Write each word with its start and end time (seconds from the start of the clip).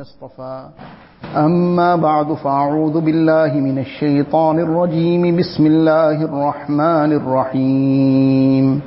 اصطفى. 0.00 0.66
أما 1.36 1.96
بعد 1.96 2.32
فأعوذ 2.32 3.00
بالله 3.00 3.54
من 3.54 3.78
الشيطان 3.78 4.58
الرجيم. 4.58 5.36
بسم 5.36 5.66
الله 5.66 6.24
الرحمن 6.24 7.12
الرحيم. 7.12 8.80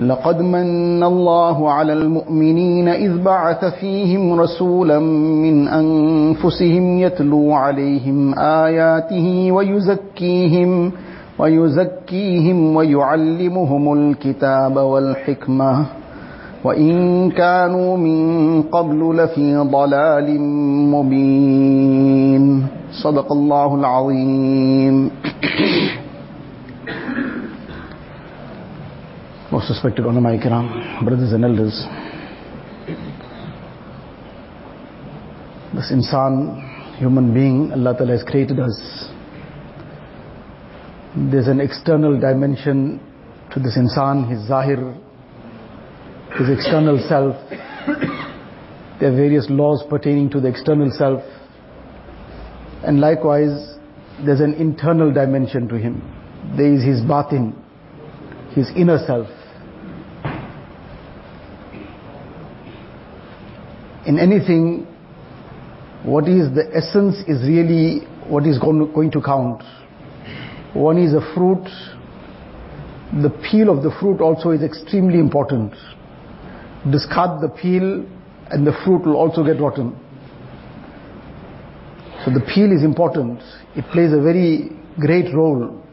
لقد 0.00 0.40
من 0.42 1.02
الله 1.02 1.72
على 1.72 1.92
المؤمنين 1.92 2.88
إذ 2.88 3.22
بعث 3.22 3.64
فيهم 3.64 4.40
رسولا 4.40 4.98
من 4.98 5.68
أنفسهم 5.68 6.98
يتلو 6.98 7.52
عليهم 7.52 8.38
آياته 8.38 9.52
ويزكيهم 9.52 10.92
ويزكيهم 11.38 12.76
ويعلمهم 12.76 13.92
الكتاب 13.92 14.76
والحكمة. 14.76 15.86
وإن 16.64 17.30
كانوا 17.30 17.96
من 17.96 18.62
قبل 18.62 19.16
لفي 19.16 19.56
ضلال 19.56 20.40
مبين 20.94 22.66
صدق 23.02 23.32
الله 23.32 23.74
العظيم 23.74 25.10
Most 29.50 29.70
respected 29.70 30.04
ulama 30.04 30.36
ikram, 30.36 30.66
brothers 31.06 31.32
and 31.32 31.42
elders, 31.42 31.72
this 35.74 35.90
insan, 35.90 36.60
human 36.98 37.32
being, 37.32 37.72
Allah 37.72 37.96
Ta'ala 37.96 38.12
has 38.12 38.22
created 38.24 38.60
us. 38.60 38.76
There's 41.16 41.48
an 41.48 41.60
external 41.60 42.20
dimension 42.20 43.00
to 43.54 43.58
this 43.58 43.78
insan, 43.78 44.28
his 44.28 44.46
zahir, 44.46 44.94
his 46.36 46.50
external 46.50 46.98
self. 47.08 47.36
There 49.00 49.12
are 49.12 49.16
various 49.16 49.46
laws 49.48 49.84
pertaining 49.88 50.30
to 50.30 50.40
the 50.40 50.48
external 50.48 50.90
self. 50.90 51.22
And 52.84 53.00
likewise, 53.00 53.76
there's 54.24 54.40
an 54.40 54.54
internal 54.54 55.12
dimension 55.12 55.68
to 55.68 55.76
him. 55.76 56.02
There 56.56 56.72
is 56.72 56.82
his 56.82 57.00
batin, 57.02 57.54
his 58.54 58.68
inner 58.76 58.98
self. 59.06 59.28
In 64.06 64.18
anything, 64.18 64.86
what 66.04 66.28
is 66.28 66.54
the 66.54 66.70
essence 66.74 67.16
is 67.26 67.46
really 67.46 68.06
what 68.28 68.46
is 68.46 68.58
going 68.58 69.10
to 69.12 69.20
count. 69.20 69.62
One 70.74 70.98
is 70.98 71.14
a 71.14 71.20
fruit. 71.34 71.64
The 73.22 73.30
peel 73.50 73.70
of 73.70 73.82
the 73.82 73.90
fruit 74.00 74.20
also 74.20 74.50
is 74.50 74.62
extremely 74.62 75.18
important. 75.18 75.74
Discard 76.90 77.42
the 77.42 77.48
peel 77.48 78.06
and 78.50 78.66
the 78.66 78.72
fruit 78.84 79.04
will 79.04 79.16
also 79.16 79.44
get 79.44 79.60
rotten. 79.60 79.96
So 82.24 82.32
the 82.32 82.40
peel 82.40 82.72
is 82.72 82.82
important. 82.82 83.40
It 83.76 83.84
plays 83.92 84.12
a 84.12 84.20
very 84.20 84.70
great 84.98 85.34
role. 85.34 85.84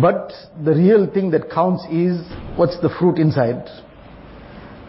But 0.00 0.32
the 0.62 0.72
real 0.72 1.06
thing 1.12 1.30
that 1.30 1.50
counts 1.50 1.84
is 1.90 2.20
what's 2.56 2.78
the 2.80 2.90
fruit 2.98 3.18
inside. 3.18 3.64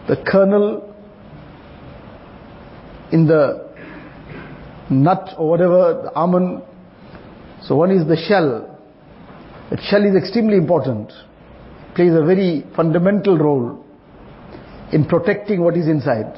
The 0.08 0.16
kernel 0.26 0.94
in 3.10 3.26
the 3.26 3.70
nut 4.90 5.30
or 5.38 5.50
whatever, 5.50 6.02
the 6.04 6.12
almond. 6.14 6.62
So 7.62 7.76
one 7.76 7.90
is 7.90 8.06
the 8.06 8.16
shell. 8.16 8.68
The 9.70 9.80
shell 9.82 10.04
is 10.04 10.14
extremely 10.14 10.56
important. 10.56 11.10
It 11.10 11.94
Plays 11.94 12.12
a 12.12 12.24
very 12.24 12.64
fundamental 12.76 13.38
role 13.38 13.84
in 14.92 15.06
protecting 15.06 15.62
what 15.62 15.76
is 15.76 15.88
inside. 15.88 16.36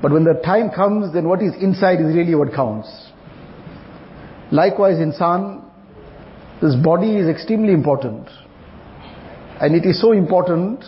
But 0.00 0.12
when 0.12 0.24
the 0.24 0.34
time 0.44 0.70
comes, 0.70 1.12
then 1.12 1.28
what 1.28 1.42
is 1.42 1.52
inside 1.60 2.00
is 2.00 2.14
really 2.14 2.34
what 2.34 2.52
counts. 2.54 2.88
Likewise, 4.52 4.96
insan, 4.96 5.64
this 6.62 6.76
body 6.76 7.16
is 7.16 7.28
extremely 7.28 7.72
important. 7.72 8.28
And 9.60 9.74
it 9.74 9.88
is 9.88 10.00
so 10.00 10.12
important 10.12 10.80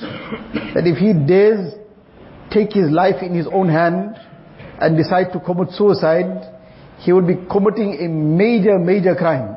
that 0.75 0.87
if 0.87 0.99
he 0.99 1.13
dares 1.13 1.75
take 2.51 2.73
his 2.73 2.91
life 2.91 3.23
in 3.23 3.35
his 3.35 3.47
own 3.53 3.69
hand 3.69 4.17
and 4.81 4.97
decide 4.97 5.33
to 5.33 5.41
commit 5.41 5.71
suicide, 5.73 6.55
he 6.99 7.13
would 7.13 7.27
be 7.27 7.35
committing 7.51 7.99
a 8.01 8.09
major, 8.09 8.79
major 8.79 9.15
crime. 9.15 9.57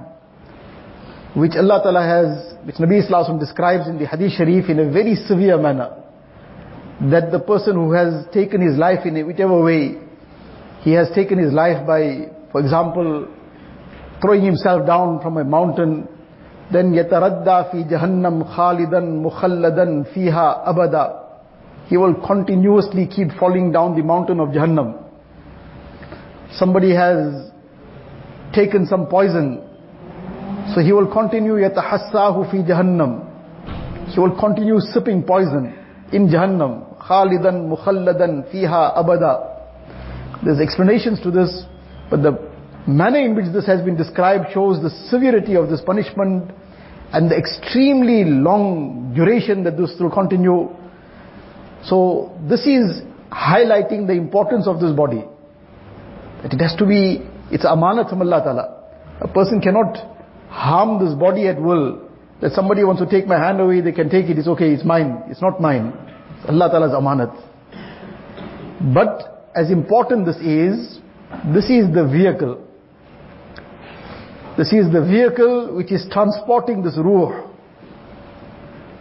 Which 1.36 1.53
Allah 1.56 1.82
Ta'ala 1.84 2.02
has, 2.03 2.53
which 2.66 2.76
Nabi 2.76 3.03
Islam 3.03 3.40
describes 3.40 3.88
in 3.88 3.98
the 3.98 4.06
Hadith 4.06 4.34
Sharif 4.34 4.70
in 4.70 4.80
a 4.80 4.92
very 4.92 5.16
severe 5.16 5.58
manner. 5.58 6.01
That 7.09 7.31
the 7.31 7.40
person 7.40 7.75
who 7.75 7.94
has 7.94 8.25
taken 8.31 8.62
his 8.62 8.78
life 8.78 9.06
in 9.06 9.25
whichever 9.25 9.59
way, 9.63 9.97
he 10.81 10.91
has 10.94 11.09
taken 11.16 11.40
his 11.40 11.52
life 11.53 11.85
by, 11.88 12.29
for 12.52 12.62
example, 12.62 13.28
throwing 14.22 14.44
himself 14.46 14.85
down 14.85 15.19
from 15.22 15.38
a 15.38 15.44
mountain, 15.44 16.07
then 16.72 16.94
yataradda 16.94 17.72
fi 17.72 17.84
jahannam 17.90 18.44
khalidan 18.56 19.24
mukhalladan 19.25 20.06
fiha 20.13 20.68
abada. 20.68 21.18
He 21.88 21.97
will 21.97 22.13
continuously 22.25 23.08
keep 23.08 23.29
falling 23.40 23.72
down 23.72 23.96
the 23.97 24.03
mountain 24.03 24.40
of 24.40 24.50
Jahannam. 24.50 25.03
Somebody 26.53 26.94
has 26.94 27.52
taken 28.53 28.85
some 28.85 29.08
poison, 29.08 29.59
so 30.73 30.81
he 30.81 30.94
will 30.94 31.12
continue 31.12 31.53
yatahassahu 31.53 32.52
fi 32.52 32.58
jahannam. 32.58 33.28
He 34.13 34.19
will 34.19 34.40
continue 34.40 34.79
sipping 34.79 35.23
poison 35.23 35.81
in 36.12 36.28
Jahannam. 36.28 36.98
Khalidan 37.00 37.70
mukhalladan 37.70 38.52
fiha 38.54 38.98
abada. 38.98 39.48
There's 40.44 40.60
explanations 40.60 41.22
to 41.22 41.32
this, 41.32 41.66
but 42.10 42.24
the 42.24 42.38
manner 42.88 43.20
in 43.20 43.36
which 43.36 43.54
this 43.54 43.66
has 43.68 43.82
been 43.82 43.96
described 43.96 44.52
shows 44.54 44.82
the 44.82 44.90
severity 45.10 45.56
of 45.56 45.70
this 45.70 45.82
punishment 45.82 46.52
and 47.14 47.30
the 47.30 47.38
extremely 47.38 48.24
long 48.26 49.14
duration 49.14 49.64
that 49.64 49.78
this 49.78 49.94
will 50.00 50.10
continue. 50.10 50.70
So 51.84 52.38
this 52.48 52.62
is 52.66 53.02
highlighting 53.32 54.08
the 54.08 54.14
importance 54.14 54.68
of 54.68 54.80
this 54.80 54.94
body. 54.94 55.24
That 56.44 56.54
it 56.54 56.62
has 56.62 56.76
to 56.78 56.86
be, 56.86 57.28
it's 57.52 57.66
amanat 57.66 58.10
from 58.10 58.22
Allah 58.22 58.42
Ta'ala. 58.44 58.78
A 59.22 59.28
person 59.28 59.62
cannot 59.62 59.98
harm 60.50 61.06
this 61.06 61.14
body 61.18 61.48
at 61.48 61.62
will. 61.62 62.10
That 62.41 62.53
somebody 62.53 62.84
wants 62.84 63.02
to 63.02 63.07
take 63.07 63.28
my 63.28 63.38
hand 63.38 63.59
away, 63.59 63.81
they 63.81 63.91
can 63.91 64.09
take 64.09 64.25
it, 64.25 64.38
it's 64.38 64.47
okay, 64.47 64.72
it's 64.72 64.84
mine. 64.84 65.24
It's 65.28 65.41
not 65.41 65.62
mine. 65.62 65.94
It's 66.40 66.50
Allah 66.50 66.69
Ta'ala's 66.69 66.91
amanat. 66.91 67.34
But 68.94 69.47
as 69.56 69.69
important 69.69 70.25
this 70.25 70.38
is, 70.38 71.00
this 71.53 71.69
is 71.69 71.94
the 71.94 72.07
vehicle. 72.12 72.68
This 74.57 74.74
is 74.74 74.91
the 74.91 75.06
vehicle 75.06 75.75
which 75.75 75.91
is 75.91 76.06
transporting 76.12 76.84
this 76.84 76.97
ruh. 76.97 77.47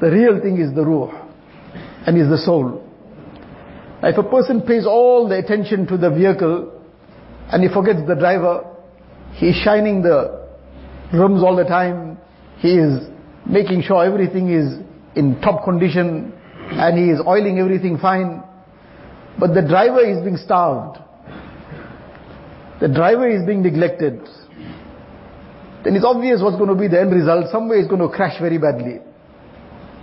The 0.00 0.10
real 0.10 0.40
thing 0.40 0.60
is 0.60 0.74
the 0.74 0.84
ruh 0.84 1.10
and 2.06 2.20
is 2.20 2.28
the 2.28 2.38
soul. 2.38 2.86
Now 4.02 4.08
if 4.08 4.18
a 4.18 4.22
person 4.22 4.62
pays 4.62 4.86
all 4.86 5.28
the 5.28 5.38
attention 5.38 5.86
to 5.88 5.96
the 5.96 6.10
vehicle 6.10 6.72
and 7.52 7.62
he 7.62 7.68
forgets 7.72 8.00
the 8.06 8.14
driver, 8.14 8.64
he 9.34 9.48
is 9.48 9.56
shining 9.56 10.02
the 10.02 10.46
rims 11.12 11.42
all 11.42 11.56
the 11.56 11.64
time, 11.64 12.18
he 12.58 12.74
is 12.74 13.08
making 13.50 13.82
sure 13.82 14.04
everything 14.04 14.50
is 14.50 14.78
in 15.16 15.40
top 15.40 15.64
condition 15.64 16.32
and 16.70 16.98
he 16.98 17.10
is 17.10 17.20
oiling 17.26 17.58
everything 17.58 17.98
fine. 17.98 18.42
But 19.38 19.54
the 19.54 19.62
driver 19.62 20.00
is 20.00 20.22
being 20.22 20.36
starved. 20.36 20.98
The 22.80 22.88
driver 22.88 23.28
is 23.28 23.44
being 23.44 23.62
neglected. 23.62 24.20
Then 25.84 25.96
it's 25.96 26.04
obvious 26.04 26.40
what's 26.42 26.56
going 26.56 26.68
to 26.68 26.76
be 26.76 26.88
the 26.88 27.00
end 27.00 27.12
result. 27.12 27.50
Somewhere 27.50 27.78
it's 27.78 27.88
going 27.88 28.00
to 28.00 28.08
crash 28.08 28.38
very 28.40 28.58
badly. 28.58 29.00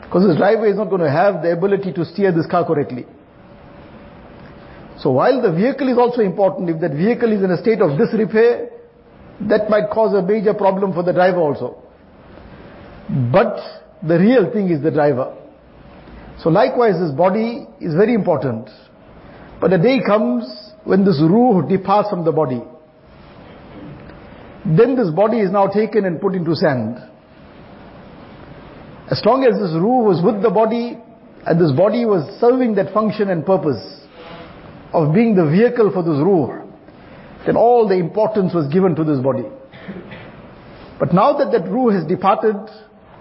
Because 0.02 0.28
this 0.28 0.38
driver 0.38 0.67
is 0.67 0.76
not 0.76 0.90
going 0.90 1.02
to 1.02 1.09
have 1.09 1.41
the 1.41 1.52
ability 1.52 1.93
to 1.93 2.05
steer 2.05 2.32
this 2.32 2.47
car 2.47 2.66
correctly. 2.66 3.05
So 5.00 5.11
while 5.11 5.41
the 5.41 5.52
vehicle 5.52 5.88
is 5.90 5.97
also 5.97 6.22
important, 6.22 6.70
if 6.70 6.82
that 6.82 6.91
vehicle 6.91 7.32
is 7.32 7.43
in 7.43 7.52
a 7.52 7.58
state 7.58 7.82
of 7.82 7.97
disrepair, 7.97 8.70
that 9.41 9.70
might 9.70 9.90
cause 9.91 10.14
a 10.14 10.22
major 10.22 10.53
problem 10.53 10.93
for 10.93 11.03
the 11.03 11.14
driver 11.14 11.40
also. 11.40 11.86
But 13.09 13.57
the 14.05 14.19
real 14.19 14.51
thing 14.51 14.69
is 14.69 14.81
the 14.81 14.91
driver. 14.91 15.35
So 16.39 16.49
likewise 16.49 16.99
this 16.99 17.11
body 17.11 17.65
is 17.79 17.93
very 17.95 18.13
important. 18.13 18.69
But 19.59 19.71
the 19.71 19.77
day 19.77 19.99
comes 20.05 20.45
when 20.83 21.03
this 21.03 21.19
ruh 21.21 21.67
departs 21.67 22.09
from 22.09 22.25
the 22.25 22.31
body. 22.31 22.61
Then 24.65 24.95
this 24.95 25.09
body 25.09 25.39
is 25.39 25.51
now 25.51 25.67
taken 25.67 26.05
and 26.05 26.19
put 26.19 26.35
into 26.35 26.55
sand. 26.55 26.97
As 29.09 29.21
long 29.25 29.45
as 29.45 29.57
this 29.57 29.71
ruh 29.73 30.03
was 30.03 30.21
with 30.23 30.43
the 30.43 30.49
body, 30.49 30.97
and 31.45 31.61
this 31.61 31.71
body 31.71 32.03
was 32.03 32.27
serving 32.41 32.75
that 32.75 32.93
function 32.93 33.29
and 33.29 33.45
purpose 33.45 33.79
of 34.91 35.13
being 35.13 35.33
the 35.33 35.49
vehicle 35.49 35.91
for 35.93 36.03
this 36.03 36.19
ruh, 36.19 36.67
then 37.45 37.55
all 37.55 37.87
the 37.87 37.95
importance 37.95 38.53
was 38.53 38.67
given 38.67 38.95
to 38.95 39.05
this 39.05 39.19
body. 39.19 39.45
But 40.99 41.13
now 41.13 41.37
that 41.37 41.51
that 41.53 41.71
ruh 41.71 41.93
has 41.93 42.05
departed, 42.05 42.57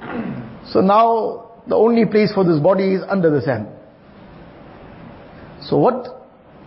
so 0.72 0.80
now 0.80 1.46
the 1.68 1.74
only 1.74 2.06
place 2.06 2.32
for 2.32 2.44
this 2.44 2.60
body 2.60 2.94
is 2.94 3.02
under 3.08 3.30
the 3.30 3.40
sand. 3.42 3.68
So 5.62 5.78
what 5.78 6.06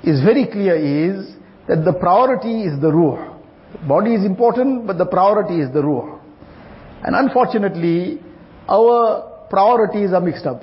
is 0.04 0.22
very 0.22 0.46
clear 0.46 0.76
is 0.76 1.36
that 1.68 1.86
the 1.86 1.94
priority 1.94 2.64
is 2.64 2.80
the 2.82 2.92
ruh. 2.92 3.38
The 3.74 3.88
body 3.88 4.16
is 4.16 4.26
important, 4.26 4.88
but 4.88 4.98
the 4.98 5.06
priority 5.06 5.62
is 5.62 5.72
the 5.72 5.84
ruh. 5.84 6.20
And 7.04 7.16
unfortunately, 7.16 8.20
our 8.68 9.48
priorities 9.50 10.12
are 10.12 10.22
mixed 10.22 10.46
up. 10.46 10.62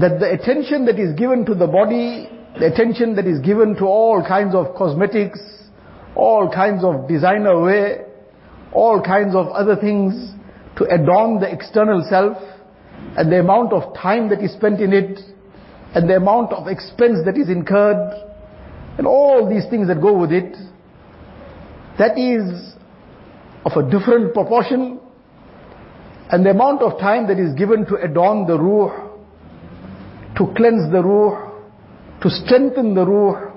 That 0.00 0.18
the 0.18 0.32
attention 0.32 0.86
that 0.86 0.98
is 0.98 1.14
given 1.14 1.44
to 1.46 1.54
the 1.54 1.66
body, 1.66 2.28
the 2.58 2.66
attention 2.66 3.14
that 3.16 3.26
is 3.26 3.38
given 3.40 3.76
to 3.76 3.84
all 3.84 4.24
kinds 4.26 4.54
of 4.54 4.74
cosmetics, 4.74 5.38
all 6.16 6.50
kinds 6.52 6.82
of 6.82 7.06
designer 7.06 7.60
wear, 7.60 8.05
all 8.72 9.00
kinds 9.00 9.34
of 9.34 9.48
other 9.48 9.76
things 9.76 10.32
to 10.76 10.84
adorn 10.84 11.40
the 11.40 11.50
external 11.50 12.04
self, 12.08 12.36
and 13.16 13.30
the 13.32 13.40
amount 13.40 13.72
of 13.72 13.94
time 13.94 14.28
that 14.28 14.42
is 14.42 14.52
spent 14.52 14.80
in 14.80 14.92
it, 14.92 15.18
and 15.94 16.08
the 16.08 16.16
amount 16.16 16.52
of 16.52 16.68
expense 16.68 17.18
that 17.24 17.36
is 17.36 17.48
incurred, 17.48 18.12
and 18.98 19.06
all 19.06 19.48
these 19.48 19.64
things 19.70 19.88
that 19.88 20.00
go 20.00 20.16
with 20.18 20.32
it, 20.32 20.56
that 21.98 22.18
is 22.18 22.74
of 23.64 23.72
a 23.76 23.90
different 23.90 24.34
proportion, 24.34 25.00
and 26.30 26.44
the 26.44 26.50
amount 26.50 26.82
of 26.82 26.98
time 26.98 27.26
that 27.28 27.38
is 27.38 27.54
given 27.54 27.86
to 27.86 27.96
adorn 27.96 28.46
the 28.46 28.58
ruh, 28.58 29.08
to 30.36 30.52
cleanse 30.56 30.90
the 30.92 31.02
ruh, 31.02 31.52
to 32.20 32.28
strengthen 32.28 32.94
the 32.94 33.06
ruh, 33.06 33.52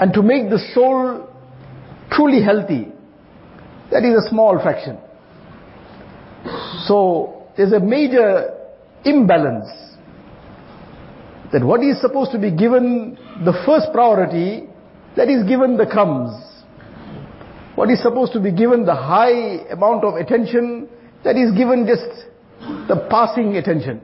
and 0.00 0.12
to 0.12 0.22
make 0.22 0.50
the 0.50 0.58
soul 0.74 1.28
truly 2.10 2.42
healthy, 2.42 2.92
that 3.90 4.04
is 4.04 4.24
a 4.24 4.28
small 4.28 4.60
fraction. 4.62 4.98
So, 6.86 7.46
there's 7.56 7.72
a 7.72 7.80
major 7.80 8.54
imbalance 9.04 9.68
that 11.52 11.64
what 11.64 11.82
is 11.82 12.00
supposed 12.00 12.32
to 12.32 12.38
be 12.38 12.50
given 12.50 13.16
the 13.44 13.52
first 13.64 13.92
priority, 13.92 14.68
that 15.16 15.28
is 15.28 15.46
given 15.48 15.76
the 15.76 15.86
crumbs. 15.86 16.42
What 17.74 17.90
is 17.90 18.02
supposed 18.02 18.32
to 18.32 18.40
be 18.40 18.52
given 18.52 18.84
the 18.84 18.94
high 18.94 19.68
amount 19.70 20.04
of 20.04 20.14
attention, 20.14 20.88
that 21.24 21.36
is 21.36 21.52
given 21.56 21.86
just 21.86 22.26
the 22.88 23.06
passing 23.10 23.56
attention. 23.56 24.00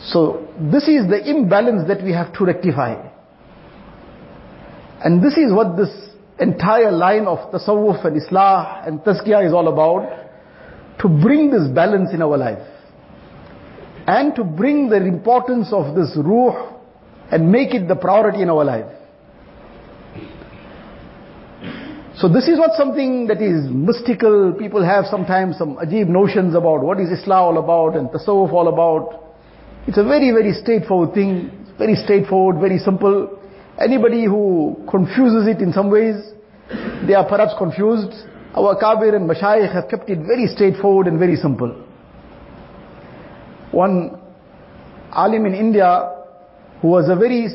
So 0.00 0.48
this 0.58 0.88
is 0.88 1.08
the 1.08 1.22
imbalance 1.24 1.86
that 1.88 2.02
we 2.02 2.12
have 2.12 2.32
to 2.34 2.44
rectify. 2.44 3.08
And 5.04 5.22
this 5.22 5.36
is 5.36 5.52
what 5.52 5.76
this 5.76 5.90
entire 6.40 6.92
line 6.92 7.26
of 7.26 7.52
tasawwuf 7.52 8.04
and 8.04 8.20
islah 8.20 8.86
and 8.86 9.00
tazkiyah 9.00 9.46
is 9.46 9.52
all 9.52 9.68
about. 9.68 10.20
To 11.00 11.08
bring 11.08 11.50
this 11.50 11.68
balance 11.74 12.10
in 12.12 12.22
our 12.22 12.36
life. 12.36 12.66
And 14.06 14.34
to 14.36 14.44
bring 14.44 14.88
the 14.88 14.96
importance 14.96 15.72
of 15.72 15.94
this 15.94 16.16
ruh 16.16 16.72
and 17.30 17.50
make 17.50 17.74
it 17.74 17.88
the 17.88 17.96
priority 17.96 18.42
in 18.42 18.50
our 18.50 18.64
life. 18.64 18.86
So 22.16 22.28
this 22.28 22.46
is 22.46 22.58
not 22.58 22.76
something 22.76 23.26
that 23.28 23.40
is 23.40 23.70
mystical. 23.70 24.52
People 24.52 24.84
have 24.84 25.06
sometimes 25.06 25.56
some 25.56 25.76
ajib 25.76 26.08
notions 26.08 26.54
about 26.54 26.82
what 26.82 27.00
is 27.00 27.08
islah 27.08 27.36
all 27.36 27.58
about 27.58 27.96
and 27.96 28.08
tasawwuf 28.10 28.52
all 28.52 28.68
about. 28.68 29.34
It's 29.86 29.98
a 29.98 30.04
very, 30.04 30.30
very 30.30 30.52
straightforward 30.52 31.14
thing. 31.14 31.50
Very 31.78 31.96
straightforward, 31.96 32.60
very 32.60 32.78
simple. 32.78 33.41
Anybody 33.80 34.24
who 34.24 34.84
confuses 34.90 35.46
it 35.48 35.62
in 35.62 35.72
some 35.72 35.90
ways, 35.90 36.16
they 37.06 37.14
are 37.14 37.26
perhaps 37.28 37.52
confused. 37.58 38.12
Our 38.54 38.78
Kabir 38.78 39.14
and 39.16 39.28
Mashayikh 39.28 39.72
have 39.72 39.88
kept 39.88 40.10
it 40.10 40.18
very 40.18 40.46
straightforward 40.46 41.06
and 41.06 41.18
very 41.18 41.36
simple. 41.36 41.70
One 43.70 44.20
alim 45.10 45.46
in 45.46 45.54
India, 45.54 46.24
who 46.80 46.88
was 46.88 47.08
a 47.08 47.16
very 47.16 47.48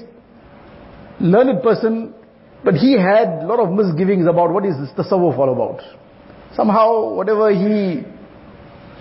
learned 1.20 1.62
person, 1.62 2.14
but 2.64 2.74
he 2.74 2.94
had 2.94 3.44
a 3.44 3.46
lot 3.46 3.60
of 3.60 3.72
misgivings 3.72 4.26
about 4.28 4.52
what 4.52 4.66
is 4.66 4.76
this 4.80 4.90
tasawwuf 4.98 5.38
all 5.38 5.54
about. 5.54 5.82
Somehow, 6.56 7.14
whatever 7.14 7.52
he, 7.52 8.02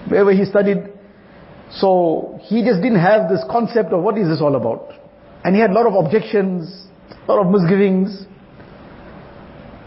wherever 0.09 0.33
he 0.33 0.45
studied, 0.45 0.93
so 1.71 2.39
he 2.43 2.63
just 2.63 2.83
didn't 2.83 3.01
have 3.01 3.29
this 3.31 3.43
concept 3.51 3.93
of 3.93 4.03
what 4.03 4.19
is 4.19 4.29
this 4.29 4.41
all 4.41 4.55
about. 4.55 4.93
And 5.45 5.55
he 5.55 5.61
had 5.61 5.71
a 5.71 5.75
lot 5.75 5.87
of 5.87 5.95
objections, 6.05 6.87
a 7.27 7.33
lot 7.33 7.45
of 7.47 7.53
misgivings. 7.53 8.25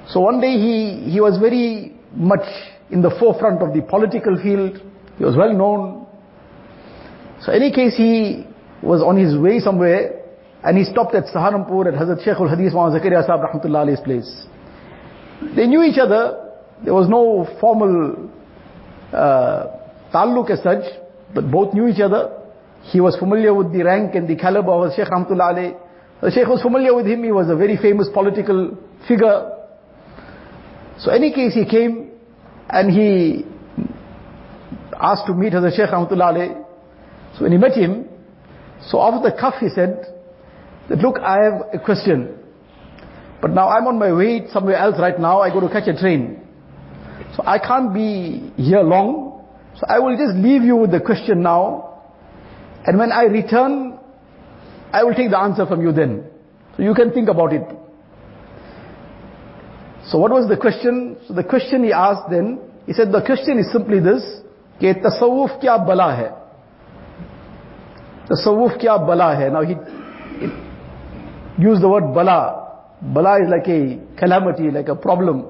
So 0.10 0.20
one 0.22 0.42
day 0.42 0.54
he, 0.54 1.12
he 1.12 1.22
was 1.22 1.38
very 1.40 1.96
much 2.14 2.46
in 2.90 3.02
the 3.02 3.12
forefront 3.20 3.62
of 3.62 3.74
the 3.74 3.82
political 3.82 4.36
field. 4.42 4.82
He 5.18 5.24
was 5.24 5.36
well 5.36 5.54
known. 5.54 6.08
So 7.42 7.52
any 7.52 7.72
case 7.72 7.96
he 7.96 8.46
was 8.82 9.02
on 9.02 9.18
his 9.18 9.38
way 9.38 9.60
somewhere 9.60 10.20
and 10.64 10.78
he 10.78 10.84
stopped 10.84 11.16
at 11.16 11.26
Saharanpur 11.26 11.88
at 11.88 11.94
Hazrat 11.94 12.24
Shaykh 12.24 12.40
al-Hadith 12.40 12.74
Muhammad 12.74 13.02
Zakaria 13.02 13.26
Sahib 13.26 13.42
Rahmatullah 13.48 14.04
place. 14.04 14.46
They 15.56 15.68
knew 15.68 15.84
each 15.84 15.98
other. 15.98 16.52
There 16.84 16.94
was 16.94 17.08
no 17.08 17.48
formal 17.62 18.30
uh, 19.14 19.68
taluk 20.14 20.50
as 20.50 20.62
such. 20.64 20.84
But 21.34 21.50
both 21.50 21.74
knew 21.74 21.88
each 21.88 22.02
other. 22.02 22.36
He 22.84 23.00
was 23.00 23.16
familiar 23.18 23.54
with 23.54 23.72
the 23.72 23.84
rank 23.84 24.16
and 24.16 24.28
the 24.28 24.36
caliber 24.36 24.72
of 24.72 24.94
Sheikh 24.96 25.08
Rahmatullah 25.08 25.56
Ali. 25.56 25.74
The 26.22 26.32
Sheikh 26.32 26.48
was 26.48 26.62
familiar 26.62 26.94
with 26.94 27.06
him. 27.06 27.24
He 27.24 27.32
was 27.32 27.50
a 27.50 27.56
very 27.56 27.78
famous 27.78 28.10
political 28.14 28.78
figure. 29.08 29.52
So 31.00 31.12
any 31.12 31.32
case 31.32 31.54
he 31.54 31.66
came 31.66 32.12
and 32.70 32.92
he 32.92 33.46
asked 35.00 35.28
to 35.28 35.34
meet 35.34 35.54
Hazrat 35.54 35.76
Sheikh 35.76 35.90
Rahmatullah. 35.90 36.66
So 37.38 37.44
when 37.44 37.54
he 37.54 37.58
met 37.58 37.74
him, 37.74 38.10
so 38.90 38.98
off 39.00 39.24
the 39.24 39.32
cuff 39.32 39.56
he 39.60 39.70
said 39.70 40.06
that 40.90 40.98
look 41.00 41.20
I 41.20 41.44
have 41.44 41.62
a 41.74 41.80
question. 41.84 42.36
But 43.42 43.52
now 43.52 43.70
I'm 43.70 43.88
on 43.88 43.98
my 43.98 44.12
way 44.12 44.48
somewhere 44.52 44.76
else 44.76 44.96
right 45.00 45.18
now. 45.18 45.40
I 45.40 45.54
go 45.54 45.62
to 45.62 45.70
catch 45.70 45.88
a 45.88 45.98
train. 45.98 46.46
So 47.36 47.44
I 47.46 47.60
can't 47.60 47.94
be 47.94 48.52
here 48.58 48.82
long. 48.82 49.46
So 49.78 49.86
I 49.88 50.00
will 50.00 50.18
just 50.18 50.36
leave 50.36 50.64
you 50.64 50.76
with 50.76 50.92
the 50.92 51.00
question 51.00 51.42
now. 51.42 52.02
And 52.86 52.98
when 52.98 53.14
I 53.14 53.24
return, 53.24 53.99
I 54.92 55.04
will 55.04 55.14
take 55.14 55.30
the 55.30 55.38
answer 55.38 55.66
from 55.66 55.82
you 55.82 55.92
then. 55.92 56.26
So 56.76 56.84
you 56.84 56.94
can 56.94 57.12
think 57.12 57.30
about 57.30 57.54
it. 57.54 57.64
So 60.10 60.18
what 60.18 60.32
was 60.32 60.48
the 60.50 60.58
question? 60.58 61.18
So 61.28 61.34
the 61.34 61.44
question 61.44 61.84
he 61.84 61.94
asked 61.94 62.30
then, 62.32 62.60
he 62.88 62.94
said 62.94 63.12
the 63.12 63.22
question 63.24 63.60
is 63.60 63.72
simply 63.72 64.00
this, 64.00 64.24
कि 64.82 64.94
tasawwuf 65.04 65.62
kya 65.62 65.86
bala 65.86 66.16
hai? 66.16 66.32
Tasawwuf 68.28 68.82
kya 68.82 69.06
bala 69.06 69.36
hai? 69.36 69.50
Now 69.50 69.62
he, 69.62 69.76
he 70.40 70.48
used 71.62 71.84
the 71.84 71.90
word 71.90 72.14
bala. 72.14 72.96
Bala 73.02 73.44
is 73.44 73.50
like 73.50 73.68
a 73.68 74.00
calamity, 74.18 74.72
like 74.72 74.88
a 74.88 74.96
problem. 74.96 75.46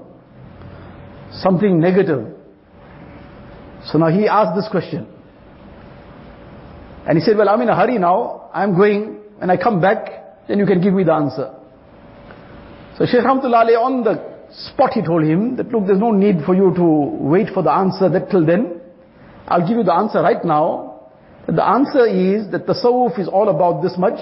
Something 1.31 1.79
negative. 1.79 2.35
So 3.85 3.97
now 3.97 4.09
he 4.09 4.27
asked 4.27 4.55
this 4.55 4.67
question. 4.69 5.07
And 7.07 7.17
he 7.17 7.23
said, 7.23 7.37
well, 7.37 7.47
I'm 7.49 7.61
in 7.61 7.69
a 7.69 7.75
hurry 7.75 7.97
now. 7.97 8.49
I'm 8.53 8.75
going. 8.75 9.18
When 9.39 9.49
I 9.49 9.57
come 9.57 9.79
back, 9.79 10.47
then 10.47 10.59
you 10.59 10.65
can 10.65 10.81
give 10.81 10.93
me 10.93 11.03
the 11.03 11.13
answer. 11.13 11.55
So 12.97 13.05
Shaykh 13.05 13.23
Rahmatullah 13.23 13.63
Ali 13.63 13.73
on 13.75 14.03
the 14.03 14.19
spot 14.51 14.91
he 14.93 15.01
told 15.01 15.23
him 15.23 15.55
that 15.55 15.69
look 15.69 15.87
there's 15.87 15.99
no 15.99 16.11
need 16.11 16.43
for 16.45 16.53
you 16.55 16.73
to 16.75 16.83
wait 16.83 17.47
for 17.53 17.63
the 17.63 17.71
answer 17.71 18.09
that 18.09 18.29
till 18.29 18.45
then. 18.45 18.81
I'll 19.47 19.65
give 19.65 19.77
you 19.77 19.83
the 19.83 19.93
answer 19.93 20.21
right 20.21 20.43
now. 20.43 21.07
That 21.45 21.55
the 21.55 21.65
answer 21.65 22.05
is 22.05 22.51
that 22.51 22.67
tasawwuf 22.67 23.17
is 23.17 23.27
all 23.29 23.47
about 23.49 23.81
this 23.81 23.97
much. 23.97 24.19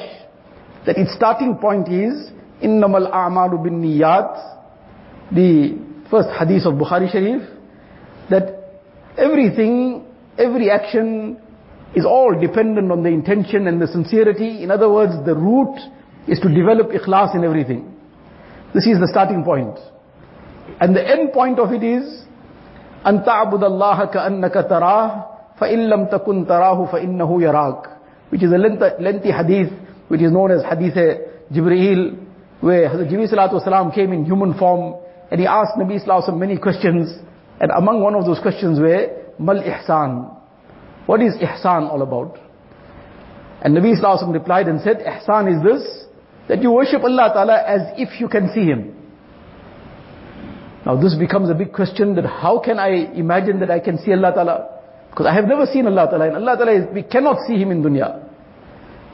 That 0.85 0.97
its 0.97 1.15
starting 1.15 1.57
point 1.57 1.87
is 1.87 2.29
innamal 2.61 3.11
a'malu 3.11 3.63
bin 3.63 3.81
niyat. 3.81 4.55
The 5.33 5.77
first 6.11 6.29
hadith 6.37 6.65
of 6.65 6.75
Bukhari 6.75 7.11
Sharif. 7.11 7.41
That 8.29 8.79
everything, 9.17 10.05
every 10.37 10.69
action 10.69 11.41
is 11.94 12.04
all 12.04 12.38
dependent 12.40 12.90
on 12.90 13.02
the 13.02 13.10
intention 13.10 13.66
and 13.66 13.80
the 13.80 13.86
sincerity. 13.86 14.62
In 14.62 14.70
other 14.70 14.90
words, 14.90 15.12
the 15.26 15.34
root 15.34 15.76
is 16.26 16.40
to 16.40 16.48
develop 16.48 16.88
ikhlas 16.90 17.34
in 17.34 17.44
everything. 17.44 17.94
This 18.74 18.86
is 18.86 18.98
the 18.98 19.08
starting 19.10 19.44
point. 19.44 19.78
And 20.80 20.96
the 20.96 21.06
end 21.06 21.32
point 21.32 21.58
of 21.58 21.72
it 21.72 21.82
is, 21.82 22.22
أن 23.06 23.24
تعبد 23.24 23.64
الله 23.64 24.04
كأنك 24.04 24.54
تراه 24.70 25.24
فإن 25.58 25.88
لم 25.88 26.04
تكن 26.06 26.46
تراه 26.46 26.84
فإنه 26.86 27.42
يراك 27.42 27.86
which 28.30 28.42
is 28.42 28.52
a 28.52 28.56
lengthy 28.56 29.30
hadith 29.30 29.72
which 30.08 30.22
is 30.22 30.30
known 30.30 30.50
as 30.52 30.62
hadith 30.62 30.94
Jibreel 31.52 32.16
where 32.60 32.88
Hazrat 32.88 33.50
Jibreel 33.50 33.94
came 33.94 34.12
in 34.12 34.24
human 34.24 34.56
form 34.56 34.94
and 35.30 35.40
he 35.40 35.46
asked 35.46 35.76
Nabi 35.76 35.98
Sallallahu 36.02 36.38
many 36.38 36.56
questions 36.58 37.12
and 37.60 37.70
among 37.76 38.00
one 38.00 38.14
of 38.14 38.24
those 38.24 38.38
questions 38.40 38.78
were, 38.78 39.08
Mal 39.38 39.62
ihsan. 39.62 40.35
What 41.06 41.20
is 41.20 41.34
ihsan 41.34 41.90
all 41.90 42.02
about? 42.02 42.38
And 43.62 43.76
Nabi 43.76 44.00
Sallallahu 44.00 44.32
replied 44.32 44.68
and 44.68 44.80
said, 44.80 44.98
ihsan 44.98 45.56
is 45.56 45.62
this, 45.62 46.04
that 46.48 46.62
you 46.62 46.72
worship 46.72 47.02
Allah 47.02 47.30
Ta'ala 47.32 47.62
as 47.66 47.80
if 47.96 48.20
you 48.20 48.28
can 48.28 48.52
see 48.52 48.64
Him. 48.64 48.96
Now 50.84 51.00
this 51.00 51.14
becomes 51.14 51.48
a 51.48 51.54
big 51.54 51.72
question 51.72 52.16
that 52.16 52.26
how 52.26 52.58
can 52.58 52.78
I 52.78 53.12
imagine 53.14 53.60
that 53.60 53.70
I 53.70 53.78
can 53.78 53.98
see 53.98 54.12
Allah 54.12 54.32
Ta'ala? 54.34 54.80
Because 55.10 55.26
I 55.26 55.34
have 55.34 55.44
never 55.44 55.66
seen 55.66 55.86
Allah 55.86 56.08
Ta'ala 56.10 56.26
and 56.26 56.36
Allah 56.36 56.56
Ta'ala 56.56 56.72
is, 56.72 56.94
we 56.94 57.02
cannot 57.04 57.38
see 57.46 57.54
Him 57.54 57.70
in 57.70 57.82
dunya. 57.82 58.28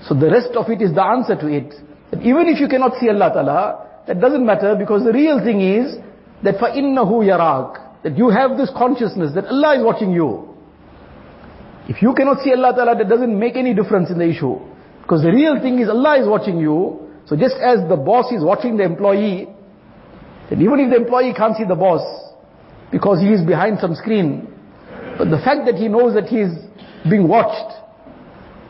So 0.06 0.14
the 0.14 0.30
rest 0.30 0.56
of 0.56 0.70
it 0.70 0.80
is 0.80 0.94
the 0.94 1.02
answer 1.02 1.36
to 1.36 1.46
it. 1.48 1.74
That 2.10 2.22
even 2.22 2.48
if 2.48 2.60
you 2.60 2.68
cannot 2.68 2.98
see 2.98 3.08
Allah 3.10 3.30
Ta'ala, 3.34 3.86
that 4.06 4.20
doesn't 4.20 4.46
matter 4.46 4.74
because 4.78 5.04
the 5.04 5.12
real 5.12 5.44
thing 5.44 5.60
is 5.60 5.96
that 6.42 6.56
فَإِنَّهُ 6.56 7.10
يَرَاكَ 7.10 8.02
That 8.04 8.16
you 8.16 8.30
have 8.30 8.56
this 8.56 8.70
consciousness 8.76 9.34
that 9.34 9.46
Allah 9.46 9.76
is 9.76 9.84
watching 9.84 10.12
you. 10.12 10.48
If 11.87 12.01
you 12.01 12.13
cannot 12.13 12.41
see 12.41 12.53
Allah 12.53 12.73
Ta'ala, 12.75 12.95
that 12.97 13.09
doesn't 13.09 13.37
make 13.37 13.55
any 13.55 13.73
difference 13.73 14.09
in 14.09 14.17
the 14.17 14.27
issue. 14.27 14.59
Because 15.01 15.21
the 15.21 15.31
real 15.31 15.59
thing 15.61 15.79
is 15.79 15.89
Allah 15.89 16.21
is 16.21 16.27
watching 16.27 16.57
you. 16.57 17.09
So 17.25 17.35
just 17.35 17.55
as 17.55 17.87
the 17.89 17.97
boss 17.97 18.31
is 18.31 18.43
watching 18.43 18.77
the 18.77 18.83
employee, 18.83 19.47
then 20.49 20.61
even 20.61 20.79
if 20.79 20.89
the 20.91 20.97
employee 20.97 21.33
can't 21.35 21.55
see 21.55 21.65
the 21.65 21.75
boss, 21.75 22.03
because 22.91 23.19
he 23.19 23.27
is 23.27 23.45
behind 23.45 23.79
some 23.79 23.95
screen, 23.95 24.47
but 25.17 25.29
the 25.29 25.39
fact 25.43 25.65
that 25.65 25.75
he 25.75 25.87
knows 25.87 26.13
that 26.13 26.25
he 26.25 26.39
is 26.39 26.53
being 27.09 27.27
watched, 27.27 27.73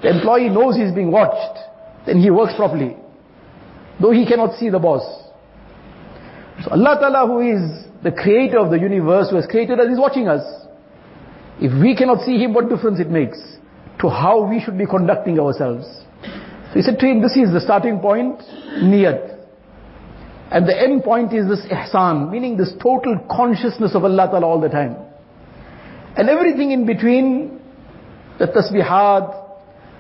the 0.02 0.10
employee 0.10 0.50
knows 0.50 0.76
he 0.76 0.82
is 0.82 0.94
being 0.94 1.12
watched, 1.12 1.60
then 2.06 2.20
he 2.20 2.30
works 2.30 2.54
properly. 2.56 2.98
Though 4.02 4.12
he 4.12 4.26
cannot 4.26 4.58
see 4.58 4.70
the 4.70 4.80
boss. 4.80 5.04
So 6.64 6.72
Allah 6.72 6.98
Ta'ala 7.00 7.28
who 7.28 7.42
is 7.42 7.86
the 8.04 8.12
creator 8.12 8.60
of 8.60 8.72
the 8.72 8.80
universe, 8.80 9.30
who 9.30 9.38
has 9.38 9.46
created 9.46 9.80
us, 9.80 9.88
is 9.88 10.00
watching 10.00 10.28
us. 10.28 10.44
If 11.60 11.72
we 11.82 11.96
cannot 11.96 12.26
see 12.26 12.38
Him, 12.38 12.54
what 12.54 12.70
difference 12.70 13.00
it 13.00 13.10
makes 13.10 13.40
to 14.02 14.10
how 14.10 14.48
we 14.50 14.60
should 14.60 14.78
be 14.78 14.86
conducting 14.86 15.40
ourselves? 15.40 15.86
So 16.74 16.80
he 16.80 16.82
said 16.82 16.98
to 17.00 17.06
him, 17.06 17.22
this 17.22 17.38
is 17.38 17.54
the 17.54 17.62
starting 17.62 18.00
point, 18.00 18.40
niyat. 18.82 19.38
And 20.50 20.68
the 20.68 20.76
end 20.76 21.04
point 21.04 21.32
is 21.32 21.48
this 21.48 21.64
ihsan, 21.72 22.32
meaning 22.32 22.58
this 22.58 22.74
total 22.82 23.20
consciousness 23.30 23.94
of 23.94 24.04
Allah 24.04 24.28
Ta'ala 24.32 24.48
all 24.48 24.60
the 24.60 24.70
time. 24.70 24.96
And 26.18 26.30
everything 26.30 26.72
in 26.72 26.88
between, 26.88 27.60
the 28.40 28.48
tasbihat 28.48 29.52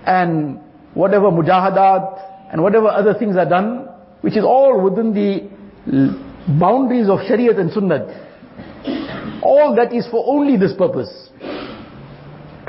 and 0.07 0.60
whatever 0.95 1.25
mujahadat 1.29 2.51
and 2.51 2.63
whatever 2.63 2.88
other 2.88 3.13
things 3.13 3.38
are 3.38 3.48
done, 3.48 3.88
which 4.22 4.36
is 4.36 4.43
all 4.43 4.81
within 4.81 5.13
the 5.13 5.48
boundaries 6.60 7.07
of 7.07 7.19
Shariat 7.19 7.60
and 7.60 7.72
Sunnah. 7.72 9.41
All 9.43 9.75
that 9.75 9.93
is 9.93 10.07
for 10.10 10.24
only 10.27 10.57
this 10.57 10.74
purpose. 10.75 11.29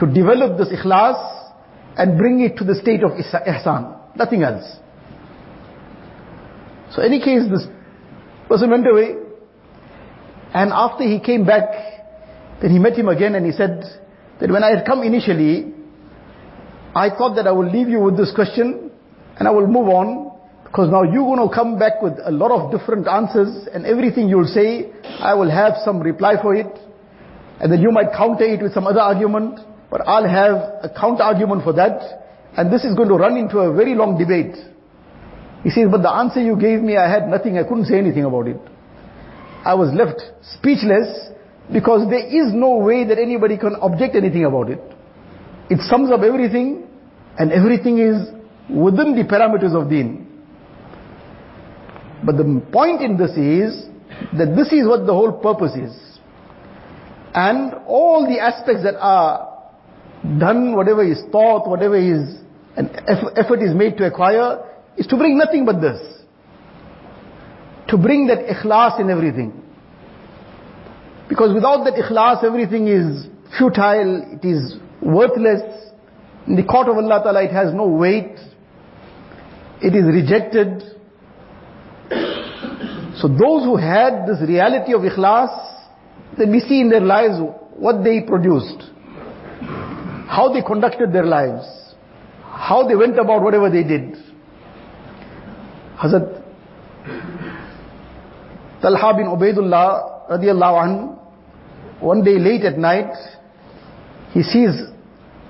To 0.01 0.07
develop 0.07 0.59
this 0.59 0.69
ikhlas 0.69 1.53
and 1.97 2.19
bring 2.19 2.41
it 2.41 2.57
to 2.59 2.65
the 2.65 2.75
state 2.75 3.03
of 3.05 3.13
ihsan. 3.13 4.17
Nothing 4.17 4.43
else. 4.43 4.79
So 6.95 7.03
any 7.03 7.19
case, 7.19 7.43
this 7.51 7.67
person 8.49 8.71
went 8.71 8.87
away. 8.87 9.17
And 10.53 10.73
after 10.73 11.05
he 11.05 11.19
came 11.19 11.45
back, 11.45 11.69
then 12.63 12.71
he 12.71 12.79
met 12.79 12.97
him 12.97 13.09
again 13.09 13.35
and 13.35 13.45
he 13.45 13.53
said 13.53 13.83
that 14.41 14.51
when 14.51 14.63
I 14.63 14.77
had 14.77 14.87
come 14.87 15.03
initially, 15.03 15.73
I 16.95 17.11
thought 17.11 17.35
that 17.35 17.49
I 17.49 17.53
will 17.53 17.69
leave 17.69 17.89
you 17.89 18.01
with 18.01 18.17
this 18.17 18.33
question 18.33 18.93
and 19.39 19.49
I 19.49 19.51
will 19.51 19.67
move 19.67 19.89
on 19.89 20.31
because 20.65 20.91
now 20.91 21.03
you're 21.03 21.25
going 21.25 21.49
to 21.49 21.53
come 21.53 21.79
back 21.79 22.01
with 22.01 22.15
a 22.25 22.31
lot 22.31 22.51
of 22.51 22.71
different 22.71 23.09
answers 23.09 23.67
and 23.73 23.85
everything 23.85 24.29
you'll 24.29 24.47
say, 24.47 24.93
I 25.21 25.35
will 25.35 25.51
have 25.51 25.75
some 25.85 26.01
reply 26.01 26.35
for 26.41 26.55
it. 26.55 26.67
And 27.61 27.73
then 27.73 27.81
you 27.81 27.91
might 27.91 28.13
counter 28.17 28.45
it 28.45 28.63
with 28.63 28.75
some 28.75 28.87
other 28.87 29.01
argument. 29.01 29.59
But 29.95 30.09
I'll 30.09 30.27
have 30.29 30.57
a 30.83 30.91
counter 30.93 31.23
argument 31.23 31.63
for 31.63 31.73
that, 31.75 32.03
and 32.57 32.73
this 32.73 32.83
is 32.83 32.97
going 32.97 33.09
to 33.11 33.15
run 33.15 33.37
into 33.37 33.59
a 33.59 33.73
very 33.73 33.95
long 33.95 34.19
debate. 34.19 34.57
He 35.63 35.71
says, 35.71 35.87
but 35.89 36.03
the 36.03 36.11
answer 36.11 36.43
you 36.43 36.57
gave 36.59 36.81
me, 36.81 36.97
I 36.97 37.09
had 37.09 37.29
nothing, 37.29 37.59
I 37.59 37.63
couldn't 37.63 37.85
say 37.85 37.99
anything 37.99 38.25
about 38.25 38.49
it. 38.49 38.59
I 39.65 39.75
was 39.75 39.95
left 39.95 40.21
speechless 40.59 41.31
because 41.73 42.11
there 42.11 42.27
is 42.27 42.53
no 42.53 42.79
way 42.79 43.07
that 43.07 43.19
anybody 43.19 43.57
can 43.57 43.77
object 43.81 44.17
anything 44.17 44.45
about 44.45 44.69
it. 44.69 44.81
It 45.71 45.79
sums 45.89 46.11
up 46.11 46.23
everything 46.23 46.89
and 47.39 47.53
everything 47.53 47.99
is 48.01 48.35
within 48.69 49.15
the 49.15 49.23
parameters 49.23 49.81
of 49.81 49.89
deen. 49.89 50.27
But 52.27 52.37
the 52.37 52.61
point 52.73 53.01
in 53.01 53.17
this 53.17 53.31
is 53.39 53.87
that 54.37 54.57
this 54.57 54.73
is 54.73 54.89
what 54.89 55.07
the 55.07 55.15
whole 55.15 55.31
purpose 55.31 55.77
is. 55.77 56.19
And 57.33 57.75
all 57.87 58.27
the 58.27 58.41
aspects 58.41 58.83
that 58.83 58.97
are 58.99 59.54
done, 60.39 60.75
whatever 60.75 61.05
is 61.05 61.23
thought, 61.31 61.69
whatever 61.69 61.97
is 61.97 62.39
an 62.77 62.91
effort 63.37 63.63
is 63.63 63.75
made 63.75 63.97
to 63.99 64.07
acquire, 64.07 64.65
is 64.97 65.07
to 65.07 65.17
bring 65.17 65.39
nothing 65.39 65.65
but 65.65 65.81
this. 65.81 66.01
To 67.89 67.99
bring 67.99 68.27
that 68.29 68.39
ikhlas 68.47 69.01
in 69.01 69.11
everything. 69.11 69.63
Because 71.29 71.55
without 71.55 71.85
that 71.85 71.95
ikhlas, 71.95 72.43
everything 72.43 72.89
is 72.89 73.27
futile, 73.59 74.39
it 74.41 74.47
is 74.47 74.77
worthless. 75.03 75.63
In 76.47 76.57
the 76.57 76.65
court 76.65 76.89
of 76.89 76.97
Allah 76.97 77.21
Ta'ala, 77.23 77.45
it 77.45 77.53
has 77.53 77.73
no 77.73 77.87
weight. 77.87 78.37
It 79.81 79.95
is 79.95 80.05
rejected. 80.05 80.83
So 83.17 83.29
those 83.29 83.63
who 83.63 83.77
had 83.77 84.27
this 84.27 84.41
reality 84.41 84.93
of 84.93 85.03
ikhlas, 85.03 85.87
then 86.37 86.51
we 86.51 86.59
see 86.59 86.81
in 86.81 86.91
their 86.91 87.01
lives 87.01 87.37
what 87.77 88.03
they 88.03 88.23
produced 88.23 88.91
how 90.35 90.53
they 90.53 90.63
conducted 90.63 91.13
their 91.13 91.25
lives, 91.25 91.65
how 92.43 92.87
they 92.89 92.97
went 92.97 93.19
about 93.19 93.43
whatever 93.43 93.71
they 93.71 93.85
did. 93.85 94.17
Hazrat 95.97 96.43
Talha 98.83 99.17
bin 99.17 99.27
Ubaidullah 99.27 100.31
radiallahu 100.31 100.83
anh, 100.83 101.19
one 102.01 102.25
day 102.25 102.39
late 102.39 102.65
at 102.65 102.77
night, 102.77 103.15
he 104.33 104.43
sees 104.43 104.75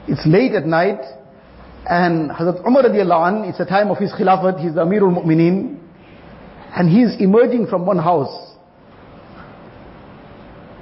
it's 0.06 0.26
late 0.26 0.52
at 0.52 0.66
night, 0.66 1.00
and 1.86 2.30
Hazrat 2.30 2.66
Umar 2.66 2.82
radiallahu 2.82 3.26
anh, 3.28 3.44
it's 3.48 3.60
a 3.60 3.64
time 3.64 3.90
of 3.90 3.96
his 3.96 4.12
khilafat, 4.12 4.60
he's 4.60 4.74
the 4.74 4.84
Amirul 4.84 5.16
Mu'mineen, 5.16 5.78
and 6.76 6.90
he's 6.90 7.18
emerging 7.20 7.68
from 7.68 7.86
one 7.86 7.98
house. 7.98 8.54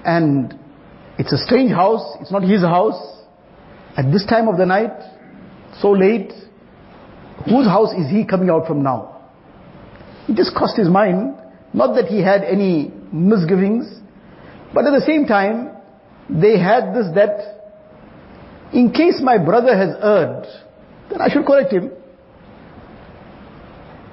And 0.04 0.58
it's 1.18 1.32
a 1.32 1.38
strange 1.38 1.70
house, 1.70 2.16
it's 2.20 2.32
not 2.32 2.42
his 2.42 2.62
house, 2.62 3.21
at 3.96 4.10
this 4.10 4.24
time 4.26 4.48
of 4.48 4.56
the 4.56 4.66
night, 4.66 4.92
so 5.80 5.90
late, 5.90 6.32
whose 7.44 7.66
house 7.66 7.92
is 7.92 8.10
he 8.10 8.24
coming 8.24 8.50
out 8.50 8.66
from 8.66 8.82
now? 8.82 9.30
It 10.28 10.36
just 10.36 10.54
crossed 10.54 10.76
his 10.76 10.88
mind, 10.88 11.36
not 11.74 11.94
that 11.96 12.06
he 12.06 12.20
had 12.20 12.44
any 12.44 12.92
misgivings, 13.12 14.00
but 14.72 14.86
at 14.86 14.92
the 14.92 15.04
same 15.04 15.26
time, 15.26 15.70
they 16.30 16.58
had 16.58 16.94
this 16.94 17.06
that, 17.14 17.60
in 18.72 18.92
case 18.92 19.20
my 19.22 19.36
brother 19.36 19.76
has 19.76 19.94
erred, 20.02 20.46
then 21.10 21.20
I 21.20 21.28
should 21.28 21.44
correct 21.44 21.72
him. 21.72 21.90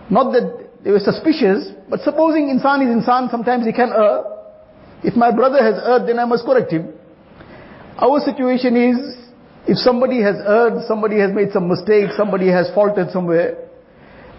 Not 0.10 0.34
that 0.34 0.84
they 0.84 0.92
were 0.92 1.00
suspicious, 1.00 1.72
but 1.90 2.02
supposing 2.02 2.50
insan 2.50 2.82
is 2.82 3.06
insan, 3.06 3.30
sometimes 3.30 3.66
he 3.66 3.72
can 3.72 3.90
err. 3.96 4.24
If 5.04 5.16
my 5.16 5.32
brother 5.32 5.64
has 5.64 5.76
erred, 5.82 6.08
then 6.08 6.20
I 6.20 6.26
must 6.26 6.46
correct 6.46 6.72
him. 6.72 6.94
Our 7.98 8.20
situation 8.20 8.76
is, 8.76 9.19
if 9.70 9.78
somebody 9.78 10.20
has 10.24 10.36
erred, 10.48 10.82
somebody 10.88 11.20
has 11.20 11.32
made 11.32 11.52
some 11.52 11.68
mistake, 11.70 12.10
somebody 12.18 12.48
has 12.48 12.72
faulted 12.74 13.12
somewhere, 13.12 13.70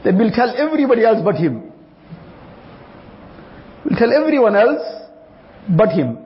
then 0.02 0.18
we'll 0.18 0.32
tell 0.32 0.52
everybody 0.56 1.04
else 1.04 1.18
but 1.24 1.36
him. 1.36 1.70
We'll 3.84 3.96
tell 3.96 4.12
everyone 4.12 4.56
else 4.56 4.82
but 5.68 5.90
him. 5.90 6.18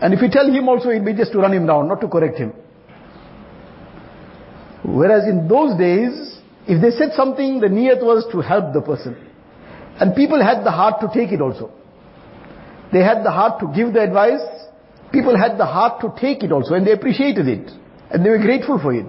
And 0.00 0.12
if 0.12 0.20
we 0.20 0.28
tell 0.28 0.50
him 0.50 0.68
also, 0.68 0.88
it'll 0.90 1.04
be 1.04 1.14
just 1.14 1.30
to 1.32 1.38
run 1.38 1.54
him 1.54 1.66
down, 1.66 1.86
not 1.86 2.00
to 2.00 2.08
correct 2.08 2.36
him. 2.36 2.52
Whereas 4.84 5.22
in 5.28 5.46
those 5.46 5.78
days, 5.78 6.40
if 6.66 6.82
they 6.82 6.90
said 6.90 7.14
something, 7.14 7.60
the 7.60 7.68
niyat 7.68 8.02
was 8.02 8.26
to 8.32 8.40
help 8.40 8.72
the 8.74 8.80
person. 8.80 9.14
And 10.00 10.16
people 10.16 10.42
had 10.42 10.64
the 10.64 10.72
heart 10.72 11.00
to 11.02 11.08
take 11.14 11.30
it 11.30 11.40
also. 11.40 11.70
They 12.92 13.04
had 13.04 13.22
the 13.22 13.30
heart 13.30 13.60
to 13.60 13.68
give 13.72 13.92
the 13.92 14.02
advice. 14.02 14.42
People 15.12 15.36
had 15.36 15.58
the 15.58 15.66
heart 15.66 16.00
to 16.00 16.12
take 16.20 16.42
it 16.42 16.50
also, 16.50 16.74
and 16.74 16.84
they 16.84 16.92
appreciated 16.92 17.46
it. 17.46 17.70
And 18.12 18.24
they 18.24 18.30
were 18.30 18.38
grateful 18.38 18.78
for 18.78 18.94
it. 18.94 19.06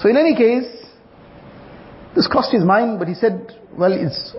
So 0.00 0.08
in 0.08 0.16
any 0.16 0.36
case, 0.36 0.70
this 2.14 2.26
crossed 2.26 2.52
his 2.52 2.64
mind, 2.64 2.98
but 2.98 3.08
he 3.08 3.14
said, 3.14 3.56
well, 3.76 3.92
it's, 3.92 4.34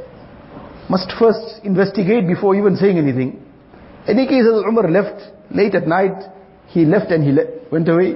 must 0.90 1.12
first 1.20 1.64
investigate 1.64 2.28
before 2.28 2.56
even 2.56 2.76
saying 2.76 2.98
anything. 2.98 3.42
In 4.08 4.18
any 4.18 4.28
case, 4.28 4.44
as 4.44 4.64
Umar 4.66 4.90
left 4.90 5.22
late 5.52 5.76
at 5.76 5.88
night, 5.88 6.24
he 6.68 6.86
left 6.86 7.12
and 7.12 7.24
he 7.24 7.32
le 7.32 7.44
went 7.72 7.88
away. 7.88 8.16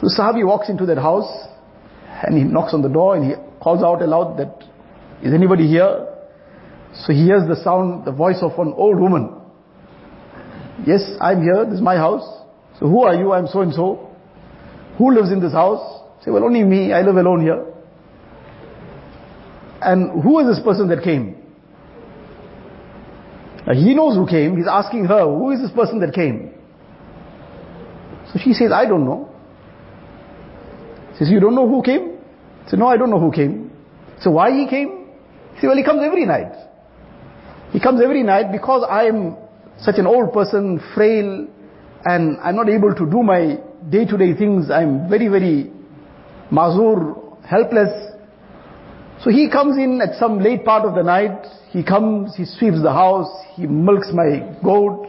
So 0.00 0.06
Sahabi 0.06 0.46
walks 0.46 0.68
into 0.68 0.86
that 0.86 0.98
house 0.98 1.30
and 2.24 2.36
he 2.36 2.44
knocks 2.44 2.74
on 2.74 2.82
the 2.82 2.88
door 2.88 3.16
and 3.16 3.24
he 3.24 3.32
calls 3.60 3.82
out 3.82 4.02
aloud 4.02 4.38
that, 4.38 4.64
is 5.22 5.32
anybody 5.32 5.66
here? 5.66 6.08
So 6.94 7.12
he 7.12 7.24
hears 7.24 7.48
the 7.48 7.56
sound, 7.62 8.04
the 8.04 8.12
voice 8.12 8.38
of 8.42 8.52
an 8.58 8.74
old 8.76 9.00
woman. 9.00 9.40
Yes, 10.86 11.16
I'm 11.20 11.42
here, 11.42 11.64
this 11.64 11.74
is 11.76 11.80
my 11.80 11.96
house. 11.96 12.41
So 12.82 12.88
who 12.88 13.04
are 13.04 13.14
you? 13.14 13.32
I'm 13.32 13.46
so 13.46 13.60
and 13.60 13.72
so. 13.72 14.10
Who 14.98 15.14
lives 15.14 15.30
in 15.30 15.38
this 15.40 15.52
house? 15.52 16.02
Say, 16.24 16.32
well, 16.32 16.42
only 16.42 16.64
me. 16.64 16.92
I 16.92 17.02
live 17.02 17.14
alone 17.14 17.40
here. 17.40 17.64
And 19.80 20.20
who 20.20 20.40
is 20.40 20.56
this 20.56 20.64
person 20.64 20.88
that 20.88 21.04
came? 21.04 21.36
Now 23.68 23.74
he 23.74 23.94
knows 23.94 24.16
who 24.16 24.26
came. 24.26 24.56
He's 24.56 24.66
asking 24.68 25.04
her, 25.04 25.22
who 25.22 25.52
is 25.52 25.60
this 25.60 25.70
person 25.70 26.00
that 26.00 26.12
came? 26.12 26.54
So 28.32 28.40
she 28.42 28.52
says, 28.52 28.72
I 28.72 28.84
don't 28.86 29.04
know. 29.04 29.30
He 31.12 31.18
says, 31.18 31.30
you 31.30 31.38
don't 31.38 31.54
know 31.54 31.68
who 31.68 31.84
came? 31.84 32.18
He 32.64 32.70
said, 32.70 32.80
no, 32.80 32.88
I 32.88 32.96
don't 32.96 33.10
know 33.10 33.20
who 33.20 33.30
came. 33.30 33.70
So 34.22 34.32
why 34.32 34.50
he 34.50 34.66
came? 34.68 35.06
He 35.54 35.60
said, 35.60 35.68
well, 35.68 35.76
he 35.76 35.84
comes 35.84 36.02
every 36.04 36.26
night. 36.26 36.52
He 37.70 37.78
comes 37.78 38.02
every 38.02 38.24
night 38.24 38.50
because 38.50 38.84
I 38.90 39.04
am 39.04 39.36
such 39.78 39.98
an 39.98 40.06
old 40.08 40.32
person, 40.32 40.80
frail, 40.96 41.46
and 42.04 42.38
I'm 42.40 42.56
not 42.56 42.68
able 42.68 42.94
to 42.94 43.06
do 43.06 43.22
my 43.22 43.58
day-to-day 43.90 44.34
things. 44.34 44.70
I'm 44.70 45.08
very, 45.08 45.28
very 45.28 45.70
mazur, 46.50 47.14
helpless. 47.48 48.12
So 49.22 49.30
he 49.30 49.48
comes 49.50 49.76
in 49.76 50.00
at 50.02 50.18
some 50.18 50.40
late 50.40 50.64
part 50.64 50.84
of 50.84 50.94
the 50.94 51.02
night. 51.02 51.46
He 51.70 51.82
comes, 51.82 52.36
he 52.36 52.44
sweeps 52.44 52.82
the 52.82 52.92
house, 52.92 53.30
he 53.54 53.66
milks 53.66 54.08
my 54.12 54.56
goat, 54.62 55.06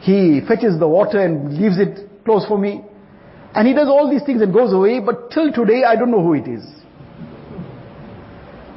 he 0.00 0.40
fetches 0.46 0.78
the 0.78 0.86
water 0.86 1.18
and 1.18 1.58
leaves 1.58 1.78
it 1.78 2.24
close 2.24 2.46
for 2.46 2.58
me. 2.58 2.82
And 3.54 3.66
he 3.66 3.74
does 3.74 3.88
all 3.88 4.08
these 4.08 4.22
things 4.24 4.40
and 4.42 4.52
goes 4.52 4.72
away, 4.72 5.00
but 5.00 5.30
till 5.32 5.52
today 5.52 5.82
I 5.84 5.96
don't 5.96 6.10
know 6.10 6.22
who 6.22 6.34
it 6.34 6.46
is. 6.46 6.64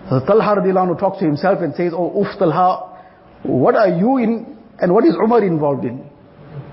So 0.09 0.25
Talha 0.25 0.61
radiallahu 0.61 0.99
talks 0.99 1.19
to 1.19 1.25
himself 1.25 1.59
and 1.61 1.75
says, 1.75 1.93
Oh, 1.95 2.23
Uf 2.23 2.37
Talha, 2.39 2.99
what 3.43 3.75
are 3.75 3.89
you 3.89 4.17
in 4.17 4.57
and 4.79 4.93
what 4.93 5.05
is 5.05 5.13
Umar 5.15 5.43
involved 5.43 5.85
in? 5.85 6.09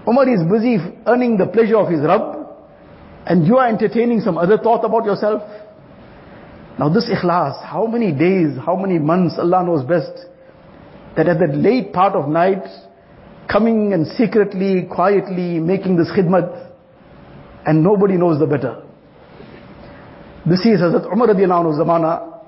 Umar 0.08 0.28
is 0.28 0.40
busy 0.50 0.78
earning 1.06 1.36
the 1.36 1.46
pleasure 1.46 1.76
of 1.76 1.88
his 1.88 2.00
Rabb 2.00 2.46
and 3.26 3.46
you 3.46 3.58
are 3.58 3.68
entertaining 3.68 4.20
some 4.20 4.38
other 4.38 4.56
thought 4.58 4.84
about 4.84 5.04
yourself. 5.04 5.42
Now 6.78 6.88
this 6.88 7.08
ikhlas, 7.10 7.62
how 7.64 7.86
many 7.86 8.12
days, 8.12 8.56
how 8.64 8.76
many 8.76 8.98
months, 8.98 9.36
Allah 9.38 9.64
knows 9.64 9.84
best, 9.84 10.26
that 11.16 11.28
at 11.28 11.38
that 11.38 11.54
late 11.54 11.92
part 11.92 12.14
of 12.14 12.28
night, 12.28 12.64
coming 13.50 13.92
and 13.92 14.06
secretly, 14.06 14.86
quietly 14.90 15.58
making 15.58 15.96
this 15.96 16.08
khidmat, 16.16 16.70
and 17.66 17.82
nobody 17.82 18.16
knows 18.16 18.38
the 18.38 18.46
better. 18.46 18.82
This 20.46 20.60
is 20.60 20.80
Hazrat 20.80 21.12
Umar 21.12 21.28
radiallahu 21.28 21.78
zamana. 21.78 22.40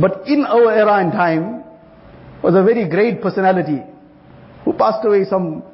But 0.00 0.28
in 0.28 0.44
our 0.44 0.72
era 0.72 1.02
and 1.02 1.12
time, 1.12 1.64
was 2.42 2.54
a 2.54 2.62
very 2.62 2.88
great 2.88 3.20
personality, 3.20 3.82
who 4.64 4.72
passed 4.74 5.04
away 5.04 5.24
some 5.24 5.64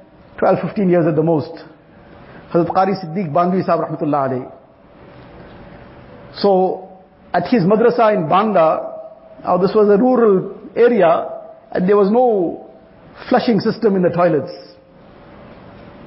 12, 0.40 0.58
15 0.68 0.88
years 0.88 1.06
at 1.06 1.14
the 1.14 1.22
most. 1.22 1.52
Hazrat 2.50 2.68
Qari 2.68 2.96
Siddiq 2.98 3.30
Bandwi 3.30 3.64
Sahib 3.64 3.84
Rahmatullah 3.84 4.28
alayhi. 4.28 4.52
So, 6.40 6.88
at 7.32 7.46
his 7.48 7.62
madrasa 7.62 8.16
in 8.16 8.28
Banda, 8.28 8.90
now 9.44 9.58
this 9.58 9.72
was 9.74 9.88
a 9.88 10.00
rural 10.00 10.58
area, 10.74 11.28
and 11.72 11.88
there 11.88 11.96
was 11.96 12.10
no 12.10 12.70
flushing 13.28 13.60
system 13.60 13.96
in 13.96 14.02
the 14.02 14.08
toilets. 14.08 14.50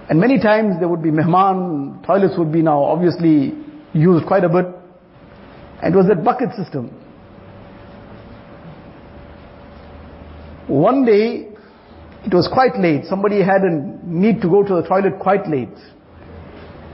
And 0.10 0.20
many 0.20 0.40
times 0.40 0.80
there 0.80 0.90
would 0.90 1.04
be 1.04 1.12
mehman, 1.12 2.04
toilets 2.06 2.34
would 2.38 2.52
be 2.52 2.62
now 2.62 2.84
obviously 2.84 3.54
used 3.94 4.26
quite 4.26 4.44
a 4.44 4.50
bit. 4.50 4.66
And 5.82 5.94
it 5.94 5.98
was 5.98 6.08
that 6.08 6.24
bucket 6.24 6.50
system. 6.56 6.90
One 10.68 11.06
day, 11.06 11.53
it 12.26 12.34
was 12.34 12.50
quite 12.52 12.80
late. 12.80 13.06
Somebody 13.06 13.42
had 13.42 13.62
a 13.64 13.72
need 14.06 14.42
to 14.42 14.50
go 14.50 14.64
to 14.64 14.76
the 14.76 14.88
toilet 14.88 15.20
quite 15.20 15.48
late. 15.48 15.76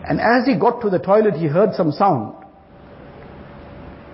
And 0.07 0.19
as 0.19 0.47
he 0.47 0.57
got 0.57 0.81
to 0.81 0.89
the 0.89 0.97
toilet, 0.97 1.35
he 1.35 1.45
heard 1.45 1.73
some 1.75 1.91
sound. 1.91 2.35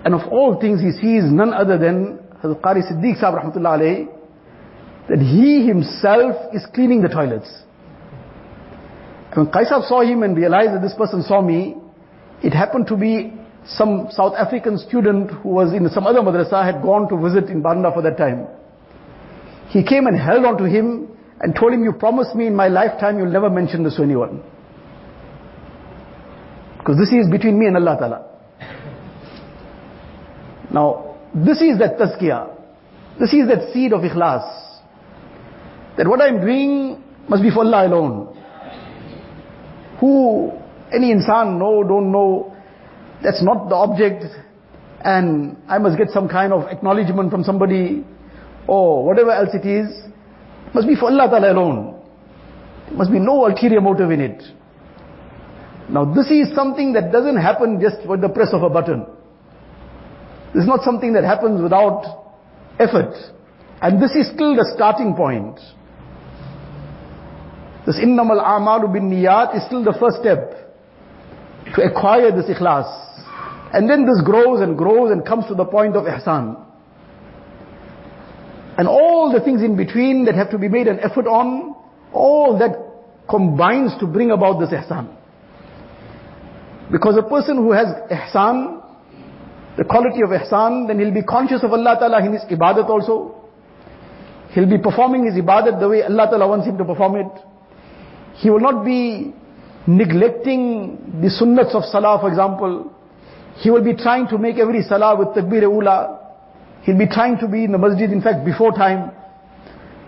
And 0.04 0.14
of 0.14 0.30
all 0.30 0.60
things, 0.60 0.80
he 0.80 0.92
sees 0.92 1.24
none 1.24 1.54
other 1.54 1.78
than 1.78 2.20
Hazrat 2.44 2.60
Qari 2.60 2.82
Siddiq 2.84 3.18
Sahib 3.18 3.40
Rahmatullah 3.40 3.80
alayhi, 3.80 4.08
that 5.08 5.18
he 5.18 5.66
himself 5.66 6.54
is 6.54 6.66
cleaning 6.74 7.00
the 7.00 7.08
toilets. 7.08 7.48
And 9.32 9.46
when 9.46 9.46
Qaisab 9.46 9.88
saw 9.88 10.02
him 10.02 10.22
and 10.22 10.36
realized 10.36 10.74
that 10.74 10.82
this 10.82 10.94
person 10.94 11.22
saw 11.22 11.40
me, 11.40 11.76
it 12.42 12.52
happened 12.52 12.88
to 12.88 12.96
be 12.96 13.32
some 13.64 14.08
South 14.10 14.34
African 14.34 14.78
student 14.78 15.30
who 15.30 15.48
was 15.48 15.72
in 15.72 15.88
some 15.88 16.06
other 16.06 16.20
madrasa 16.20 16.64
had 16.64 16.82
gone 16.82 17.08
to 17.08 17.16
visit 17.16 17.50
in 17.50 17.62
Banda 17.62 17.90
for 17.92 18.02
that 18.02 18.16
time. 18.16 18.46
He 19.68 19.82
came 19.82 20.06
and 20.06 20.18
held 20.18 20.44
on 20.44 20.58
to 20.58 20.64
him 20.64 21.08
and 21.40 21.54
told 21.54 21.72
him, 21.72 21.84
you 21.84 21.92
promised 21.92 22.34
me 22.34 22.46
in 22.46 22.54
my 22.54 22.68
lifetime 22.68 23.18
you'll 23.18 23.30
never 23.30 23.50
mention 23.50 23.82
this 23.82 23.96
to 23.96 24.02
anyone. 24.02 24.42
Because 26.78 26.98
this 26.98 27.10
is 27.10 27.28
between 27.30 27.58
me 27.58 27.66
and 27.66 27.76
Allah 27.76 27.96
Ta'ala. 27.98 28.26
Now, 30.70 31.16
this 31.34 31.60
is 31.60 31.78
that 31.78 31.98
tazkiyah. 31.98 32.54
This 33.18 33.32
is 33.32 33.48
that 33.48 33.72
seed 33.72 33.92
of 33.92 34.02
ikhlas. 34.02 34.44
That 35.96 36.06
what 36.06 36.20
I'm 36.20 36.40
doing 36.40 37.02
must 37.28 37.42
be 37.42 37.50
for 37.50 37.60
Allah 37.60 37.86
alone. 37.86 38.36
Who, 40.00 40.52
any 40.92 41.12
insan, 41.12 41.58
know, 41.58 41.82
don't 41.82 42.12
know, 42.12 42.54
that's 43.22 43.42
not 43.42 43.68
the 43.68 43.74
object. 43.74 44.24
And 45.02 45.56
I 45.68 45.78
must 45.78 45.98
get 45.98 46.10
some 46.10 46.28
kind 46.28 46.52
of 46.52 46.68
acknowledgement 46.68 47.30
from 47.30 47.42
somebody, 47.42 48.04
or 48.66 49.04
whatever 49.04 49.30
else 49.30 49.50
it 49.54 49.66
is, 49.66 49.88
must 50.74 50.86
be 50.86 50.94
for 50.96 51.06
Allah 51.10 51.28
Ta'ala 51.30 51.52
alone. 51.52 52.02
There 52.88 52.96
must 52.98 53.10
be 53.10 53.18
no 53.18 53.46
ulterior 53.46 53.80
motive 53.80 54.10
in 54.10 54.20
it. 54.20 54.42
Now 55.88 56.04
this 56.04 56.30
is 56.30 56.54
something 56.54 56.92
that 56.94 57.12
doesn't 57.12 57.36
happen 57.36 57.80
just 57.80 58.06
with 58.08 58.20
the 58.20 58.28
press 58.28 58.48
of 58.52 58.62
a 58.62 58.70
button. 58.70 59.06
This 60.52 60.62
is 60.62 60.68
not 60.68 60.82
something 60.82 61.12
that 61.12 61.24
happens 61.24 61.62
without 61.62 62.32
effort. 62.78 63.14
And 63.80 64.02
this 64.02 64.12
is 64.12 64.26
still 64.32 64.56
the 64.56 64.70
starting 64.74 65.14
point. 65.14 65.60
This 67.86 67.98
innamal 67.98 68.42
a'malu 68.42 68.92
bin 68.92 69.10
niyat 69.10 69.56
is 69.56 69.64
still 69.66 69.84
the 69.84 69.94
first 70.00 70.18
step 70.18 70.74
to 71.74 71.82
acquire 71.82 72.32
this 72.34 72.46
ikhlas. 72.46 72.90
And 73.72 73.88
then 73.88 74.06
this 74.06 74.20
grows 74.24 74.60
and 74.60 74.76
grows 74.76 75.10
and 75.12 75.24
comes 75.24 75.46
to 75.46 75.54
the 75.54 75.64
point 75.64 75.94
of 75.94 76.04
ihsan. 76.04 76.65
And 78.78 78.88
all 78.88 79.32
the 79.32 79.40
things 79.40 79.62
in 79.62 79.76
between 79.76 80.26
that 80.26 80.34
have 80.34 80.50
to 80.50 80.58
be 80.58 80.68
made 80.68 80.86
an 80.86 81.00
effort 81.00 81.26
on, 81.26 81.74
all 82.12 82.58
that 82.58 82.76
combines 83.28 83.92
to 84.00 84.06
bring 84.06 84.30
about 84.30 84.60
this 84.60 84.70
ihsan. 84.70 85.08
Because 86.92 87.16
a 87.16 87.22
person 87.22 87.56
who 87.56 87.72
has 87.72 87.86
ihsan, 88.10 88.82
the 89.76 89.84
quality 89.84 90.20
of 90.22 90.30
ihsan, 90.30 90.88
then 90.88 90.98
he'll 91.00 91.14
be 91.14 91.22
conscious 91.22 91.62
of 91.62 91.72
Allah 91.72 91.96
Ta'ala 91.98 92.24
in 92.24 92.34
his 92.34 92.42
ibadat 92.42 92.88
also. 92.88 93.34
He'll 94.50 94.68
be 94.68 94.78
performing 94.78 95.24
his 95.26 95.34
ibadat 95.34 95.80
the 95.80 95.88
way 95.88 96.02
Allah 96.02 96.28
Ta'ala 96.30 96.46
wants 96.46 96.66
him 96.66 96.78
to 96.78 96.84
perform 96.84 97.16
it. 97.16 97.32
He 98.36 98.50
will 98.50 98.60
not 98.60 98.84
be 98.84 99.34
neglecting 99.86 101.20
the 101.22 101.28
sunnats 101.28 101.74
of 101.74 101.84
salah, 101.84 102.18
for 102.20 102.28
example. 102.28 102.92
He 103.56 103.70
will 103.70 103.82
be 103.82 103.94
trying 103.94 104.28
to 104.28 104.38
make 104.38 104.58
every 104.58 104.82
salah 104.82 105.16
with 105.16 105.28
takbir 105.28 105.62
ula. 105.62 106.25
He'll 106.86 106.96
be 106.96 107.08
trying 107.08 107.38
to 107.38 107.48
be 107.48 107.64
in 107.64 107.72
the 107.72 107.78
masjid, 107.78 108.10
in 108.10 108.22
fact, 108.22 108.44
before 108.44 108.70
time. 108.70 109.10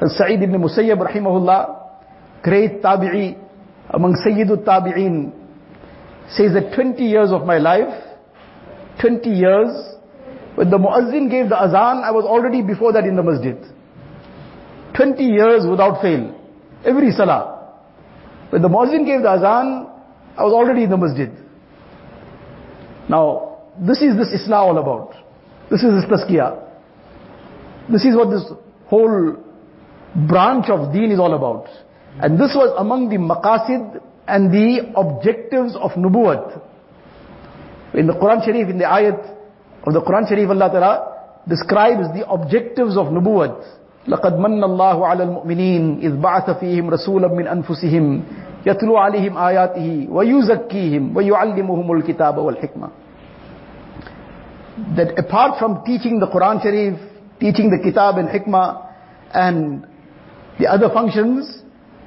And 0.00 0.10
Sa'id 0.12 0.40
ibn 0.40 0.54
Musayyab, 0.62 1.10
rahimahullah, 1.10 2.42
great 2.44 2.80
tabi'i, 2.80 3.36
among 3.90 4.14
Sayyidul 4.24 4.64
Tabi'in, 4.64 5.32
says 6.30 6.52
that 6.54 6.74
20 6.76 7.02
years 7.02 7.32
of 7.32 7.44
my 7.44 7.58
life, 7.58 7.92
20 9.00 9.28
years, 9.28 9.96
when 10.54 10.70
the 10.70 10.78
muazzin 10.78 11.28
gave 11.28 11.48
the 11.48 11.60
azan, 11.60 12.04
I 12.04 12.12
was 12.12 12.24
already 12.24 12.62
before 12.62 12.92
that 12.92 13.04
in 13.04 13.16
the 13.16 13.22
masjid. 13.24 13.56
20 14.94 15.22
years 15.22 15.64
without 15.68 16.00
fail. 16.00 16.34
Every 16.84 17.10
salah. 17.10 17.74
When 18.50 18.62
the 18.62 18.68
muazzin 18.68 19.04
gave 19.04 19.22
the 19.22 19.30
azan, 19.30 19.88
I 20.36 20.44
was 20.44 20.52
already 20.52 20.84
in 20.84 20.90
the 20.90 20.96
masjid. 20.96 21.30
Now, 23.08 23.66
this 23.80 24.02
is 24.02 24.16
this 24.16 24.28
islah 24.30 24.58
all 24.58 24.78
about. 24.78 25.14
This 25.70 25.82
is 25.82 25.90
this 25.94 26.04
tazkiyah. 26.10 26.67
This 27.89 28.06
is 28.06 28.15
what 28.15 28.29
this 28.29 28.43
whole 28.88 29.38
branch 30.27 30.69
of 30.69 30.93
deen 30.93 31.12
is 31.12 31.19
all 31.19 31.34
about. 31.34 31.67
And 32.21 32.39
this 32.39 32.53
was 32.56 32.73
among 32.77 33.10
the 33.10 33.17
maqasid 33.17 34.01
and 34.27 34.51
the 34.51 34.93
objectives 34.95 35.75
of 35.75 35.91
nubuwat. 35.91 36.62
In 37.95 38.08
the 38.08 38.13
Quran 38.13 38.45
Sharif, 38.45 38.69
in 38.69 38.77
the 38.77 38.86
ayat 38.86 39.19
of 39.86 39.93
the 39.93 40.01
Quran 40.01 40.27
Sharif, 40.29 40.49
Allah 40.49 40.69
Ta'ala 40.69 40.93
describes 41.47 42.08
the 42.13 42.27
objectives 42.29 42.97
of 42.97 43.08
nubuwat. 43.08 43.79
لقد 44.08 44.39
من 44.39 44.63
الله 44.63 45.08
على 45.08 45.23
المؤمنين 45.23 45.99
إذ 46.03 46.19
بعث 46.19 46.60
فيهم 46.60 46.89
رسولا 46.89 47.27
من 47.27 47.47
أنفسهم 47.47 48.23
يتلو 48.65 48.97
عليهم 48.97 49.38
آياته 49.38 50.08
ويزكيهم 50.12 51.17
ويعلمهم 51.17 51.91
الكتاب 51.91 52.38
والحكمة 52.38 52.88
That 54.97 55.17
apart 55.17 55.60
from 55.60 55.86
teaching 55.86 56.19
the 56.19 56.27
Quran 56.27 56.62
Sharif, 56.62 56.99
teaching 57.40 57.70
the 57.70 57.79
Kitab 57.83 58.16
and 58.16 58.29
Hikmah 58.29 58.92
and 59.35 59.87
the 60.59 60.66
other 60.66 60.88
functions, 60.92 61.62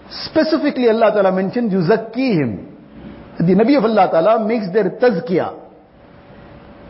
specifically 0.09 0.87
Allah 0.89 1.11
Ta'ala 1.13 1.31
mentions 1.31 1.73
yuzakkihim. 1.73 2.67
The 3.39 3.55
Nabi 3.55 3.77
of 3.77 3.85
Allah 3.85 4.09
Ta'ala 4.11 4.45
makes 4.45 4.71
their 4.73 4.91
tazkiyah, 4.91 5.57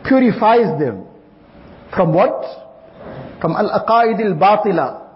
purifies 0.07 0.79
them. 0.79 1.05
From 1.95 2.13
what? 2.13 2.43
From 3.39 3.55
al-aqaid 3.55 4.19
al-batila. 4.19 5.07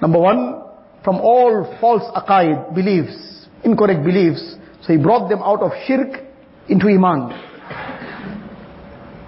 Number 0.00 0.18
one, 0.18 0.62
from 1.04 1.16
all 1.16 1.76
false 1.80 2.04
aqaid, 2.14 2.74
beliefs, 2.74 3.46
incorrect 3.64 4.04
beliefs. 4.04 4.56
So 4.82 4.92
he 4.92 4.98
brought 4.98 5.28
them 5.28 5.40
out 5.42 5.62
of 5.62 5.72
shirk 5.86 6.24
into 6.68 6.86
iman. 6.88 7.32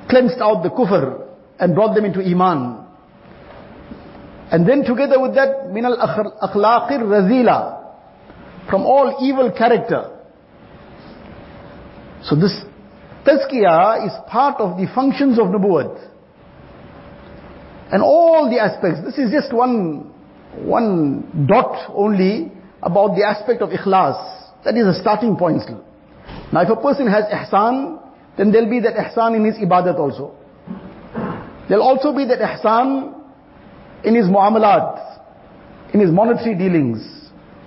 cleansed 0.08 0.40
out 0.40 0.62
the 0.62 0.70
kufr 0.70 1.26
and 1.60 1.74
brought 1.74 1.94
them 1.94 2.04
into 2.04 2.20
iman. 2.20 2.86
And 4.50 4.66
then 4.66 4.84
together 4.84 5.20
with 5.20 5.34
that, 5.34 5.70
min 5.70 5.84
al 5.84 5.96
akhlaqir 5.96 7.00
razila, 7.02 7.78
from 8.70 8.82
all 8.82 9.18
evil 9.22 9.50
character. 9.52 10.18
So 12.22 12.34
this 12.34 12.64
tazkiyah 13.24 14.06
is 14.06 14.12
part 14.28 14.60
of 14.60 14.78
the 14.78 14.86
functions 14.94 15.38
of 15.38 15.46
nubuwwat. 15.46 16.08
And 17.92 18.02
all 18.02 18.50
the 18.50 18.60
aspects, 18.60 19.00
this 19.04 19.18
is 19.18 19.30
just 19.30 19.52
one, 19.52 20.12
one 20.64 21.46
dot 21.48 21.90
only 21.94 22.52
about 22.82 23.16
the 23.16 23.24
aspect 23.26 23.62
of 23.62 23.70
ikhlas. 23.70 24.64
That 24.64 24.76
is 24.76 24.86
a 24.86 25.00
starting 25.00 25.36
point. 25.36 25.62
Now 26.52 26.62
if 26.62 26.68
a 26.68 26.76
person 26.76 27.06
has 27.06 27.24
ihsan, 27.24 28.02
then 28.36 28.52
there'll 28.52 28.70
be 28.70 28.80
that 28.80 28.94
ihsan 28.94 29.36
in 29.36 29.44
his 29.44 29.56
ibadat 29.56 29.98
also. 29.98 30.34
There'll 31.68 31.84
also 31.84 32.14
be 32.14 32.24
that 32.26 32.38
ihsan 32.38 33.17
in 34.04 34.14
his 34.14 34.26
muamalat, 34.26 35.94
in 35.94 36.00
his 36.00 36.10
monetary 36.10 36.54
dealings. 36.54 36.98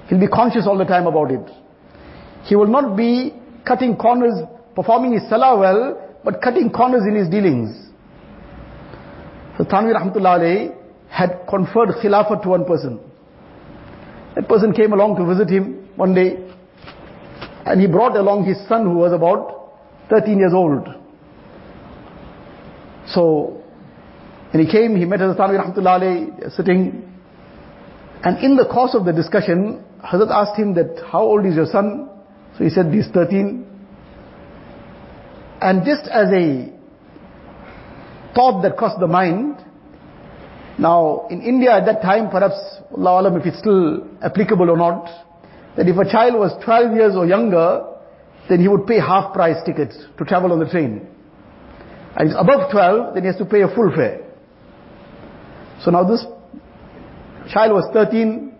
He'll 0.07 0.19
be 0.19 0.27
conscious 0.27 0.65
all 0.67 0.77
the 0.77 0.85
time 0.85 1.07
about 1.07 1.31
it. 1.31 1.47
He 2.43 2.55
will 2.55 2.67
not 2.67 2.95
be 2.97 3.33
cutting 3.65 3.95
corners, 3.95 4.33
performing 4.75 5.13
his 5.13 5.27
salah 5.29 5.57
well, 5.59 6.19
but 6.23 6.41
cutting 6.41 6.69
corners 6.69 7.03
in 7.07 7.15
his 7.15 7.29
dealings. 7.29 7.89
So 9.57 9.63
Thanvi 9.65 9.93
Rahmatullah 9.95 10.75
had 11.09 11.45
conferred 11.49 11.89
khilafah 12.01 12.41
to 12.43 12.49
one 12.49 12.65
person. 12.65 12.99
That 14.35 14.47
person 14.47 14.73
came 14.73 14.93
along 14.93 15.17
to 15.17 15.25
visit 15.25 15.49
him 15.49 15.89
one 15.95 16.13
day, 16.15 16.37
and 17.65 17.81
he 17.81 17.87
brought 17.87 18.15
along 18.15 18.45
his 18.45 18.57
son 18.67 18.85
who 18.85 18.95
was 18.95 19.11
about 19.11 19.73
13 20.09 20.37
years 20.37 20.53
old. 20.53 20.87
So, 23.07 23.60
when 24.51 24.65
he 24.65 24.71
came, 24.71 24.95
he 24.95 25.05
met 25.05 25.19
Hazrat 25.19 25.37
Thanvi 25.37 25.75
Rahmatullah 25.75 26.55
sitting, 26.55 27.09
and 28.23 28.37
in 28.43 28.55
the 28.55 28.65
course 28.65 28.93
of 28.93 29.05
the 29.05 29.13
discussion, 29.13 29.83
Hazrat 30.03 30.29
asked 30.29 30.59
him 30.59 30.73
that, 30.75 31.03
how 31.11 31.21
old 31.21 31.45
is 31.45 31.55
your 31.55 31.65
son? 31.65 32.09
So 32.57 32.63
he 32.63 32.69
said, 32.69 32.93
he's 32.93 33.07
13. 33.07 33.65
And 35.61 35.85
just 35.85 36.07
as 36.07 36.27
a 36.33 36.73
thought 38.35 38.61
that 38.63 38.77
crossed 38.77 38.99
the 38.99 39.07
mind, 39.07 39.57
now 40.77 41.27
in 41.29 41.41
India 41.41 41.71
at 41.71 41.85
that 41.85 42.01
time, 42.01 42.29
perhaps, 42.29 42.55
Allah 42.97 43.21
Alam, 43.21 43.37
if 43.39 43.45
it's 43.45 43.59
still 43.59 44.07
applicable 44.21 44.69
or 44.69 44.77
not, 44.77 45.05
that 45.77 45.87
if 45.87 45.95
a 45.95 46.11
child 46.11 46.35
was 46.35 46.51
12 46.65 46.93
years 46.95 47.15
or 47.15 47.25
younger, 47.25 47.85
then 48.49 48.59
he 48.59 48.67
would 48.67 48.85
pay 48.85 48.99
half 48.99 49.33
price 49.33 49.57
tickets 49.65 49.95
to 50.17 50.25
travel 50.25 50.51
on 50.51 50.59
the 50.59 50.65
train. 50.69 51.07
And 52.17 52.31
if 52.31 52.35
above 52.37 52.71
12, 52.71 53.13
then 53.13 53.23
he 53.23 53.27
has 53.27 53.37
to 53.37 53.45
pay 53.45 53.61
a 53.61 53.67
full 53.73 53.91
fare. 53.95 54.30
So 55.83 55.91
now 55.91 56.03
this 56.03 56.25
child 57.51 57.73
was 57.73 57.89
13. 57.93 58.53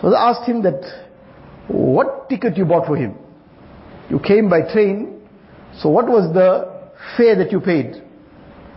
So 0.00 0.14
I 0.14 0.30
asked 0.30 0.48
him 0.48 0.62
that, 0.62 0.82
what 1.68 2.28
ticket 2.28 2.56
you 2.56 2.64
bought 2.64 2.86
for 2.86 2.96
him? 2.96 3.16
You 4.08 4.20
came 4.20 4.48
by 4.48 4.60
train, 4.72 5.20
so 5.80 5.88
what 5.88 6.06
was 6.06 6.32
the 6.32 6.72
fare 7.16 7.36
that 7.36 7.50
you 7.50 7.60
paid? 7.60 8.02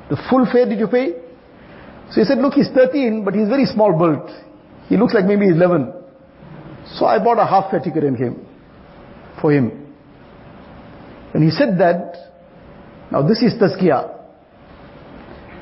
The 0.09 0.17
full 0.29 0.47
fare 0.51 0.67
did 0.67 0.79
you 0.79 0.87
pay? 0.87 1.11
So 2.09 2.21
he 2.21 2.23
said, 2.23 2.39
look, 2.39 2.53
he's 2.53 2.69
13, 2.69 3.23
but 3.23 3.35
he's 3.35 3.47
very 3.47 3.65
small 3.65 3.95
built. 3.97 4.29
He 4.87 4.97
looks 4.97 5.13
like 5.13 5.25
maybe 5.25 5.47
11. 5.47 5.93
So 6.95 7.05
I 7.05 7.23
bought 7.23 7.37
a 7.37 7.45
half 7.45 7.69
fare 7.69 7.79
ticket 7.79 8.03
and 8.03 8.17
came 8.17 8.47
for 9.39 9.53
him. 9.53 9.93
When 11.31 11.43
he 11.43 11.51
said 11.51 11.77
that, 11.77 12.15
now 13.11 13.21
this 13.21 13.43
is 13.43 13.53
tazkiyah 13.61 14.18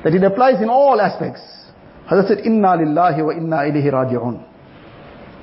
That 0.03 0.13
it 0.13 0.23
applies 0.23 0.61
in 0.61 0.69
all 0.69 0.99
aspects. 0.99 1.41
Hazrat 2.09 2.27
said, 2.27 2.39
Inna 2.39 2.75
lillahi 2.77 3.25
wa 3.25 3.31
inna 3.31 3.57
ilayhi 3.57 3.91
raji'un. 3.91 4.43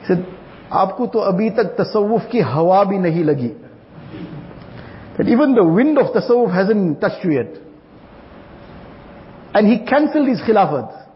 He 0.01 0.07
said, 0.07 0.27
आपको 0.71 1.07
तो 1.13 1.19
अभी 1.19 1.51
तक 1.51 1.75
तसव्वुफ 1.79 2.31
की 2.31 2.41
हवा 2.41 2.85
भी 2.85 2.99
नहीं 2.99 3.25
लगी. 3.25 3.55
That 5.17 5.29
even 5.29 5.55
the 5.55 5.65
wind 5.65 5.99
of 5.99 6.15
tasawwuf 6.15 6.55
hasn't 6.55 7.01
touched 7.01 7.25
you 7.25 7.33
yet. 7.33 7.57
And 9.53 9.67
he 9.67 9.85
cancelled 9.85 10.29
his 10.29 10.41
khilafat. 10.41 11.09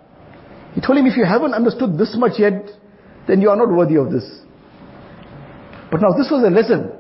He 0.75 0.81
told 0.81 0.99
him, 0.99 1.07
if 1.07 1.17
you 1.17 1.25
haven't 1.25 1.55
understood 1.55 1.97
this 1.97 2.17
much 2.19 2.39
yet, 2.39 2.69
then 3.29 3.41
you 3.41 3.49
are 3.49 3.57
not 3.57 3.71
worthy 3.71 3.97
of 3.97 4.11
this. 4.11 4.25
But 5.91 6.01
now 6.03 6.11
this 6.19 6.29
was 6.31 6.43
a 6.45 6.51
lesson. 6.51 6.91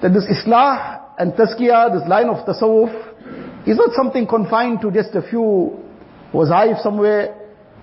That 0.00 0.14
this 0.14 0.24
islah 0.24 1.02
and 1.18 1.34
tazkiyah, 1.34 1.92
this 2.00 2.08
line 2.08 2.28
of 2.28 2.46
tasawwuf, 2.46 3.13
is 3.65 3.77
not 3.77 3.91
something 3.95 4.27
confined 4.27 4.81
to 4.81 4.91
just 4.91 5.15
a 5.15 5.21
few 5.27 5.79
wazaif 6.33 6.81
somewhere 6.81 7.35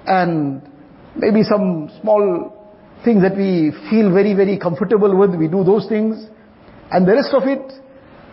and 0.07 0.62
maybe 1.16 1.42
some 1.42 1.90
small 2.01 2.59
things 3.05 3.23
that 3.23 3.37
we 3.37 3.73
feel 3.90 4.12
very, 4.12 4.35
very 4.35 4.59
comfortable 4.59 5.16
with. 5.16 5.35
We 5.35 5.49
do 5.49 5.64
those 5.64 5.88
things. 5.88 6.27
And 6.90 7.07
the 7.07 7.12
rest 7.12 7.35
of 7.35 7.42
it, 7.45 7.73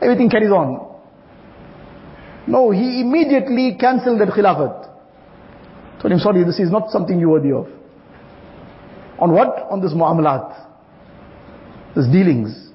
everything 0.02 0.30
carries 0.30 0.52
on. 0.52 0.88
No, 2.48 2.72
he 2.72 3.02
immediately 3.02 3.78
cancelled 3.80 4.20
that 4.22 4.30
khilafat. 4.30 4.90
Told 6.02 6.12
him, 6.12 6.20
sorry, 6.20 6.44
this 6.44 6.60
is 6.60 6.72
not 6.72 6.90
something 6.92 7.20
you're 7.20 7.30
worthy 7.30 7.52
of. 7.52 7.68
On 9.20 9.32
what? 9.32 9.68
On 9.70 9.82
this 9.82 9.94
muamalat. 9.94 10.68
This 11.96 12.06
dealings. 12.08 12.70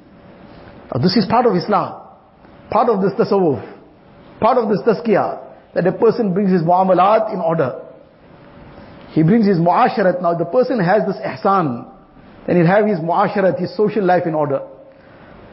Now 0.92 1.00
this 1.00 1.16
is 1.16 1.26
part 1.28 1.46
of 1.46 1.52
islah. 1.52 2.02
Part 2.70 2.88
of 2.88 3.02
this 3.02 3.12
tasawwuf. 3.14 3.73
Part 4.40 4.58
of 4.58 4.68
this 4.68 4.80
tazkiyah. 4.80 5.40
That 5.74 5.86
a 5.86 5.92
person 5.92 6.32
brings 6.32 6.52
his 6.52 6.62
muamalat 6.62 7.32
in 7.32 7.40
order. 7.40 7.80
He 9.10 9.22
brings 9.22 9.46
his 9.46 9.58
muasharat. 9.58 10.22
Now 10.22 10.34
the 10.34 10.44
person 10.44 10.78
has 10.78 11.02
this 11.06 11.16
ihsan. 11.16 11.90
Then 12.46 12.56
he'll 12.56 12.66
have 12.66 12.86
his 12.86 12.98
muasharat, 12.98 13.58
his 13.58 13.74
social 13.76 14.04
life 14.04 14.24
in 14.26 14.34
order. 14.34 14.60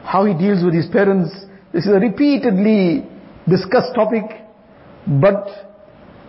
How 0.04 0.26
he 0.26 0.34
deals 0.34 0.64
with 0.64 0.74
his 0.74 0.88
parents. 0.88 1.32
This 1.74 1.86
is 1.86 1.92
a 1.92 2.00
repeatedly 2.00 3.08
discussed 3.48 3.96
topic, 3.96 4.24
but 5.08 5.48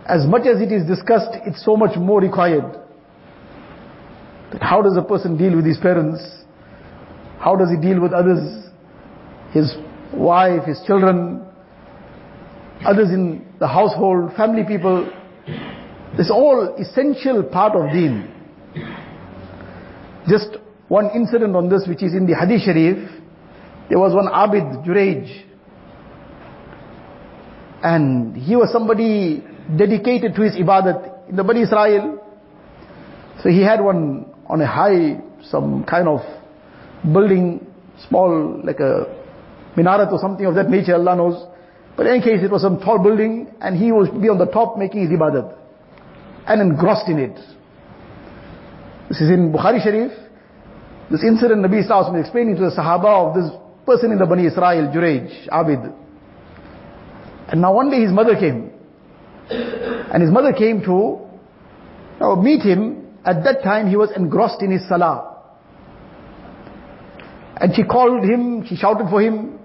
as 0.05 0.25
much 0.25 0.47
as 0.47 0.61
it 0.61 0.71
is 0.71 0.87
discussed, 0.87 1.31
it's 1.45 1.63
so 1.63 1.75
much 1.75 1.97
more 1.97 2.21
required. 2.21 2.79
That 4.51 4.61
How 4.61 4.81
does 4.81 4.95
a 4.97 5.01
person 5.01 5.37
deal 5.37 5.55
with 5.55 5.65
his 5.65 5.77
parents? 5.77 6.21
How 7.39 7.55
does 7.55 7.69
he 7.69 7.77
deal 7.77 8.01
with 8.01 8.13
others? 8.13 8.67
His 9.51 9.75
wife, 10.13 10.65
his 10.65 10.81
children, 10.85 11.45
others 12.85 13.09
in 13.09 13.45
the 13.59 13.67
household, 13.67 14.33
family 14.35 14.63
people. 14.63 15.09
It's 16.17 16.31
all 16.31 16.75
essential 16.79 17.43
part 17.43 17.75
of 17.75 17.91
deen. 17.91 18.29
Just 20.27 20.57
one 20.87 21.09
incident 21.15 21.55
on 21.55 21.69
this 21.69 21.87
which 21.87 22.03
is 22.03 22.13
in 22.13 22.25
the 22.27 22.35
Hadith 22.35 22.61
Sharif. 22.61 22.97
There 23.89 23.99
was 23.99 24.13
one 24.13 24.27
Abid 24.27 24.85
Juraj 24.85 25.43
and 27.83 28.35
he 28.37 28.55
was 28.55 28.71
somebody 28.71 29.43
dedicated 29.77 30.35
to 30.35 30.41
his 30.41 30.53
ibadat 30.55 31.29
in 31.29 31.35
the 31.35 31.43
Bani 31.43 31.61
Israel. 31.61 32.19
So 33.41 33.49
he 33.49 33.61
had 33.61 33.81
one 33.81 34.25
on 34.47 34.61
a 34.61 34.67
high, 34.67 35.19
some 35.43 35.83
kind 35.83 36.07
of 36.07 36.21
building, 37.11 37.65
small, 38.07 38.61
like 38.63 38.79
a 38.79 39.05
minaret 39.75 40.09
or 40.11 40.19
something 40.19 40.45
of 40.45 40.55
that 40.55 40.69
nature, 40.69 40.95
Allah 40.95 41.15
knows. 41.15 41.47
But 41.95 42.07
in 42.07 42.15
any 42.15 42.23
case, 42.23 42.43
it 42.43 42.51
was 42.51 42.61
some 42.61 42.79
tall 42.79 42.99
building, 42.99 43.53
and 43.61 43.77
he 43.77 43.91
would 43.91 44.19
be 44.21 44.29
on 44.29 44.37
the 44.37 44.47
top 44.47 44.77
making 44.77 45.01
his 45.01 45.11
ibadat, 45.11 45.55
and 46.47 46.61
engrossed 46.61 47.07
in 47.07 47.19
it. 47.19 47.35
This 49.09 49.21
is 49.21 49.29
in 49.29 49.51
Bukhari 49.51 49.83
Sharif. 49.83 50.11
This 51.11 51.23
incident 51.23 51.63
Nabi 51.63 51.87
Sallallahu 51.87 52.13
was 52.13 52.21
explaining 52.21 52.55
to 52.55 52.61
the 52.61 52.71
Sahaba 52.71 53.29
of 53.29 53.35
this 53.35 53.51
person 53.85 54.11
in 54.11 54.17
the 54.17 54.25
Bani 54.25 54.47
Israel, 54.47 54.91
Juraj, 54.91 55.49
Abid. 55.49 55.93
And 57.49 57.61
now 57.61 57.73
one 57.73 57.91
day 57.91 58.01
his 58.01 58.11
mother 58.11 58.35
came. 58.35 58.71
And 59.49 60.23
his 60.23 60.31
mother 60.31 60.53
came 60.53 60.81
to 60.81 61.19
now 62.19 62.35
meet 62.35 62.61
him. 62.61 63.17
At 63.25 63.43
that 63.43 63.63
time 63.63 63.89
he 63.89 63.95
was 63.95 64.09
engrossed 64.15 64.61
in 64.61 64.71
his 64.71 64.87
salah. 64.87 65.41
And 67.57 67.75
she 67.75 67.83
called 67.83 68.23
him, 68.23 68.65
she 68.65 68.75
shouted 68.75 69.09
for 69.09 69.21
him. 69.21 69.59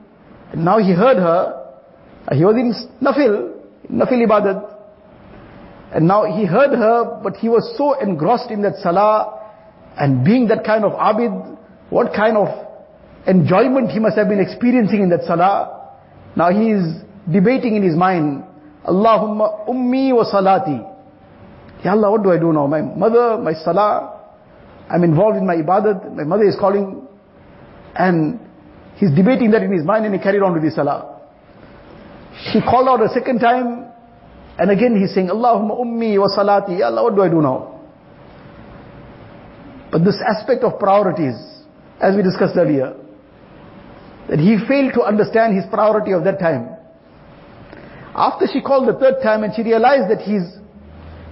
And 0.52 0.64
now 0.64 0.78
he 0.78 0.92
heard 0.92 1.16
her. 1.16 1.57
He 2.32 2.44
was 2.44 2.54
in 2.56 2.74
nafil, 3.02 3.54
nafil 3.90 4.26
ibadat. 4.26 4.74
And 5.94 6.06
now 6.06 6.24
he 6.24 6.44
heard 6.44 6.76
her, 6.76 7.20
but 7.22 7.36
he 7.36 7.48
was 7.48 7.74
so 7.76 7.98
engrossed 7.98 8.50
in 8.50 8.62
that 8.62 8.76
salah. 8.82 9.40
And 9.96 10.24
being 10.24 10.48
that 10.48 10.64
kind 10.64 10.84
of 10.84 10.92
abid, 10.92 11.56
what 11.90 12.12
kind 12.14 12.36
of 12.36 12.48
enjoyment 13.26 13.90
he 13.90 13.98
must 13.98 14.16
have 14.16 14.28
been 14.28 14.40
experiencing 14.40 15.02
in 15.02 15.08
that 15.10 15.24
salah. 15.24 15.96
Now 16.36 16.50
he 16.50 16.70
is 16.70 17.02
debating 17.30 17.76
in 17.76 17.82
his 17.82 17.94
mind, 17.94 18.44
Allahumma 18.86 19.68
ummi 19.68 20.14
wa 20.14 20.24
salati. 20.24 20.84
Ya 21.84 21.92
Allah, 21.92 22.10
what 22.10 22.22
do 22.22 22.32
I 22.32 22.38
do 22.38 22.52
now? 22.52 22.66
My 22.66 22.82
mother, 22.82 23.38
my 23.38 23.52
salah, 23.52 24.20
I'm 24.90 25.04
involved 25.04 25.36
in 25.36 25.46
my 25.46 25.56
ibadat, 25.56 26.14
my 26.14 26.24
mother 26.24 26.44
is 26.44 26.56
calling, 26.58 27.06
and 27.94 28.40
he's 28.96 29.10
debating 29.14 29.50
that 29.52 29.62
in 29.62 29.72
his 29.72 29.84
mind 29.84 30.06
and 30.06 30.14
he 30.14 30.20
carried 30.20 30.42
on 30.42 30.54
with 30.54 30.62
his 30.62 30.74
salah. 30.74 31.17
She 32.52 32.60
called 32.60 32.88
out 32.88 33.02
a 33.02 33.08
second 33.08 33.40
time, 33.40 33.86
and 34.58 34.70
again 34.70 34.96
he's 34.98 35.14
saying, 35.14 35.28
Allahumma 35.28 35.78
ummi 35.80 36.18
wa 36.18 36.28
salati. 36.28 36.80
Allah, 36.82 37.02
what 37.02 37.14
do 37.16 37.22
I 37.22 37.28
do 37.28 37.42
now? 37.42 37.80
But 39.90 40.04
this 40.04 40.20
aspect 40.26 40.62
of 40.62 40.78
priorities, 40.78 41.34
as 42.00 42.14
we 42.14 42.22
discussed 42.22 42.56
earlier, 42.56 42.94
that 44.28 44.38
he 44.38 44.58
failed 44.68 44.92
to 44.94 45.02
understand 45.02 45.56
his 45.56 45.64
priority 45.70 46.12
of 46.12 46.24
that 46.24 46.38
time. 46.38 46.76
After 48.14 48.46
she 48.52 48.60
called 48.60 48.88
the 48.88 48.98
third 48.98 49.22
time 49.22 49.42
and 49.44 49.52
she 49.54 49.62
realized 49.62 50.10
that 50.10 50.20
he's, 50.20 50.58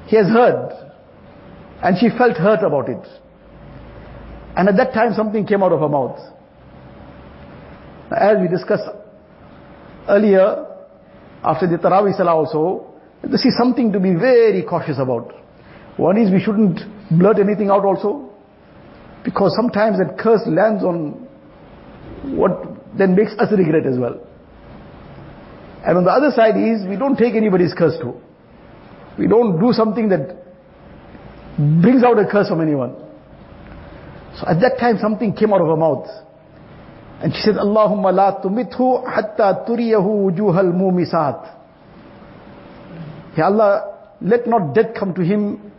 he 0.07 0.17
has 0.17 0.27
heard, 0.27 0.73
and 1.83 1.97
she 1.99 2.09
felt 2.17 2.37
hurt 2.37 2.63
about 2.65 2.89
it. 2.89 3.07
And 4.57 4.69
at 4.69 4.77
that 4.77 4.95
time 4.95 5.13
something 5.15 5.47
came 5.47 5.63
out 5.63 5.73
of 5.73 5.81
her 5.81 5.89
mouth. 5.89 6.19
As 8.11 8.39
we 8.41 8.49
discussed 8.49 8.89
earlier, 10.09 10.65
after 11.47 11.69
the 11.69 11.79
Taraweeh 11.79 12.17
Salah 12.17 12.35
also, 12.35 12.93
this 13.23 13.45
is 13.45 13.57
something 13.57 13.93
to 13.93 14.01
be 14.01 14.15
very 14.15 14.63
cautious 14.63 14.99
about. 14.99 15.33
One 15.97 16.19
is 16.19 16.31
we 16.31 16.41
shouldn't 16.41 16.81
blurt 17.11 17.39
anything 17.39 17.71
out 17.71 17.85
also, 17.85 18.31
because 19.25 19.55
sometimes 19.55 19.99
that 19.99 20.19
curse 20.19 20.43
lands 20.47 20.83
on 20.83 21.27
what 22.37 22.53
then 22.99 23.15
makes 23.15 23.33
us 23.39 23.51
regret 23.57 23.87
as 23.87 23.99
well. 23.99 24.21
And 25.87 25.99
on 25.99 26.05
the 26.05 26.11
other 26.11 26.31
side 26.35 26.57
is, 26.57 26.87
we 26.89 26.97
don't 26.97 27.17
take 27.17 27.35
anybody's 27.35 27.73
curse 27.73 27.97
too. 28.01 28.21
We 29.19 29.29
don't 29.29 29.61
do 29.61 29.73
something 29.73 30.09
that 30.09 30.45
brings 31.81 32.03
out 32.03 32.19
a 32.19 32.27
curse 32.31 32.49
from 32.49 32.61
anyone. 32.61 32.95
So 34.37 34.49
at 34.49 34.61
that 34.61 34.79
time 34.79 34.99
something 35.01 35.33
came 35.33 35.53
out 35.55 35.61
of 35.61 35.69
her 35.69 35.77
mouth. 35.77 36.09
And 37.23 37.33
she 37.35 37.41
said, 37.41 37.55
Allahumma 37.55 38.13
la 38.13 38.41
tumithu 38.43 39.05
hatta 39.07 39.65
turiyahu 39.67 40.31
wujuhal 40.31 40.73
mumisat. 40.73 41.53
Ya 43.37 43.47
Allah, 43.47 44.15
let 44.21 44.47
not 44.47 44.75
death 44.75 44.95
come 44.99 45.15
to 45.15 45.23
him. 45.23 45.73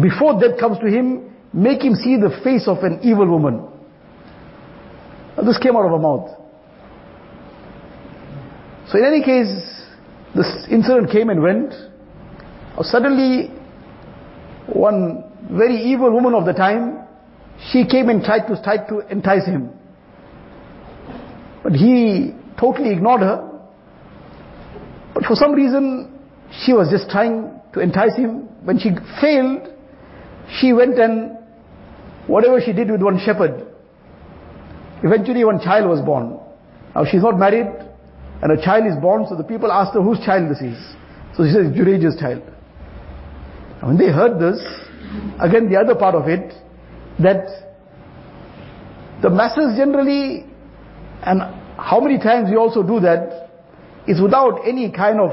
Before 0.00 0.38
death 0.40 0.58
comes 0.58 0.78
to 0.78 0.86
him, 0.86 1.34
make 1.52 1.82
him 1.82 1.94
see 1.94 2.16
the 2.16 2.30
face 2.44 2.68
of 2.68 2.78
an 2.78 3.00
evil 3.02 3.26
woman. 3.26 3.66
Now 5.36 5.44
this 5.44 5.58
came 5.58 5.76
out 5.76 5.84
of 5.84 5.92
her 5.92 5.98
mouth. 5.98 6.30
So 8.88 8.98
in 8.98 9.04
any 9.04 9.22
case, 9.22 9.50
this 10.34 10.66
incident 10.70 11.10
came 11.10 11.30
and 11.30 11.42
went. 11.42 11.74
Suddenly, 12.82 13.48
one 14.72 15.24
very 15.50 15.76
evil 15.76 16.10
woman 16.12 16.34
of 16.34 16.44
the 16.46 16.52
time, 16.52 17.06
she 17.68 17.86
came 17.86 18.08
and 18.08 18.22
tried 18.24 18.46
to, 18.48 18.62
tried 18.62 18.88
to 18.88 19.00
entice 19.10 19.46
him. 19.46 19.70
But 21.62 21.72
he 21.72 22.32
totally 22.58 22.90
ignored 22.90 23.20
her. 23.20 23.46
But 25.14 25.24
for 25.24 25.34
some 25.34 25.52
reason, 25.52 26.18
she 26.64 26.72
was 26.72 26.88
just 26.90 27.10
trying 27.10 27.60
to 27.74 27.80
entice 27.80 28.16
him. 28.16 28.48
When 28.64 28.78
she 28.78 28.90
failed, 29.20 29.68
she 30.58 30.72
went 30.72 30.98
and 30.98 31.36
whatever 32.26 32.60
she 32.64 32.72
did 32.72 32.90
with 32.90 33.02
one 33.02 33.18
shepherd. 33.24 33.66
Eventually 35.02 35.44
one 35.44 35.60
child 35.60 35.88
was 35.88 36.00
born. 36.00 36.38
Now 36.94 37.04
she's 37.04 37.22
not 37.22 37.38
married 37.38 37.66
and 38.42 38.52
a 38.52 38.62
child 38.62 38.86
is 38.86 38.96
born, 39.00 39.26
so 39.28 39.36
the 39.36 39.44
people 39.44 39.70
asked 39.70 39.94
her 39.94 40.02
whose 40.02 40.18
child 40.24 40.50
this 40.50 40.60
is. 40.60 40.78
So 41.36 41.44
she 41.44 41.52
says, 41.52 41.72
Jurej's 41.76 42.18
child. 42.18 42.42
And 43.80 43.88
when 43.88 43.98
they 43.98 44.12
heard 44.12 44.40
this, 44.40 44.60
again 45.40 45.70
the 45.70 45.76
other 45.76 45.94
part 45.94 46.14
of 46.14 46.28
it, 46.28 46.54
that 47.18 47.46
the 49.22 49.30
masses 49.30 49.76
generally, 49.76 50.46
and 51.22 51.40
how 51.76 52.00
many 52.00 52.18
times 52.18 52.48
we 52.50 52.56
also 52.56 52.82
do 52.82 53.00
that, 53.00 53.50
is 54.06 54.20
without 54.20 54.60
any 54.66 54.90
kind 54.90 55.20
of 55.20 55.32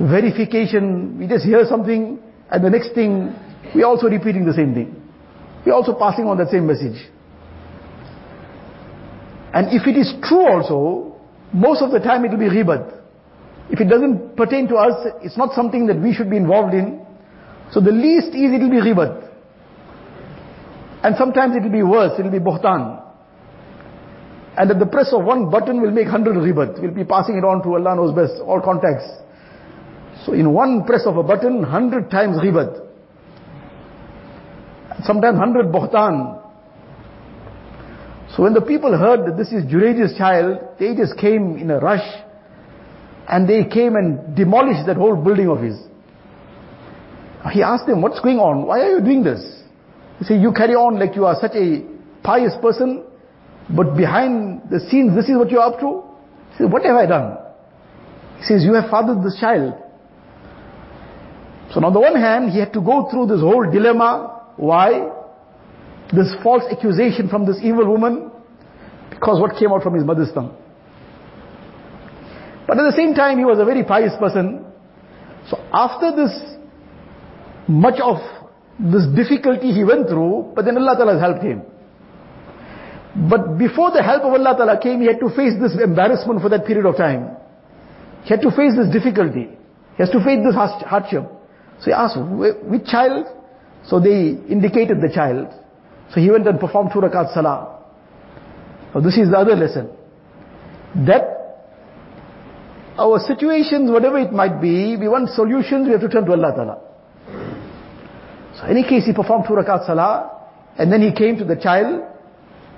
verification. 0.00 1.18
We 1.18 1.28
just 1.28 1.44
hear 1.44 1.64
something 1.64 2.18
and 2.52 2.62
the 2.62 2.68
next 2.68 2.92
thing, 2.94 3.34
we're 3.74 3.86
also 3.86 4.08
repeating 4.08 4.44
the 4.44 4.52
same 4.52 4.74
thing. 4.74 4.94
We're 5.64 5.72
also 5.72 5.94
passing 5.94 6.26
on 6.26 6.36
that 6.36 6.50
same 6.50 6.66
message. 6.66 7.00
And 9.54 9.72
if 9.72 9.86
it 9.86 9.96
is 9.96 10.12
true 10.22 10.44
also, 10.44 11.16
most 11.54 11.80
of 11.80 11.90
the 11.90 11.98
time 11.98 12.26
it 12.26 12.30
will 12.30 12.38
be 12.38 12.50
ghibat. 12.50 13.00
If 13.70 13.80
it 13.80 13.88
doesn't 13.88 14.36
pertain 14.36 14.68
to 14.68 14.76
us, 14.76 15.14
it's 15.22 15.38
not 15.38 15.54
something 15.54 15.86
that 15.86 15.98
we 15.98 16.12
should 16.12 16.28
be 16.28 16.36
involved 16.36 16.74
in. 16.74 17.06
So 17.70 17.80
the 17.80 17.90
least 17.90 18.36
is 18.36 18.52
it 18.52 18.60
will 18.60 18.70
be 18.70 18.84
ghibat. 18.84 19.31
And 21.02 21.16
sometimes 21.16 21.56
it 21.56 21.62
will 21.62 21.72
be 21.72 21.82
worse, 21.82 22.18
it 22.18 22.22
will 22.22 22.30
be 22.30 22.38
buhtan. 22.38 23.02
And 24.56 24.70
at 24.70 24.78
the 24.78 24.86
press 24.86 25.12
of 25.12 25.24
one 25.24 25.50
button 25.50 25.80
will 25.80 25.90
make 25.90 26.06
hundred 26.06 26.36
ghibat. 26.36 26.80
We'll 26.80 26.94
be 26.94 27.04
passing 27.04 27.36
it 27.36 27.44
on 27.44 27.62
to 27.62 27.74
Allah 27.74 27.96
knows 27.96 28.14
best, 28.14 28.40
all 28.42 28.60
contacts. 28.60 29.08
So 30.24 30.34
in 30.34 30.52
one 30.52 30.84
press 30.84 31.02
of 31.06 31.16
a 31.16 31.22
button, 31.22 31.62
hundred 31.62 32.10
times 32.10 32.36
ghibat. 32.36 32.86
Sometimes 35.04 35.38
hundred 35.38 35.66
buhtan. 35.66 36.40
So 38.36 38.44
when 38.44 38.52
the 38.54 38.60
people 38.60 38.96
heard 38.96 39.26
that 39.26 39.36
this 39.36 39.48
is 39.52 39.64
Jurej's 39.64 40.16
child, 40.16 40.58
they 40.78 40.94
just 40.94 41.18
came 41.18 41.56
in 41.56 41.70
a 41.70 41.78
rush 41.78 42.06
and 43.28 43.48
they 43.48 43.64
came 43.64 43.96
and 43.96 44.36
demolished 44.36 44.86
that 44.86 44.96
whole 44.96 45.16
building 45.16 45.48
of 45.48 45.60
his. 45.60 45.78
He 47.52 47.62
asked 47.62 47.86
them, 47.86 48.02
what's 48.02 48.20
going 48.20 48.38
on? 48.38 48.66
Why 48.66 48.80
are 48.80 48.90
you 48.90 49.00
doing 49.00 49.24
this? 49.24 49.61
He 50.22 50.28
said, 50.28 50.40
you 50.40 50.52
carry 50.52 50.74
on 50.74 51.00
like 51.00 51.16
you 51.16 51.26
are 51.26 51.34
such 51.34 51.56
a 51.56 51.82
pious 52.22 52.52
person, 52.62 53.02
but 53.74 53.96
behind 53.96 54.70
the 54.70 54.78
scenes, 54.78 55.16
this 55.16 55.28
is 55.28 55.36
what 55.36 55.50
you're 55.50 55.60
up 55.60 55.80
to? 55.80 56.04
He 56.52 56.58
said, 56.58 56.72
what 56.72 56.84
have 56.84 56.94
I 56.94 57.06
done? 57.06 57.38
He 58.38 58.44
says, 58.44 58.62
you 58.62 58.72
have 58.74 58.88
fathered 58.88 59.24
this 59.24 59.36
child. 59.40 59.74
So 61.74 61.84
on 61.84 61.92
the 61.92 61.98
one 61.98 62.14
hand, 62.14 62.52
he 62.52 62.60
had 62.60 62.72
to 62.74 62.80
go 62.80 63.10
through 63.10 63.34
this 63.34 63.40
whole 63.40 63.68
dilemma. 63.68 64.52
Why? 64.58 65.10
This 66.14 66.32
false 66.40 66.62
accusation 66.70 67.28
from 67.28 67.44
this 67.44 67.58
evil 67.60 67.90
woman. 67.90 68.30
Because 69.10 69.40
what 69.40 69.58
came 69.58 69.72
out 69.72 69.82
from 69.82 69.94
his 69.94 70.04
mother's 70.04 70.30
tongue. 70.32 70.54
But 72.68 72.78
at 72.78 72.84
the 72.84 72.96
same 72.96 73.14
time, 73.14 73.38
he 73.38 73.44
was 73.44 73.58
a 73.58 73.64
very 73.64 73.82
pious 73.82 74.12
person. 74.20 74.66
So 75.50 75.58
after 75.72 76.14
this, 76.14 76.30
much 77.66 77.98
of 78.00 78.18
this 78.78 79.06
difficulty 79.14 79.72
he 79.72 79.84
went 79.84 80.08
through, 80.08 80.52
but 80.54 80.64
then 80.64 80.76
Allah 80.76 80.96
Ta'ala 80.96 81.12
has 81.12 81.20
helped 81.20 81.42
him. 81.42 81.62
But 83.28 83.58
before 83.58 83.90
the 83.90 84.02
help 84.02 84.22
of 84.22 84.32
Allah 84.32 84.56
Ta'ala 84.56 84.80
came, 84.80 85.00
he 85.00 85.06
had 85.06 85.20
to 85.20 85.28
face 85.28 85.52
this 85.60 85.76
embarrassment 85.82 86.40
for 86.40 86.48
that 86.48 86.64
period 86.64 86.86
of 86.86 86.96
time. 86.96 87.36
He 88.24 88.30
had 88.30 88.40
to 88.40 88.50
face 88.50 88.72
this 88.76 88.88
difficulty. 88.92 89.50
He 89.96 89.98
has 89.98 90.10
to 90.10 90.24
face 90.24 90.40
this 90.44 90.54
hardship. 90.54 91.24
So 91.80 91.84
he 91.86 91.92
asked, 91.92 92.16
which 92.16 92.86
child? 92.86 93.26
So 93.84 94.00
they 94.00 94.38
indicated 94.48 95.02
the 95.02 95.10
child. 95.12 95.48
So 96.14 96.20
he 96.20 96.30
went 96.30 96.46
and 96.46 96.58
performed 96.58 96.90
two 96.92 97.00
rakat 97.00 97.34
salah. 97.34 97.80
So 98.92 99.00
this 99.00 99.18
is 99.18 99.30
the 99.30 99.38
other 99.38 99.56
lesson. 99.56 99.90
That 101.06 101.24
our 102.98 103.18
situations, 103.18 103.90
whatever 103.90 104.18
it 104.18 104.32
might 104.32 104.60
be, 104.60 104.96
we 104.96 105.08
want 105.08 105.30
solutions, 105.30 105.86
we 105.86 105.92
have 105.92 106.00
to 106.00 106.08
turn 106.08 106.24
to 106.26 106.32
Allah 106.32 106.52
Ta'ala. 106.54 106.78
So 108.62 108.68
in 108.68 108.76
any 108.76 108.88
case, 108.88 109.04
he 109.06 109.12
performed 109.12 109.44
two 109.48 109.54
rakat 109.54 109.86
salah, 109.86 110.30
and 110.78 110.92
then 110.92 111.02
he 111.02 111.12
came 111.12 111.36
to 111.38 111.44
the 111.44 111.56
child, 111.56 112.02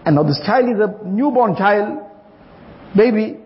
and 0.07 0.16
now 0.16 0.23
this 0.23 0.40
child 0.44 0.68
is 0.70 0.81
a 0.81 1.07
newborn 1.07 1.57
child, 1.57 1.99
baby. 2.97 3.38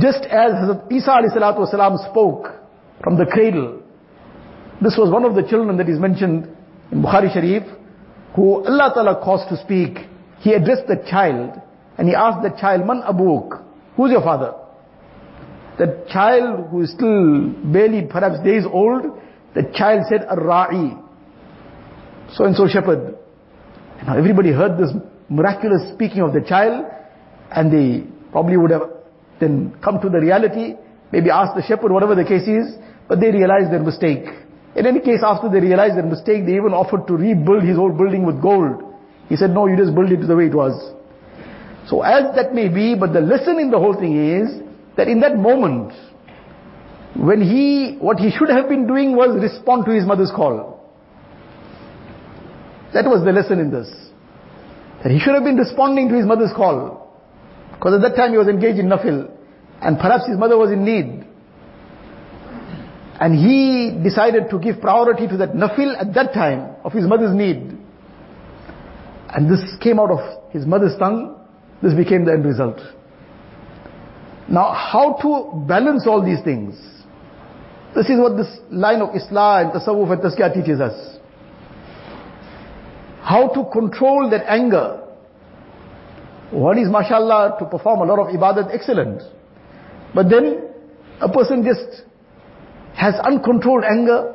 Just 0.00 0.24
as 0.24 0.52
Hazrat 0.54 0.90
Isa 0.90 2.08
spoke 2.10 2.48
from 3.02 3.16
the 3.16 3.26
cradle, 3.26 3.80
this 4.82 4.96
was 4.98 5.10
one 5.10 5.24
of 5.24 5.36
the 5.36 5.42
children 5.48 5.76
that 5.76 5.88
is 5.88 6.00
mentioned 6.00 6.48
in 6.90 7.02
Bukhari 7.02 7.32
Sharif, 7.32 7.62
who 8.34 8.66
Allah 8.66 8.90
Ta'ala 8.92 9.20
caused 9.22 9.48
to 9.50 9.56
speak. 9.56 9.98
He 10.40 10.52
addressed 10.52 10.88
the 10.88 11.04
child, 11.08 11.60
and 11.96 12.08
he 12.08 12.14
asked 12.14 12.42
the 12.42 12.50
child, 12.60 12.86
Man 12.86 13.02
abuk? 13.02 13.62
Who's 13.96 14.10
your 14.10 14.22
father? 14.22 14.54
The 15.78 16.04
child 16.10 16.70
who 16.70 16.82
is 16.82 16.92
still 16.92 17.50
barely 17.72 18.06
perhaps 18.06 18.42
days 18.42 18.64
old, 18.66 19.20
the 19.54 19.62
child 19.74 20.04
said, 20.08 20.26
Ar-Ra'i. 20.28 21.00
So 22.34 22.44
and 22.44 22.56
so 22.56 22.66
shepherd. 22.66 23.16
Now 24.06 24.18
everybody 24.18 24.52
heard 24.52 24.78
this 24.78 24.90
miraculous 25.28 25.92
speaking 25.94 26.20
of 26.20 26.32
the 26.32 26.40
child, 26.40 26.86
and 27.50 27.72
they 27.72 28.06
probably 28.32 28.56
would 28.56 28.70
have 28.70 28.82
then 29.40 29.76
come 29.82 30.00
to 30.00 30.08
the 30.08 30.18
reality, 30.18 30.74
maybe 31.12 31.30
ask 31.30 31.54
the 31.54 31.62
shepherd, 31.62 31.92
whatever 31.92 32.14
the 32.14 32.24
case 32.24 32.46
is, 32.48 32.76
but 33.08 33.20
they 33.20 33.30
realized 33.30 33.72
their 33.72 33.82
mistake. 33.82 34.24
In 34.74 34.86
any 34.86 35.00
case, 35.00 35.20
after 35.22 35.48
they 35.48 35.60
realized 35.60 35.96
their 35.96 36.06
mistake, 36.06 36.46
they 36.46 36.56
even 36.56 36.74
offered 36.74 37.06
to 37.06 37.14
rebuild 37.14 37.62
his 37.62 37.78
old 37.78 37.96
building 37.96 38.26
with 38.26 38.42
gold. 38.42 38.82
He 39.28 39.36
said, 39.36 39.50
no, 39.50 39.66
you 39.66 39.76
just 39.76 39.94
build 39.94 40.10
it 40.10 40.26
the 40.26 40.36
way 40.36 40.46
it 40.46 40.54
was. 40.54 40.74
So 41.86 42.02
as 42.02 42.34
that 42.34 42.54
may 42.54 42.68
be, 42.68 42.94
but 42.98 43.12
the 43.12 43.20
lesson 43.20 43.58
in 43.60 43.70
the 43.70 43.78
whole 43.78 43.94
thing 43.94 44.16
is, 44.18 44.60
that 44.96 45.08
in 45.08 45.20
that 45.20 45.36
moment, 45.36 45.92
when 47.16 47.40
he, 47.40 47.96
what 48.00 48.18
he 48.18 48.30
should 48.30 48.50
have 48.50 48.68
been 48.68 48.86
doing 48.86 49.14
was 49.14 49.40
respond 49.40 49.84
to 49.86 49.92
his 49.92 50.04
mother's 50.04 50.32
call. 50.34 50.74
That 52.92 53.04
was 53.06 53.24
the 53.24 53.32
lesson 53.32 53.60
in 53.60 53.70
this. 53.70 53.88
That 55.02 55.12
he 55.12 55.18
should 55.18 55.34
have 55.34 55.44
been 55.44 55.56
responding 55.56 56.08
to 56.08 56.14
his 56.14 56.26
mother's 56.26 56.52
call. 56.54 57.12
Because 57.72 57.94
at 57.94 58.02
that 58.08 58.16
time 58.16 58.32
he 58.32 58.38
was 58.38 58.48
engaged 58.48 58.78
in 58.78 58.86
nafil. 58.86 59.30
And 59.80 59.98
perhaps 59.98 60.26
his 60.26 60.38
mother 60.38 60.56
was 60.56 60.70
in 60.70 60.84
need. 60.84 61.24
And 63.20 63.34
he 63.34 64.02
decided 64.02 64.50
to 64.50 64.58
give 64.58 64.80
priority 64.80 65.28
to 65.28 65.36
that 65.36 65.52
nafil 65.52 66.00
at 66.00 66.14
that 66.14 66.32
time 66.34 66.76
of 66.84 66.92
his 66.92 67.06
mother's 67.06 67.34
need. 67.34 67.78
And 69.30 69.50
this 69.50 69.60
came 69.80 70.00
out 70.00 70.10
of 70.10 70.52
his 70.52 70.66
mother's 70.66 70.96
tongue. 70.98 71.36
This 71.82 71.94
became 71.94 72.24
the 72.24 72.32
end 72.32 72.44
result. 72.44 72.80
Now, 74.48 74.72
how 74.72 75.18
to 75.22 75.66
balance 75.66 76.06
all 76.06 76.24
these 76.24 76.42
things? 76.42 76.76
This 77.94 78.06
is 78.10 78.18
what 78.18 78.36
this 78.36 78.48
line 78.70 79.00
of 79.00 79.10
Islah 79.10 79.62
and 79.62 79.72
Tasawwuf 79.72 80.12
and 80.12 80.20
Tazkiyah 80.20 80.52
teaches 80.52 80.80
us. 80.80 81.18
How 83.22 83.48
to 83.48 83.70
control 83.72 84.28
that 84.30 84.44
anger. 84.50 85.00
One 86.50 86.78
is, 86.78 86.88
mashallah, 86.88 87.56
to 87.60 87.64
perform 87.66 88.00
a 88.00 88.04
lot 88.04 88.18
of 88.18 88.34
ibadat, 88.34 88.74
excellent. 88.74 89.22
But 90.14 90.28
then, 90.28 90.70
a 91.20 91.28
person 91.28 91.64
just 91.64 92.04
has 92.94 93.14
uncontrolled 93.24 93.84
anger. 93.84 94.34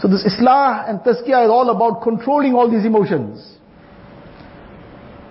So 0.00 0.08
this 0.08 0.24
Islah 0.24 0.88
and 0.88 1.00
Tazkiyah 1.00 1.44
is 1.44 1.50
all 1.50 1.70
about 1.70 2.02
controlling 2.02 2.54
all 2.54 2.70
these 2.70 2.84
emotions. 2.84 3.58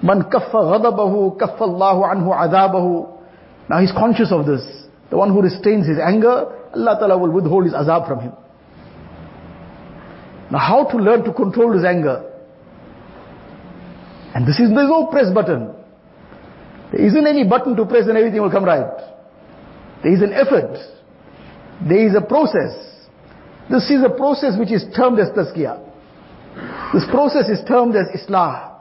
Man 0.01 0.23
kaffa 0.23 0.53
ghadabahu, 0.53 1.37
kaffa 1.37 1.61
Allahu 1.61 2.01
anhu 2.01 2.29
adabahu. 2.31 3.19
Now 3.69 3.79
he's 3.79 3.91
conscious 3.91 4.31
of 4.31 4.45
this. 4.45 4.61
The 5.09 5.17
one 5.17 5.31
who 5.31 5.41
restrains 5.41 5.87
his 5.87 5.97
anger, 5.97 6.62
Allah 6.75 6.97
Ta'ala 6.99 7.17
will 7.17 7.31
withhold 7.31 7.65
his 7.65 7.73
azab 7.73 8.07
from 8.07 8.19
him. 8.19 8.33
Now 10.51 10.59
how 10.59 10.85
to 10.85 10.97
learn 10.97 11.23
to 11.23 11.33
control 11.33 11.73
his 11.73 11.83
anger? 11.83 12.29
And 14.35 14.47
this 14.47 14.59
is, 14.59 14.69
there's 14.69 14.89
no 14.89 15.07
press 15.07 15.31
button. 15.33 15.73
There 16.91 17.05
isn't 17.05 17.27
any 17.27 17.47
button 17.47 17.75
to 17.75 17.85
press 17.85 18.07
and 18.07 18.17
everything 18.17 18.41
will 18.41 18.51
come 18.51 18.65
right. 18.65 18.85
There 20.03 20.13
is 20.13 20.21
an 20.21 20.33
effort. 20.33 20.77
There 21.87 22.07
is 22.07 22.15
a 22.15 22.21
process. 22.21 22.73
This 23.69 23.89
is 23.89 24.03
a 24.03 24.09
process 24.09 24.57
which 24.57 24.71
is 24.71 24.85
termed 24.95 25.19
as 25.19 25.29
tazkiyah. 25.29 25.91
This 26.93 27.05
process 27.09 27.49
is 27.49 27.65
termed 27.67 27.95
as 27.95 28.07
islah. 28.21 28.73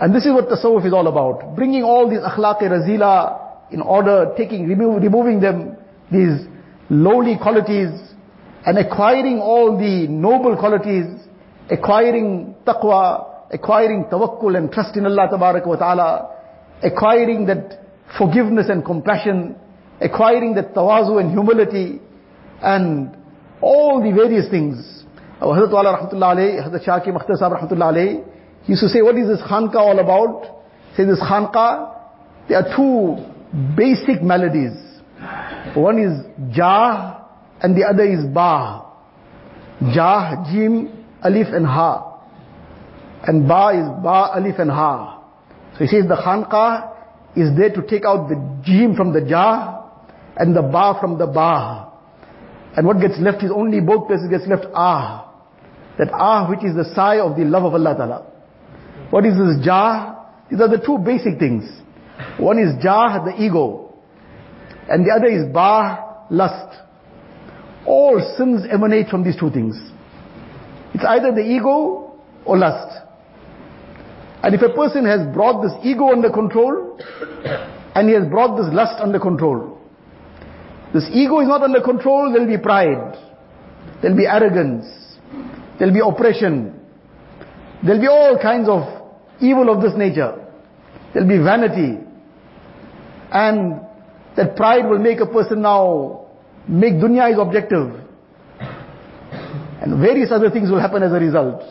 And 0.00 0.14
this 0.14 0.26
is 0.26 0.32
what 0.32 0.48
tasawwuf 0.48 0.86
is 0.86 0.92
all 0.92 1.06
about. 1.06 1.56
Bringing 1.56 1.82
all 1.82 2.08
these 2.08 2.20
akhlaq 2.20 2.60
razila 2.60 3.72
in 3.72 3.80
order, 3.80 4.32
taking, 4.36 4.68
remove, 4.68 5.02
removing 5.02 5.40
them, 5.40 5.76
these 6.10 6.46
lowly 6.90 7.36
qualities, 7.40 7.90
and 8.64 8.78
acquiring 8.78 9.38
all 9.38 9.78
the 9.78 10.06
noble 10.08 10.56
qualities, 10.56 11.06
acquiring 11.70 12.54
taqwa, 12.66 13.26
acquiring 13.50 14.04
tawakkul 14.10 14.56
and 14.56 14.70
trust 14.72 14.96
in 14.96 15.06
Allah 15.06 15.28
wa 15.32 15.76
ta'ala, 15.76 16.30
acquiring 16.82 17.46
that 17.46 17.80
forgiveness 18.18 18.66
and 18.68 18.84
compassion, 18.84 19.56
acquiring 20.00 20.54
that 20.54 20.74
tawazu 20.74 21.20
and 21.20 21.30
humility, 21.30 22.00
and 22.62 23.16
all 23.60 24.02
the 24.02 24.14
various 24.14 24.48
things. 24.50 25.04
Hazrat 25.40 25.70
rahmatullah 25.70 26.36
alayhi, 26.36 26.68
Hazrat 26.68 26.84
Shaki 26.84 27.08
alayhi, 27.12 28.24
he 28.64 28.72
used 28.72 28.82
to 28.82 28.88
say, 28.88 29.02
what 29.02 29.16
is 29.16 29.28
this 29.28 29.40
khanqa 29.40 29.76
all 29.76 29.98
about? 29.98 30.64
Say 30.96 31.04
this 31.04 31.20
khanqa, 31.20 31.94
there 32.48 32.58
are 32.58 32.76
two 32.76 33.24
basic 33.76 34.22
melodies. 34.22 34.87
One 35.74 35.98
is 35.98 36.54
jah 36.54 37.26
and 37.60 37.76
the 37.76 37.84
other 37.84 38.04
is 38.04 38.24
ba. 38.32 38.84
Jah, 39.94 40.44
jim, 40.50 41.06
alif 41.22 41.48
and 41.52 41.66
ha. 41.66 42.20
And 43.24 43.48
ba 43.48 43.70
is 43.74 44.02
ba, 44.02 44.30
alif 44.36 44.58
and 44.58 44.70
ha. 44.70 45.22
So 45.74 45.84
he 45.84 45.86
says 45.86 46.08
the 46.08 46.16
khanqa 46.16 46.94
is 47.36 47.56
there 47.56 47.70
to 47.70 47.82
take 47.86 48.04
out 48.04 48.28
the 48.28 48.36
jim 48.64 48.94
from 48.94 49.12
the 49.12 49.20
jah 49.20 49.84
and 50.36 50.54
the 50.54 50.62
ba 50.62 50.98
from 51.00 51.18
the 51.18 51.26
ba. 51.26 51.92
And 52.76 52.86
what 52.86 53.00
gets 53.00 53.18
left 53.18 53.42
is 53.42 53.50
only 53.50 53.80
both 53.80 54.06
places 54.06 54.28
gets 54.30 54.46
left 54.46 54.66
ah. 54.74 55.24
That 55.98 56.10
ah 56.12 56.48
which 56.48 56.64
is 56.64 56.76
the 56.76 56.84
sigh 56.94 57.18
of 57.18 57.36
the 57.36 57.44
love 57.44 57.64
of 57.64 57.74
Allah 57.74 57.94
Ta'ala. 57.96 58.26
What 59.10 59.26
is 59.26 59.34
this 59.34 59.64
jah? 59.64 60.14
These 60.50 60.60
are 60.60 60.68
the 60.68 60.78
two 60.84 60.98
basic 60.98 61.38
things. 61.38 61.64
One 62.38 62.58
is 62.58 62.80
jah, 62.82 63.22
the 63.24 63.42
ego. 63.42 63.87
And 64.88 65.04
the 65.04 65.12
other 65.12 65.26
is 65.26 65.52
ba, 65.52 66.24
lust. 66.30 66.76
All 67.86 68.20
sins 68.36 68.62
emanate 68.70 69.08
from 69.08 69.24
these 69.24 69.36
two 69.36 69.50
things. 69.50 69.76
It's 70.94 71.04
either 71.04 71.32
the 71.32 71.42
ego 71.42 72.20
or 72.44 72.58
lust. 72.58 72.98
And 74.42 74.54
if 74.54 74.62
a 74.62 74.68
person 74.70 75.04
has 75.04 75.26
brought 75.34 75.62
this 75.62 75.72
ego 75.84 76.10
under 76.10 76.30
control, 76.30 76.98
and 77.94 78.08
he 78.08 78.14
has 78.14 78.28
brought 78.28 78.56
this 78.56 78.72
lust 78.72 79.00
under 79.00 79.18
control, 79.18 79.78
this 80.94 81.04
ego 81.12 81.40
is 81.40 81.48
not 81.48 81.62
under 81.62 81.82
control, 81.82 82.32
there 82.32 82.40
will 82.42 82.56
be 82.56 82.62
pride, 82.62 83.14
there 84.00 84.10
will 84.10 84.18
be 84.18 84.26
arrogance, 84.26 84.86
there 85.78 85.88
will 85.88 85.94
be 85.94 86.00
oppression, 86.00 86.80
there 87.84 87.94
will 87.94 88.00
be 88.00 88.08
all 88.08 88.38
kinds 88.40 88.68
of 88.68 88.82
evil 89.40 89.68
of 89.70 89.82
this 89.82 89.92
nature. 89.96 90.44
There'll 91.12 91.28
be 91.28 91.38
vanity. 91.38 91.98
And 93.30 93.80
that 94.38 94.54
pride 94.54 94.88
will 94.88 95.00
make 95.00 95.18
a 95.20 95.26
person 95.26 95.62
now 95.62 96.26
make 96.68 96.94
dunya 96.94 97.28
his 97.30 97.38
objective. 97.38 97.90
And 99.80 100.00
various 100.00 100.30
other 100.30 100.48
things 100.48 100.70
will 100.70 100.80
happen 100.80 101.02
as 101.02 101.12
a 101.12 101.18
result. 101.18 101.62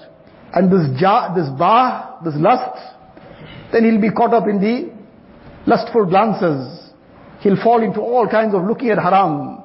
And 0.54 0.72
this 0.72 1.02
ja, 1.02 1.34
this 1.34 1.48
ba, 1.58 2.20
this 2.26 2.34
lust, 2.36 2.78
then 3.72 3.86
he'll 3.86 4.02
be 4.02 4.12
caught 4.12 4.34
up 4.34 4.48
in 4.48 4.60
the 4.60 4.92
lustful 5.66 6.06
glances. 6.06 6.92
He'll 7.40 7.62
fall 7.62 7.82
into 7.84 8.02
all 8.02 8.28
kinds 8.28 8.54
of 8.54 8.64
looking 8.64 8.90
at 8.90 8.98
haram, 8.98 9.64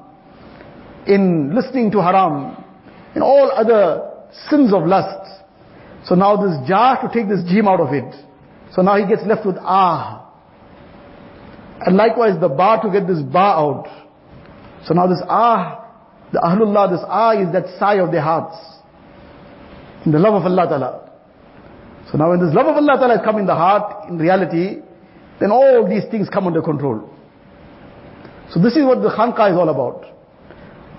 in 1.05 1.53
listening 1.53 1.91
to 1.91 2.01
haram, 2.01 2.63
in 3.15 3.21
all 3.21 3.51
other 3.51 4.11
sins 4.49 4.73
of 4.73 4.85
lust. 4.87 5.43
So 6.05 6.15
now 6.15 6.37
this 6.37 6.69
ja 6.69 6.95
to 7.01 7.09
take 7.13 7.27
this 7.27 7.43
jim 7.49 7.67
out 7.67 7.81
of 7.81 7.93
it. 7.93 8.15
So 8.73 8.81
now 8.81 8.95
he 8.97 9.05
gets 9.07 9.23
left 9.25 9.45
with 9.45 9.57
ah. 9.59 10.22
And 11.85 11.97
likewise 11.97 12.39
the 12.39 12.49
ba 12.49 12.79
to 12.81 12.89
get 12.89 13.07
this 13.07 13.21
ba 13.21 13.39
out. 13.59 13.87
So 14.85 14.93
now 14.93 15.07
this 15.07 15.21
ah, 15.27 15.89
the 16.31 16.39
ahlullah, 16.39 16.91
this 16.91 17.01
ah 17.07 17.31
is 17.31 17.51
that 17.53 17.77
sigh 17.79 17.95
of 17.95 18.11
their 18.11 18.21
hearts. 18.21 18.55
In 20.05 20.11
the 20.11 20.19
love 20.19 20.33
of 20.33 20.45
Allah 20.45 20.67
Ta'ala. 20.67 21.11
So 22.11 22.17
now 22.17 22.29
when 22.29 22.39
this 22.45 22.53
love 22.53 22.67
of 22.67 22.75
Allah 22.75 22.97
Ta'ala 22.97 23.17
has 23.17 23.25
come 23.25 23.37
in 23.37 23.45
the 23.45 23.55
heart, 23.55 24.09
in 24.09 24.17
reality, 24.17 24.81
then 25.39 25.51
all 25.51 25.87
these 25.87 26.03
things 26.11 26.29
come 26.29 26.47
under 26.47 26.61
control. 26.61 27.09
So 28.51 28.61
this 28.61 28.75
is 28.75 28.83
what 28.85 29.01
the 29.01 29.09
khanqa 29.09 29.51
is 29.51 29.57
all 29.57 29.69
about. 29.69 30.05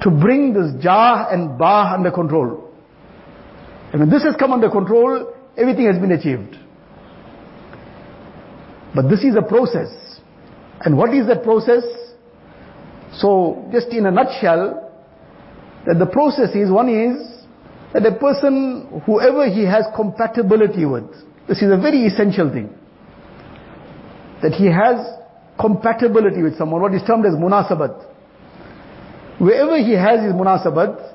To 0.02 0.10
bring 0.10 0.52
this 0.52 0.82
jah 0.82 1.28
and 1.30 1.58
ba 1.58 1.94
under 1.94 2.10
control. 2.10 2.70
And 3.92 4.00
when 4.00 4.10
this 4.10 4.24
has 4.24 4.34
come 4.36 4.52
under 4.52 4.68
control, 4.68 5.32
everything 5.56 5.86
has 5.86 5.98
been 5.98 6.12
achieved. 6.12 6.56
But 8.94 9.08
this 9.08 9.24
is 9.24 9.36
a 9.36 9.42
process. 9.42 10.03
And 10.80 10.96
what 10.96 11.14
is 11.14 11.26
that 11.28 11.42
process? 11.42 11.84
So, 13.12 13.68
just 13.72 13.88
in 13.88 14.06
a 14.06 14.10
nutshell, 14.10 14.90
that 15.86 15.98
the 15.98 16.06
process 16.06 16.54
is, 16.54 16.70
one 16.70 16.88
is, 16.88 17.34
that 17.92 18.04
a 18.04 18.14
person, 18.16 19.02
whoever 19.06 19.48
he 19.48 19.64
has 19.64 19.84
compatibility 19.94 20.84
with, 20.84 21.10
this 21.46 21.62
is 21.62 21.70
a 21.70 21.76
very 21.76 22.06
essential 22.06 22.50
thing. 22.50 22.74
That 24.42 24.52
he 24.52 24.66
has 24.66 24.98
compatibility 25.60 26.42
with 26.42 26.58
someone, 26.58 26.82
what 26.82 26.94
is 26.94 27.02
termed 27.06 27.24
as 27.24 27.34
munasabat. 27.34 28.10
Wherever 29.38 29.78
he 29.78 29.92
has 29.92 30.24
his 30.24 30.32
munasabat, 30.32 31.12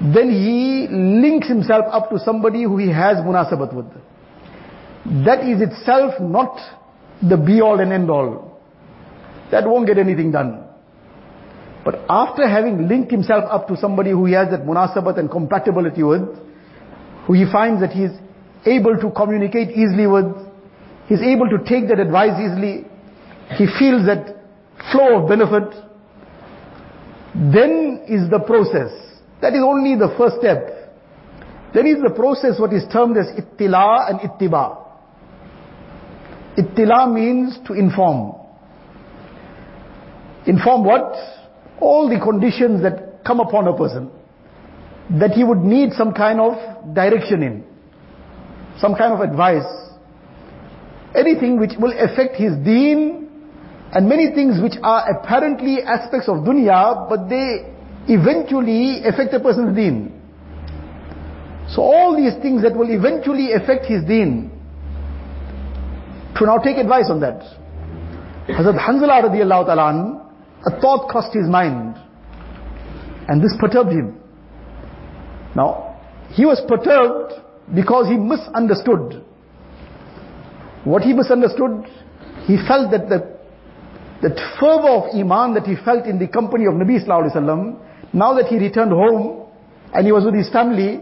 then 0.00 0.30
he 0.30 0.86
links 0.90 1.48
himself 1.48 1.86
up 1.90 2.10
to 2.10 2.18
somebody 2.18 2.62
who 2.62 2.76
he 2.76 2.90
has 2.90 3.16
munasabat 3.18 3.74
with. 3.74 3.86
That 5.24 5.44
is 5.44 5.60
itself 5.60 6.20
not 6.20 6.58
the 7.22 7.36
be 7.36 7.60
all 7.60 7.80
and 7.80 7.92
end 7.92 8.10
all. 8.10 8.45
That 9.50 9.66
won't 9.66 9.86
get 9.86 9.98
anything 9.98 10.32
done. 10.32 10.64
But 11.84 12.04
after 12.08 12.48
having 12.48 12.88
linked 12.88 13.12
himself 13.12 13.44
up 13.48 13.68
to 13.68 13.76
somebody 13.76 14.10
who 14.10 14.26
he 14.26 14.32
has 14.32 14.50
that 14.50 14.66
munasabat 14.66 15.18
and 15.18 15.30
compatibility 15.30 16.02
with, 16.02 16.28
who 17.26 17.32
he 17.34 17.44
finds 17.50 17.80
that 17.80 17.92
he 17.92 18.04
is 18.04 18.12
able 18.64 18.96
to 18.98 19.10
communicate 19.10 19.70
easily 19.70 20.06
with, 20.06 20.26
he's 21.08 21.22
able 21.22 21.48
to 21.48 21.58
take 21.58 21.88
that 21.88 22.00
advice 22.00 22.34
easily, 22.40 22.86
he 23.56 23.66
feels 23.78 24.04
that 24.06 24.34
flow 24.90 25.22
of 25.22 25.28
benefit, 25.28 25.70
then 27.34 28.02
is 28.08 28.28
the 28.30 28.40
process 28.40 29.06
that 29.40 29.52
is 29.52 29.62
only 29.62 29.94
the 29.94 30.14
first 30.16 30.38
step. 30.38 30.90
There 31.74 31.86
is 31.86 32.02
the 32.02 32.10
process 32.14 32.58
what 32.58 32.72
is 32.72 32.84
termed 32.90 33.16
as 33.16 33.26
ittila 33.36 34.10
and 34.10 34.20
ittiba. 34.20 34.82
Ittila 36.56 37.12
means 37.12 37.58
to 37.66 37.74
inform. 37.74 38.45
Inform 40.46 40.84
what? 40.84 41.14
All 41.80 42.08
the 42.08 42.18
conditions 42.22 42.82
that 42.82 43.24
come 43.24 43.40
upon 43.40 43.66
a 43.68 43.76
person. 43.76 44.10
That 45.18 45.32
he 45.32 45.44
would 45.44 45.58
need 45.58 45.92
some 45.92 46.12
kind 46.14 46.40
of 46.40 46.94
direction 46.94 47.42
in. 47.42 47.64
Some 48.78 48.94
kind 48.94 49.12
of 49.12 49.20
advice. 49.20 49.66
anything 51.16 51.58
which 51.58 51.72
will 51.78 51.92
affect 51.98 52.36
his 52.36 52.52
deen 52.64 53.28
and 53.92 54.08
many 54.08 54.34
things 54.34 54.60
which 54.62 54.74
are 54.82 55.08
apparently 55.16 55.80
aspects 55.82 56.28
of 56.28 56.44
dunya, 56.44 57.08
but 57.08 57.28
they 57.28 57.72
eventually 58.12 59.02
affect 59.04 59.32
a 59.32 59.40
person's 59.40 59.74
deen. 59.74 60.12
So 61.68 61.82
all 61.82 62.16
these 62.16 62.34
things 62.42 62.62
that 62.62 62.76
will 62.76 62.90
eventually 62.90 63.52
affect 63.52 63.86
his 63.86 64.04
deen, 64.04 64.52
to 66.36 66.44
now 66.44 66.58
take 66.58 66.76
advice 66.76 67.06
on 67.08 67.20
that. 67.20 67.40
Hazrat 68.48 68.78
Hanzala 68.78 69.24
radiallahu 69.24 69.66
ta'ala, 69.66 70.25
a 70.66 70.80
thought 70.80 71.08
crossed 71.08 71.34
his 71.34 71.48
mind. 71.48 71.96
And 73.28 73.42
this 73.42 73.54
perturbed 73.58 73.90
him. 73.90 74.20
Now, 75.54 75.98
he 76.30 76.44
was 76.44 76.60
perturbed 76.68 77.32
because 77.74 78.06
he 78.08 78.16
misunderstood. 78.16 79.24
What 80.84 81.02
he 81.02 81.12
misunderstood, 81.12 81.86
he 82.46 82.56
felt 82.68 82.90
that 82.92 83.08
the 83.08 83.36
that 84.22 84.36
fervor 84.58 84.88
of 84.88 85.14
iman 85.14 85.54
that 85.54 85.66
he 85.66 85.76
felt 85.84 86.06
in 86.06 86.18
the 86.18 86.26
company 86.28 86.64
of 86.66 86.74
Nabi 86.74 87.04
sallallahu 87.04 87.34
wasallam, 87.34 87.78
now 88.12 88.34
that 88.34 88.46
he 88.46 88.56
returned 88.58 88.92
home 88.92 89.46
and 89.92 90.06
he 90.06 90.12
was 90.12 90.24
with 90.24 90.34
his 90.34 90.50
family, 90.50 91.00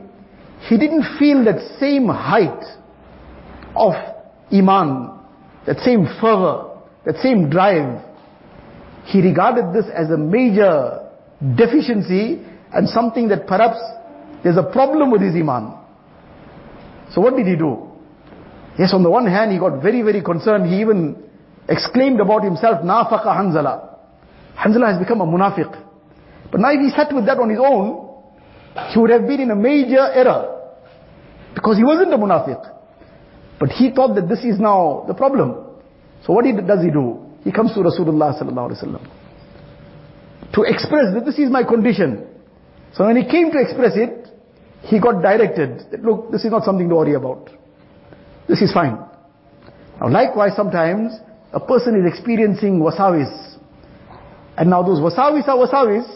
he 0.69 0.77
didn't 0.79 1.05
feel 1.19 1.45
that 1.45 1.61
same 1.79 2.09
height 2.09 2.65
of 3.77 3.95
iman, 4.53 5.19
that 5.67 5.79
same 5.79 6.07
fervor, 6.21 6.77
that 7.05 7.17
same 7.23 7.51
drive. 7.51 8.03
He 9.05 9.21
regarded 9.21 9.73
this 9.75 9.91
as 9.93 10.11
a 10.11 10.17
major 10.17 11.01
deficiency 11.57 12.41
and 12.73 12.89
something 12.89 13.29
that 13.29 13.47
perhaps 13.47 13.79
there's 14.43 14.57
a 14.57 14.63
problem 14.63 15.11
with 15.11 15.21
his 15.21 15.35
iman. 15.35 15.75
So 17.13 17.21
what 17.21 17.37
did 17.37 17.47
he 17.47 17.57
do? 17.57 17.91
Yes, 18.79 18.93
on 18.93 19.03
the 19.03 19.11
one 19.11 19.27
hand, 19.27 19.53
he 19.53 19.59
got 19.59 19.83
very, 19.83 20.03
very 20.03 20.23
concerned. 20.23 20.67
He 20.67 20.81
even 20.81 21.23
exclaimed 21.69 22.21
about 22.21 22.43
himself, 22.43 22.83
Nafaqa 22.83 23.27
Hanzala. 23.27 23.97
Hanzala 24.57 24.93
has 24.93 24.99
become 24.99 25.21
a 25.21 25.27
munafiq. 25.27 25.71
But 26.51 26.61
now 26.61 26.71
if 26.73 26.81
he 26.81 26.91
sat 26.91 27.13
with 27.15 27.27
that 27.27 27.39
on 27.39 27.51
his 27.51 27.59
own, 27.61 28.11
he 28.93 28.99
would 28.99 29.11
have 29.11 29.27
been 29.27 29.41
in 29.41 29.51
a 29.51 29.57
major 29.57 30.01
error. 30.13 30.51
Because 31.55 31.77
he 31.77 31.85
wasn't 31.85 32.13
a 32.13 32.19
munafiq. 32.19 32.73
But 33.61 33.71
he 33.71 33.93
thought 33.93 34.15
that 34.17 34.29
this 34.29 34.41
is 34.41 34.59
now 34.59 35.05
the 35.07 35.15
problem. 35.15 35.55
So 36.27 36.33
what 36.33 36.45
he, 36.45 36.53
does 36.53 36.83
he 36.83 36.91
do? 36.91 37.25
He 37.45 37.53
comes 37.53 37.73
to 37.75 37.81
Rasulullah 37.81 38.41
sallallahu 38.41 38.73
alaihi 38.73 38.85
wasallam 38.85 39.25
to 40.55 40.63
express 40.63 41.13
that 41.15 41.25
this 41.25 41.39
is 41.39 41.51
my 41.51 41.65
condition. 41.65 42.27
So 42.95 43.05
when 43.05 43.17
he 43.17 43.25
came 43.25 43.51
to 43.51 43.59
express 43.61 43.93
it, 43.97 44.29
he 44.83 45.01
got 45.01 45.21
directed 45.21 45.91
that 45.91 46.03
look, 46.03 46.31
this 46.31 46.45
is 46.45 46.51
not 46.51 46.65
something 46.65 46.89
to 46.89 46.95
worry 46.95 47.15
about. 47.15 47.51
This 48.49 48.63
is 48.63 48.73
fine. 48.73 48.99
Now 50.01 50.09
likewise 50.09 50.53
sometimes 50.55 51.13
a 51.53 51.61
person 51.61 51.97
is 51.97 52.13
experiencing 52.13 52.81
wasawis. 52.81 53.59
And 54.57 54.71
now 54.71 54.83
those 54.83 55.01
wasawis 55.01 55.49
are 55.49 55.57
wasawis. 55.57 56.07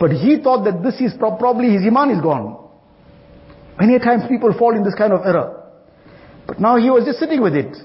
But 0.00 0.10
he 0.10 0.42
thought 0.42 0.64
that 0.64 0.82
this 0.82 1.00
is 1.00 1.12
pro 1.16 1.36
probably 1.36 1.70
his 1.70 1.82
iman 1.86 2.10
is 2.10 2.20
gone. 2.20 2.58
Many 3.78 3.98
times 4.00 4.24
people 4.28 4.52
fall 4.58 4.74
in 4.74 4.82
this 4.82 4.94
kind 4.94 5.12
of 5.12 5.24
error. 5.24 5.62
But 6.46 6.60
now 6.60 6.76
he 6.76 6.90
was 6.90 7.04
just 7.04 7.20
sitting 7.20 7.40
with 7.40 7.54
it. 7.54 7.76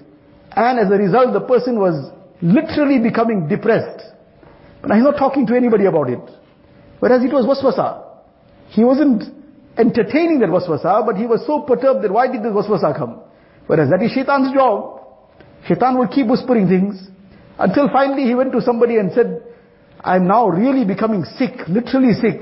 And 0.58 0.80
as 0.80 0.90
a 0.90 0.98
result, 0.98 1.34
the 1.34 1.42
person 1.42 1.80
was 1.80 2.12
literally 2.42 2.98
becoming 2.98 3.48
depressed. 3.48 4.02
But 4.82 4.90
he's 4.96 5.04
not 5.04 5.18
talking 5.18 5.46
to 5.46 5.56
anybody 5.56 5.86
about 5.86 6.10
it. 6.10 6.26
Whereas 6.98 7.24
it 7.24 7.32
was 7.32 7.46
waswasa. 7.46 8.04
He 8.70 8.84
wasn't 8.84 9.22
entertaining 9.78 10.40
that 10.40 10.50
waswasa, 10.50 11.06
but 11.06 11.16
he 11.16 11.28
was 11.28 11.46
so 11.46 11.62
perturbed 11.62 12.04
that 12.04 12.12
why 12.12 12.26
did 12.26 12.42
this 12.42 12.54
waswasa 12.54 12.98
come? 12.98 13.22
Whereas 13.68 13.92
that 13.92 14.02
is 14.02 14.12
shaitan's 14.12 14.52
job. 14.52 15.06
Shaitan 15.68 15.96
will 15.96 16.08
keep 16.08 16.26
whispering 16.26 16.68
things 16.68 17.06
until 17.60 17.88
finally 17.90 18.24
he 18.24 18.34
went 18.34 18.52
to 18.54 18.62
somebody 18.62 18.98
and 18.98 19.12
said, 19.14 19.44
I'm 20.02 20.26
now 20.26 20.48
really 20.48 20.86
becoming 20.86 21.24
sick, 21.38 21.54
literally 21.68 22.14
sick. 22.14 22.42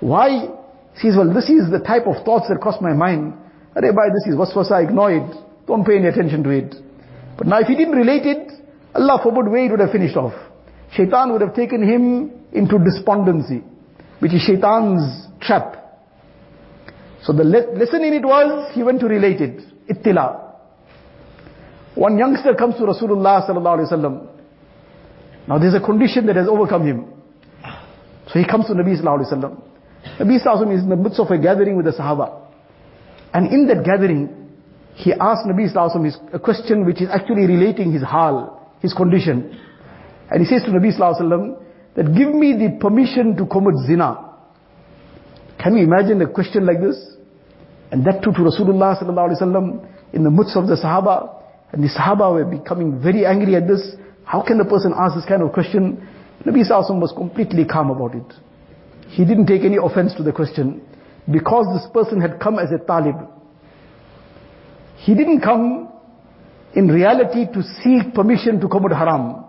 Why? 0.00 0.52
He 1.00 1.08
says, 1.08 1.16
well, 1.16 1.32
this 1.32 1.48
is 1.48 1.70
the 1.70 1.80
type 1.80 2.06
of 2.06 2.24
thoughts 2.26 2.48
that 2.50 2.60
cross 2.60 2.76
my 2.82 2.92
mind. 2.92 3.32
Rabbi, 3.74 4.12
this 4.12 4.28
is 4.28 4.36
waswasa, 4.36 4.84
ignore 4.84 5.12
it. 5.12 5.32
Don't 5.66 5.86
pay 5.86 5.96
any 5.96 6.08
attention 6.08 6.42
to 6.44 6.50
it. 6.50 6.74
But 7.38 7.46
now 7.46 7.60
if 7.60 7.68
he 7.68 7.76
didn't 7.76 7.94
relate 7.96 8.26
it, 8.26 8.52
Allah 8.94 9.20
forbid 9.22 9.50
where 9.50 9.64
it 9.64 9.70
would 9.70 9.80
have 9.80 9.92
finished 9.92 10.16
off. 10.16 10.34
Shaitan 10.92 11.32
would 11.32 11.40
have 11.40 11.54
taken 11.54 11.82
him 11.82 12.32
into 12.52 12.78
despondency, 12.78 13.62
which 14.18 14.34
is 14.34 14.42
shaitan's 14.42 15.28
trap. 15.40 15.76
So 17.22 17.32
the 17.32 17.44
le 17.44 17.78
lesson 17.78 18.02
in 18.02 18.14
it 18.14 18.24
was, 18.24 18.74
he 18.74 18.82
went 18.82 19.00
to 19.00 19.06
relate 19.06 19.40
it. 19.40 19.60
Ittila. 19.88 20.46
One 21.94 22.18
youngster 22.18 22.54
comes 22.54 22.74
to 22.76 22.82
Rasulullah 22.82 23.46
sallallahu 23.48 23.78
alaihi 23.78 23.92
wasallam. 23.92 24.28
Now 25.46 25.58
there's 25.58 25.74
a 25.74 25.80
condition 25.80 26.26
that 26.26 26.36
has 26.36 26.48
overcome 26.48 26.86
him. 26.86 27.06
So 28.28 28.38
he 28.38 28.46
comes 28.46 28.66
to 28.66 28.72
Nabi 28.72 29.00
sallallahu 29.00 29.24
alaihi 29.24 29.32
wasallam. 29.32 29.62
Nabi 30.18 30.44
sallallahu 30.44 30.76
is 30.76 30.82
in 30.82 30.88
the 30.88 30.96
midst 30.96 31.20
of 31.20 31.30
a 31.30 31.38
gathering 31.38 31.76
with 31.76 31.86
the 31.86 31.92
Sahaba. 31.92 32.46
And 33.32 33.52
in 33.52 33.66
that 33.68 33.84
gathering, 33.84 34.37
he 34.98 35.12
asked 35.12 35.46
Nabi 35.46 35.70
sallallahu 35.70 35.94
Alaihi 35.94 36.10
Wasallam 36.10 36.34
a 36.34 36.38
question 36.40 36.84
which 36.84 37.00
is 37.00 37.08
actually 37.08 37.46
relating 37.46 37.92
his 37.92 38.02
hal, 38.02 38.68
his 38.80 38.92
condition. 38.92 39.56
And 40.28 40.42
he 40.42 40.46
says 40.46 40.62
to 40.66 40.70
Nabi 40.70 40.90
sallallahu 40.90 41.14
Alaihi 41.14 41.22
Wasallam 41.22 41.62
that 41.94 42.14
give 42.18 42.34
me 42.34 42.52
the 42.58 42.78
permission 42.80 43.36
to 43.36 43.46
commit 43.46 43.74
zina. 43.86 44.28
Can 45.62 45.76
you 45.76 45.84
imagine 45.84 46.20
a 46.22 46.26
question 46.28 46.66
like 46.66 46.80
this? 46.80 46.98
And 47.92 48.04
that 48.06 48.22
too 48.22 48.32
to 48.32 48.38
Rasulullah 48.42 48.98
sallallahu 49.00 49.30
alaihi 49.30 49.42
wasallam 49.42 49.88
in 50.12 50.24
the 50.24 50.30
midst 50.30 50.56
of 50.56 50.66
the 50.66 50.74
Sahaba. 50.74 51.42
And 51.72 51.82
the 51.82 51.88
Sahaba 51.88 52.34
were 52.34 52.44
becoming 52.44 53.00
very 53.00 53.24
angry 53.24 53.54
at 53.54 53.68
this. 53.68 53.94
How 54.24 54.42
can 54.42 54.58
the 54.58 54.64
person 54.64 54.92
ask 54.98 55.14
this 55.14 55.26
kind 55.26 55.42
of 55.42 55.52
question? 55.52 56.06
Nabi 56.44 56.68
Sallallahu 56.68 57.00
was 57.00 57.12
completely 57.16 57.64
calm 57.64 57.90
about 57.90 58.14
it. 58.14 58.26
He 59.08 59.24
didn't 59.24 59.46
take 59.46 59.62
any 59.62 59.76
offense 59.80 60.14
to 60.16 60.22
the 60.22 60.32
question. 60.32 60.82
Because 61.30 61.66
this 61.74 61.86
person 61.92 62.20
had 62.20 62.40
come 62.40 62.58
as 62.58 62.70
a 62.72 62.78
talib. 62.84 63.16
He 64.98 65.14
didn't 65.14 65.40
come 65.40 65.88
in 66.74 66.88
reality 66.88 67.46
to 67.46 67.62
seek 67.82 68.14
permission 68.14 68.60
to 68.60 68.68
commit 68.68 68.92
haram. 68.92 69.44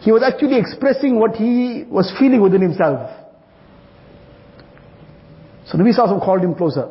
He 0.00 0.12
was 0.12 0.22
actually 0.22 0.58
expressing 0.58 1.18
what 1.18 1.36
he 1.36 1.84
was 1.88 2.12
feeling 2.18 2.40
within 2.40 2.62
himself. 2.62 3.10
So 5.66 5.78
Nabi 5.78 5.96
Sallallahu 5.96 6.24
called 6.24 6.42
him 6.42 6.54
closer. 6.54 6.88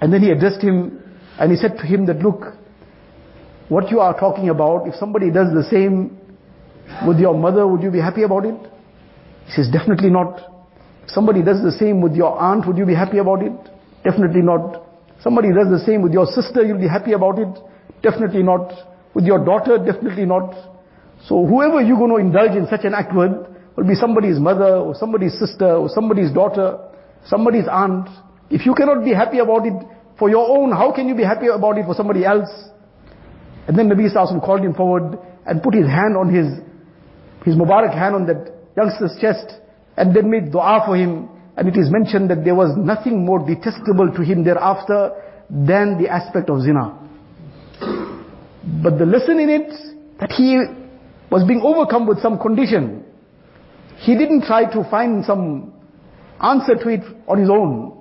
And 0.00 0.12
then 0.12 0.22
he 0.22 0.30
addressed 0.30 0.60
him 0.60 1.00
and 1.38 1.50
he 1.50 1.56
said 1.56 1.76
to 1.78 1.86
him 1.86 2.06
that, 2.06 2.18
look, 2.18 2.54
what 3.68 3.90
you 3.90 4.00
are 4.00 4.18
talking 4.18 4.48
about, 4.48 4.88
if 4.88 4.94
somebody 4.96 5.30
does 5.30 5.48
the 5.54 5.64
same 5.70 6.18
with 7.06 7.18
your 7.18 7.34
mother, 7.34 7.66
would 7.66 7.82
you 7.82 7.90
be 7.90 8.00
happy 8.00 8.22
about 8.22 8.44
it? 8.44 8.56
He 9.46 9.52
says, 9.52 9.68
definitely 9.70 10.10
not. 10.10 10.40
If 11.04 11.10
somebody 11.10 11.42
does 11.42 11.62
the 11.62 11.72
same 11.72 12.00
with 12.00 12.14
your 12.14 12.38
aunt, 12.38 12.66
would 12.66 12.76
you 12.76 12.86
be 12.86 12.94
happy 12.94 13.18
about 13.18 13.42
it? 13.42 13.52
Definitely 14.04 14.42
not. 14.42 14.81
Somebody 15.22 15.48
does 15.54 15.70
the 15.70 15.82
same 15.86 16.02
with 16.02 16.12
your 16.12 16.26
sister, 16.26 16.62
you'll 16.64 16.80
be 16.80 16.88
happy 16.88 17.12
about 17.12 17.38
it? 17.38 17.48
Definitely 18.02 18.42
not. 18.42 18.72
With 19.14 19.24
your 19.24 19.44
daughter, 19.44 19.78
definitely 19.78 20.26
not. 20.26 20.52
So 21.26 21.46
whoever 21.46 21.80
you're 21.80 21.96
going 21.98 22.10
to 22.10 22.16
indulge 22.16 22.56
in 22.56 22.66
such 22.66 22.84
an 22.84 22.94
act 22.94 23.14
with, 23.14 23.30
will 23.76 23.86
be 23.86 23.94
somebody's 23.94 24.38
mother, 24.38 24.76
or 24.76 24.94
somebody's 24.94 25.38
sister, 25.38 25.76
or 25.76 25.88
somebody's 25.88 26.32
daughter, 26.32 26.78
somebody's 27.26 27.64
aunt. 27.70 28.08
If 28.50 28.66
you 28.66 28.74
cannot 28.74 29.04
be 29.04 29.14
happy 29.14 29.38
about 29.38 29.64
it 29.66 29.72
for 30.18 30.28
your 30.28 30.46
own, 30.48 30.72
how 30.72 30.92
can 30.92 31.08
you 31.08 31.14
be 31.14 31.24
happy 31.24 31.46
about 31.46 31.78
it 31.78 31.86
for 31.86 31.94
somebody 31.94 32.24
else? 32.24 32.50
And 33.66 33.78
then 33.78 33.88
Nabi 33.88 34.12
Sallallahu 34.12 34.44
called 34.44 34.60
him 34.60 34.74
forward 34.74 35.18
and 35.46 35.62
put 35.62 35.74
his 35.74 35.86
hand 35.86 36.16
on 36.16 36.34
his, 36.34 36.46
his 37.44 37.54
Mubarak 37.54 37.94
hand 37.94 38.14
on 38.14 38.26
that 38.26 38.52
youngster's 38.76 39.16
chest 39.20 39.46
and 39.96 40.14
then 40.14 40.30
made 40.30 40.50
dua 40.50 40.82
for 40.84 40.96
him. 40.96 41.28
And 41.56 41.68
it 41.68 41.76
is 41.76 41.90
mentioned 41.90 42.30
that 42.30 42.44
there 42.44 42.54
was 42.54 42.76
nothing 42.76 43.24
more 43.24 43.38
detestable 43.38 44.10
to 44.12 44.22
him 44.22 44.44
thereafter 44.44 45.12
than 45.50 46.02
the 46.02 46.08
aspect 46.08 46.48
of 46.48 46.62
zina. 46.62 46.98
But 48.82 48.98
the 48.98 49.04
lesson 49.04 49.38
in 49.38 49.50
it, 49.50 49.70
that 50.18 50.32
he 50.32 50.58
was 51.30 51.44
being 51.46 51.60
overcome 51.62 52.06
with 52.06 52.20
some 52.20 52.38
condition. 52.38 53.04
He 53.98 54.16
didn't 54.16 54.44
try 54.44 54.64
to 54.72 54.88
find 54.90 55.24
some 55.24 55.72
answer 56.40 56.74
to 56.74 56.88
it 56.88 57.00
on 57.28 57.38
his 57.38 57.50
own. 57.50 57.98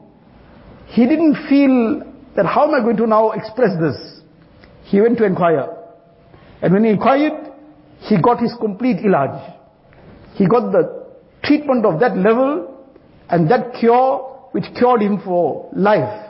He 0.87 1.05
didn't 1.05 1.35
feel 1.47 2.03
that 2.35 2.45
how 2.45 2.67
am 2.67 2.75
I 2.75 2.83
going 2.83 2.97
to 2.97 3.07
now 3.07 3.31
express 3.31 3.71
this? 3.79 4.21
He 4.85 5.01
went 5.01 5.17
to 5.17 5.25
inquire. 5.25 5.67
And 6.61 6.73
when 6.73 6.83
he 6.83 6.91
inquired, 6.91 7.51
he 7.99 8.21
got 8.21 8.39
his 8.39 8.53
complete 8.59 8.97
ilaj. 8.97 9.57
He 10.35 10.47
got 10.47 10.71
the 10.71 11.05
treatment 11.43 11.85
of 11.85 11.99
that 11.99 12.17
level 12.17 12.70
and 13.31 13.49
that 13.49 13.73
cure 13.79 14.49
which 14.51 14.65
cured 14.77 15.01
him 15.01 15.21
for 15.23 15.69
life. 15.73 16.27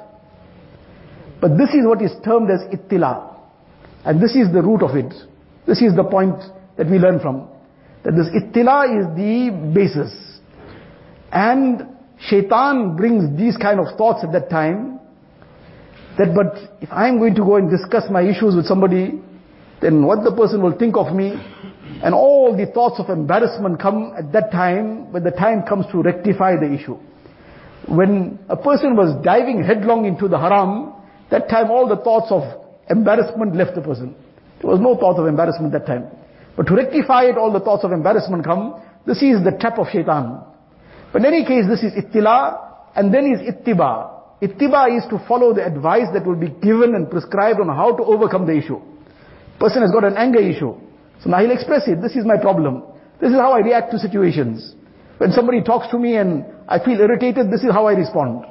But 1.41 1.57
this 1.57 1.69
is 1.69 1.85
what 1.85 2.01
is 2.01 2.11
termed 2.23 2.49
as 2.51 2.61
ittila. 2.71 3.35
And 4.05 4.21
this 4.21 4.35
is 4.35 4.53
the 4.53 4.61
root 4.61 4.83
of 4.83 4.95
it. 4.95 5.11
This 5.65 5.81
is 5.81 5.95
the 5.95 6.03
point 6.03 6.37
that 6.77 6.89
we 6.89 6.99
learn 6.99 7.19
from. 7.19 7.47
That 8.03 8.13
this 8.15 8.27
ittila 8.29 8.85
is 8.99 9.05
the 9.17 9.73
basis. 9.73 10.13
And 11.31 11.87
shaitan 12.19 12.95
brings 12.95 13.35
these 13.37 13.57
kind 13.57 13.79
of 13.79 13.97
thoughts 13.97 14.23
at 14.23 14.31
that 14.33 14.49
time 14.49 14.99
that 16.17 16.35
but 16.35 16.77
if 16.81 16.89
I'm 16.91 17.17
going 17.17 17.35
to 17.35 17.41
go 17.41 17.55
and 17.55 17.69
discuss 17.69 18.03
my 18.11 18.21
issues 18.21 18.55
with 18.55 18.65
somebody, 18.65 19.19
then 19.81 20.05
what 20.05 20.23
the 20.23 20.35
person 20.35 20.61
will 20.61 20.77
think 20.77 20.95
of 20.95 21.15
me, 21.15 21.33
and 22.03 22.15
all 22.15 22.55
the 22.55 22.65
thoughts 22.65 22.99
of 22.99 23.09
embarrassment 23.09 23.79
come 23.79 24.13
at 24.17 24.31
that 24.33 24.51
time 24.51 25.11
when 25.11 25.23
the 25.23 25.31
time 25.31 25.63
comes 25.63 25.85
to 25.91 26.01
rectify 26.01 26.55
the 26.55 26.73
issue. 26.73 26.97
When 27.87 28.39
a 28.49 28.57
person 28.57 28.95
was 28.95 29.23
diving 29.23 29.63
headlong 29.63 30.05
into 30.05 30.27
the 30.27 30.37
haram, 30.37 30.93
that 31.29 31.49
time 31.49 31.69
all 31.69 31.87
the 31.87 31.97
thoughts 31.97 32.31
of 32.31 32.43
embarrassment 32.89 33.55
left 33.55 33.75
the 33.75 33.81
person. 33.81 34.15
There 34.61 34.69
was 34.69 34.79
no 34.79 34.95
thought 34.95 35.17
of 35.19 35.27
embarrassment 35.27 35.73
that 35.73 35.85
time. 35.85 36.07
But 36.55 36.67
to 36.67 36.75
rectify 36.75 37.25
it, 37.25 37.37
all 37.37 37.51
the 37.51 37.59
thoughts 37.59 37.83
of 37.83 37.91
embarrassment 37.91 38.43
come. 38.45 38.81
This 39.05 39.21
is 39.21 39.43
the 39.43 39.57
trap 39.59 39.79
of 39.79 39.87
shaitan. 39.91 40.43
But 41.13 41.21
in 41.21 41.33
any 41.33 41.45
case, 41.45 41.65
this 41.67 41.81
is 41.83 41.93
ittila, 41.93 42.71
and 42.95 43.13
then 43.13 43.25
is 43.25 43.39
ittiba. 43.39 44.21
Ittiba 44.41 44.97
is 44.97 45.03
to 45.09 45.23
follow 45.27 45.53
the 45.53 45.65
advice 45.65 46.07
that 46.13 46.25
will 46.25 46.35
be 46.35 46.49
given 46.49 46.95
and 46.95 47.09
prescribed 47.09 47.59
on 47.59 47.67
how 47.67 47.95
to 47.95 48.03
overcome 48.03 48.45
the 48.45 48.57
issue. 48.57 48.79
Person 49.59 49.81
has 49.81 49.91
got 49.91 50.03
an 50.03 50.17
anger 50.17 50.39
issue. 50.39 50.75
So 51.23 51.29
now 51.29 51.39
he'll 51.39 51.51
express 51.51 51.87
it. 51.87 52.01
This 52.01 52.15
is 52.15 52.25
my 52.25 52.37
problem. 52.37 52.83
This 53.19 53.29
is 53.29 53.37
how 53.37 53.53
I 53.53 53.59
react 53.59 53.91
to 53.91 53.99
situations. 53.99 54.75
When 55.17 55.31
somebody 55.31 55.61
talks 55.61 55.87
to 55.91 55.99
me 55.99 56.17
and 56.17 56.45
I 56.67 56.83
feel 56.83 56.99
irritated, 56.99 57.51
this 57.51 57.61
is 57.63 57.71
how 57.71 57.85
I 57.85 57.93
respond. 57.93 58.45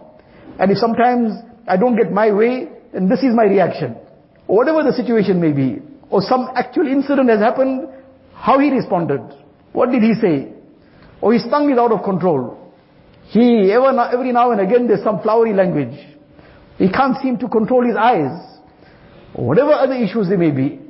And 0.59 0.71
if 0.71 0.79
sometimes 0.79 1.33
I 1.67 1.77
don't 1.77 1.97
get 1.97 2.13
my 2.13 2.31
way, 2.31 2.69
then 2.93 3.09
this 3.09 3.21
is 3.21 3.35
my 3.35 3.45
reaction. 3.45 3.97
Whatever 4.47 4.83
the 4.85 4.93
situation 4.93 5.41
may 5.41 5.53
be. 5.53 5.83
Or 6.11 6.23
some 6.23 6.49
actual 6.55 6.87
incident 6.87 7.29
has 7.29 7.41
happened, 7.41 7.89
how 8.35 8.59
he 8.59 8.71
responded. 8.71 9.21
What 9.73 9.91
did 9.91 10.03
he 10.03 10.15
say? 10.15 10.53
Oh, 11.23 11.27
or 11.27 11.33
his 11.35 11.45
tongue 11.51 11.71
is 11.71 11.79
out 11.79 11.93
of 11.93 12.03
control. 12.03 12.73
He, 13.29 13.71
ever, 13.73 13.97
every 14.13 14.33
now 14.33 14.51
and 14.51 14.61
again 14.61 14.89
there's 14.89 15.05
some 15.05 15.21
flowery 15.23 15.53
language. 15.53 15.95
He 16.79 16.91
can't 16.91 17.17
seem 17.23 17.39
to 17.39 17.49
control 17.49 17.87
his 17.87 17.97
eyes. 17.97 18.41
Or 19.35 19.47
whatever 19.47 19.73
other 19.73 19.95
issues 19.95 20.29
there 20.29 20.39
may 20.39 20.51
be. 20.51 20.81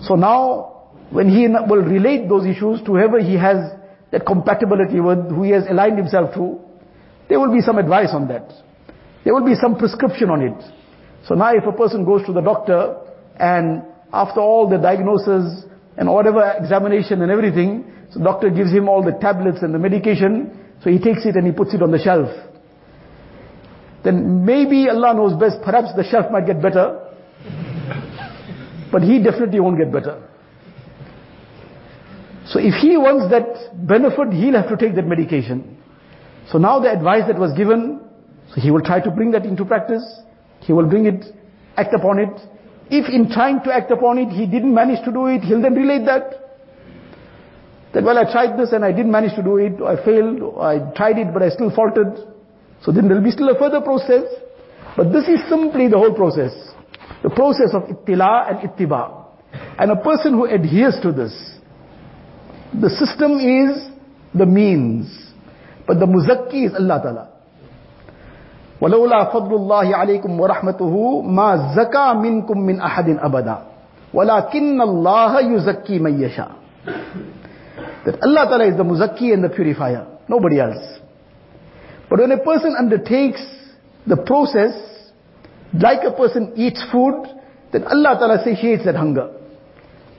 So 0.00 0.14
now, 0.14 0.71
when 1.12 1.28
he 1.28 1.46
will 1.46 1.84
relate 1.84 2.28
those 2.28 2.46
issues 2.46 2.80
to 2.80 2.96
whoever 2.96 3.20
he 3.20 3.34
has 3.34 3.58
that 4.10 4.24
compatibility 4.26 4.98
with, 4.98 5.28
who 5.28 5.42
he 5.42 5.50
has 5.50 5.64
aligned 5.68 5.98
himself 5.98 6.34
to, 6.34 6.58
there 7.28 7.38
will 7.38 7.52
be 7.52 7.60
some 7.60 7.78
advice 7.78 8.08
on 8.12 8.28
that. 8.28 8.50
There 9.24 9.34
will 9.34 9.44
be 9.44 9.54
some 9.54 9.76
prescription 9.76 10.30
on 10.30 10.42
it. 10.42 10.64
So 11.26 11.34
now 11.34 11.54
if 11.54 11.64
a 11.64 11.72
person 11.72 12.04
goes 12.04 12.24
to 12.26 12.32
the 12.32 12.40
doctor, 12.40 12.96
and 13.38 13.82
after 14.12 14.40
all 14.40 14.68
the 14.68 14.78
diagnosis, 14.78 15.64
and 15.96 16.10
whatever 16.10 16.56
examination 16.58 17.20
and 17.20 17.30
everything, 17.30 17.92
so 18.10 18.20
doctor 18.20 18.48
gives 18.48 18.72
him 18.72 18.88
all 18.88 19.04
the 19.04 19.12
tablets 19.20 19.58
and 19.62 19.74
the 19.74 19.78
medication, 19.78 20.58
so 20.82 20.90
he 20.90 20.98
takes 20.98 21.26
it 21.26 21.36
and 21.36 21.46
he 21.46 21.52
puts 21.52 21.74
it 21.74 21.82
on 21.82 21.90
the 21.90 21.98
shelf. 21.98 22.28
Then 24.02 24.44
maybe 24.44 24.88
Allah 24.88 25.14
knows 25.14 25.38
best, 25.38 25.62
perhaps 25.62 25.94
the 25.94 26.04
shelf 26.04 26.32
might 26.32 26.46
get 26.46 26.60
better, 26.60 27.12
but 28.92 29.02
he 29.02 29.22
definitely 29.22 29.60
won't 29.60 29.78
get 29.78 29.92
better. 29.92 30.28
So 32.52 32.58
if 32.60 32.74
he 32.84 32.98
wants 32.98 33.32
that 33.32 33.72
benefit, 33.86 34.28
he'll 34.36 34.60
have 34.60 34.68
to 34.68 34.76
take 34.76 34.94
that 34.96 35.06
medication. 35.06 35.78
So 36.50 36.58
now 36.58 36.80
the 36.80 36.92
advice 36.92 37.22
that 37.26 37.38
was 37.38 37.56
given, 37.56 38.00
so 38.52 38.60
he 38.60 38.70
will 38.70 38.82
try 38.82 39.00
to 39.00 39.10
bring 39.10 39.30
that 39.30 39.46
into 39.46 39.64
practice. 39.64 40.04
He 40.60 40.74
will 40.74 40.84
bring 40.84 41.06
it, 41.06 41.24
act 41.78 41.94
upon 41.94 42.18
it. 42.18 42.28
If 42.90 43.08
in 43.08 43.32
trying 43.32 43.62
to 43.64 43.72
act 43.72 43.90
upon 43.90 44.18
it, 44.18 44.28
he 44.28 44.44
didn't 44.44 44.74
manage 44.74 45.02
to 45.06 45.10
do 45.10 45.28
it, 45.28 45.40
he'll 45.40 45.62
then 45.62 45.72
relate 45.72 46.04
that. 46.04 46.60
That 47.94 48.04
well, 48.04 48.18
I 48.18 48.30
tried 48.30 48.58
this 48.58 48.72
and 48.72 48.84
I 48.84 48.92
didn't 48.92 49.12
manage 49.12 49.34
to 49.36 49.42
do 49.42 49.56
it, 49.56 49.80
I 49.80 49.96
failed, 50.04 50.58
I 50.60 50.92
tried 50.92 51.16
it 51.16 51.32
but 51.32 51.42
I 51.42 51.48
still 51.48 51.74
faltered. 51.74 52.20
So 52.84 52.92
then 52.92 53.08
there'll 53.08 53.24
be 53.24 53.30
still 53.30 53.48
a 53.48 53.58
further 53.58 53.80
process. 53.80 54.28
But 54.94 55.10
this 55.10 55.24
is 55.24 55.40
simply 55.48 55.88
the 55.88 55.96
whole 55.96 56.12
process. 56.12 56.52
The 57.22 57.30
process 57.30 57.72
of 57.72 57.84
ittila 57.84 58.50
and 58.50 58.68
ittiba. 58.68 59.24
And 59.78 59.90
a 59.90 59.96
person 59.96 60.34
who 60.34 60.44
adheres 60.44 60.98
to 61.02 61.12
this, 61.12 61.32
the 62.73 62.89
system 62.89 63.39
is 63.39 63.89
the 64.33 64.45
means. 64.45 65.07
But 65.87 65.99
the 65.99 66.05
muzakki 66.05 66.65
is 66.67 66.73
Allah 66.75 66.99
Ta'ala. 67.03 67.27
ولولا 68.81 69.23
فضل 69.33 69.55
الله 69.55 69.95
عليكم 69.95 70.39
ورحمته 70.39 71.21
ما 71.21 71.73
زكى 71.75 72.13
منكم 72.13 72.57
من 72.59 72.81
أحد 72.81 73.09
أبدا 73.09 73.57
ولكن 74.13 74.81
الله 74.81 75.39
يزكي 75.39 75.99
من 75.99 76.21
يشاء 76.21 76.51
that 78.05 78.21
Allah 78.21 78.45
Ta'ala 78.45 78.65
is 78.69 78.77
the 78.77 78.83
muzakki 78.83 79.33
and 79.33 79.43
the 79.43 79.49
purifier 79.49 80.05
nobody 80.29 80.59
else 80.59 80.99
but 82.07 82.19
when 82.19 82.31
a 82.31 82.37
person 82.37 82.75
undertakes 82.77 83.41
the 84.05 84.17
process 84.17 84.77
like 85.73 86.05
a 86.05 86.11
person 86.11 86.53
eats 86.55 86.83
food 86.91 87.25
then 87.71 87.83
Allah 87.83 88.13
Ta'ala 88.19 88.43
satiates 88.45 88.85
that 88.85 88.93
hunger 88.95 89.33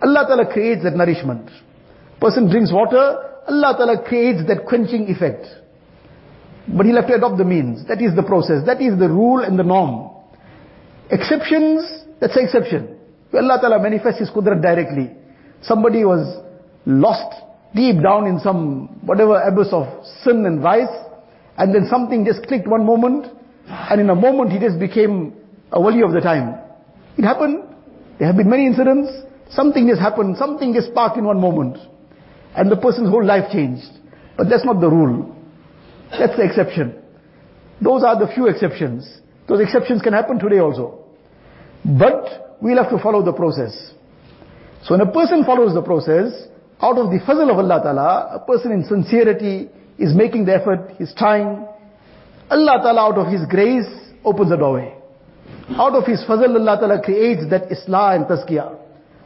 Allah 0.03 0.24
Ta'ala 0.26 0.53
creates 0.53 0.82
that 0.82 0.97
nourishment 0.97 1.49
person 2.24 2.49
drinks 2.49 2.71
water 2.71 3.05
Allah 3.53 3.76
Ta'ala 3.78 3.97
creates 4.07 4.47
that 4.47 4.65
quenching 4.65 5.09
effect 5.11 5.45
but 6.67 6.86
he'll 6.86 6.95
have 6.95 7.07
to 7.07 7.15
adopt 7.15 7.38
the 7.38 7.43
means. 7.43 7.86
That 7.88 8.01
is 8.01 8.15
the 8.15 8.24
process. 8.24 8.65
That 8.65 8.82
is 8.82 8.97
the 8.97 9.09
rule 9.09 9.43
and 9.43 9.59
the 9.59 9.63
norm. 9.63 10.11
Exceptions, 11.11 12.05
that's 12.19 12.36
an 12.36 12.45
exception. 12.45 12.99
Allah 13.34 13.57
Ta'ala 13.59 13.82
manifests 13.82 14.19
His 14.19 14.30
Qudrat 14.30 14.61
directly. 14.61 15.11
Somebody 15.61 16.05
was 16.05 16.41
lost 16.86 17.41
deep 17.76 18.01
down 18.01 18.28
in 18.28 18.39
some, 18.39 18.99
whatever 19.03 19.41
abyss 19.41 19.69
of 19.74 19.88
sin 20.24 20.45
and 20.45 20.61
vice, 20.61 20.93
and 21.57 21.74
then 21.74 21.88
something 21.89 22.26
just 22.26 22.47
clicked 22.47 22.67
one 22.67 22.86
moment, 22.86 23.28
and 23.67 23.99
in 23.99 24.09
a 24.09 24.15
moment 24.15 24.51
he 24.51 24.59
just 24.59 24.80
became 24.80 25.34
a 25.71 25.82
wali 25.82 26.01
of 26.01 26.11
the 26.11 26.21
time. 26.21 26.59
It 27.17 27.24
happened. 27.24 27.63
There 28.19 28.28
have 28.28 28.38
been 28.38 28.49
many 28.49 28.67
incidents. 28.67 29.09
Something 29.49 29.88
just 29.88 29.99
happened. 29.99 30.38
Something 30.38 30.74
just 30.74 30.89
sparked 30.89 31.17
in 31.17 31.26
one 31.26 31.39
moment. 31.39 31.78
And 32.56 32.72
the 32.72 32.78
person's 32.78 33.10
whole 33.10 33.26
life 33.26 33.51
changed. 33.51 33.89
But 34.38 34.49
that's 34.49 34.66
not 34.66 34.80
the 34.80 34.89
rule. 34.89 35.36
That's 36.12 36.36
the 36.36 36.43
exception. 36.43 36.95
Those 37.82 38.04
are 38.04 38.20
the 38.20 38.32
few 38.34 38.47
exceptions. 38.47 39.22
Those 39.47 39.62
exceptions 39.62 40.01
can 40.01 40.14
happen 40.14 40.39
today 40.39 40.60
also. 40.60 41.06
But 41.84 42.58
we'll 42.62 42.82
have 42.82 42.91
to 42.91 43.01
follow 43.01 43.24
the 43.24 43.34
process. 43.34 43.93
So 44.84 44.97
when 44.97 45.01
a 45.01 45.12
person 45.12 45.43
follows 45.43 45.74
the 45.74 45.82
process, 45.82 46.47
out 46.82 46.97
of 46.97 47.12
the 47.12 47.20
fazl 47.20 47.49
of 47.49 47.58
Allah 47.58 47.80
Ta'ala, 47.82 48.30
a 48.36 48.39
person 48.45 48.72
in 48.72 48.84
sincerity 48.86 49.70
is 49.97 50.14
making 50.14 50.45
the 50.45 50.56
effort, 50.56 50.91
he's 50.97 51.14
trying. 51.16 51.66
Allah 52.49 52.80
Ta'ala 52.84 53.01
out 53.10 53.18
of 53.18 53.32
His 53.32 53.45
grace 53.49 53.88
opens 54.24 54.49
the 54.49 54.58
doorway. 54.58 54.95
Out 55.72 55.93
of 55.93 56.06
His 56.06 56.24
fazl 56.28 56.56
Allah 56.56 56.78
Ta'ala 56.80 57.01
creates 57.01 57.49
that 57.49 57.70
islah 57.70 58.16
and 58.16 58.26
tazkiyah. 58.26 58.78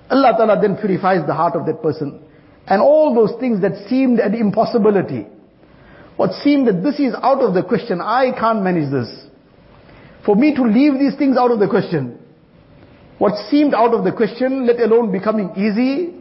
Allah 0.09 0.33
Ta'ala 0.37 0.61
then 0.61 0.77
purifies 0.77 1.25
the 1.25 1.33
heart 1.33 1.55
of 1.55 1.65
that 1.65 1.81
person. 1.81 2.23
And 2.67 2.81
all 2.81 3.15
those 3.15 3.39
things 3.39 3.61
that 3.61 3.87
seemed 3.87 4.19
an 4.19 4.33
impossibility, 4.33 5.25
what 6.17 6.33
seemed 6.43 6.67
that 6.67 6.83
this 6.83 6.99
is 6.99 7.13
out 7.21 7.41
of 7.41 7.53
the 7.53 7.63
question, 7.63 8.01
I 8.01 8.31
can't 8.37 8.61
manage 8.61 8.91
this. 8.91 9.07
For 10.25 10.35
me 10.35 10.53
to 10.55 10.63
leave 10.63 10.99
these 10.99 11.15
things 11.17 11.37
out 11.37 11.51
of 11.51 11.59
the 11.59 11.67
question. 11.69 12.19
What 13.17 13.33
seemed 13.49 13.73
out 13.73 13.93
of 13.93 14.03
the 14.03 14.11
question, 14.11 14.67
let 14.67 14.79
alone 14.79 15.11
becoming 15.11 15.51
easy, 15.55 16.13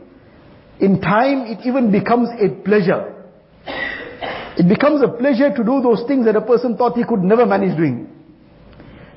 in 0.79 1.01
time 1.01 1.47
it 1.47 1.67
even 1.67 1.91
becomes 1.91 2.29
a 2.41 2.49
pleasure. 2.63 3.13
It 4.57 4.69
becomes 4.69 5.03
a 5.03 5.09
pleasure 5.09 5.51
to 5.51 5.65
do 5.65 5.81
those 5.83 6.05
things 6.07 6.25
that 6.27 6.37
a 6.37 6.41
person 6.41 6.77
thought 6.77 6.97
he 6.97 7.05
could 7.05 7.21
never 7.21 7.45
manage 7.45 7.77
doing. 7.77 8.09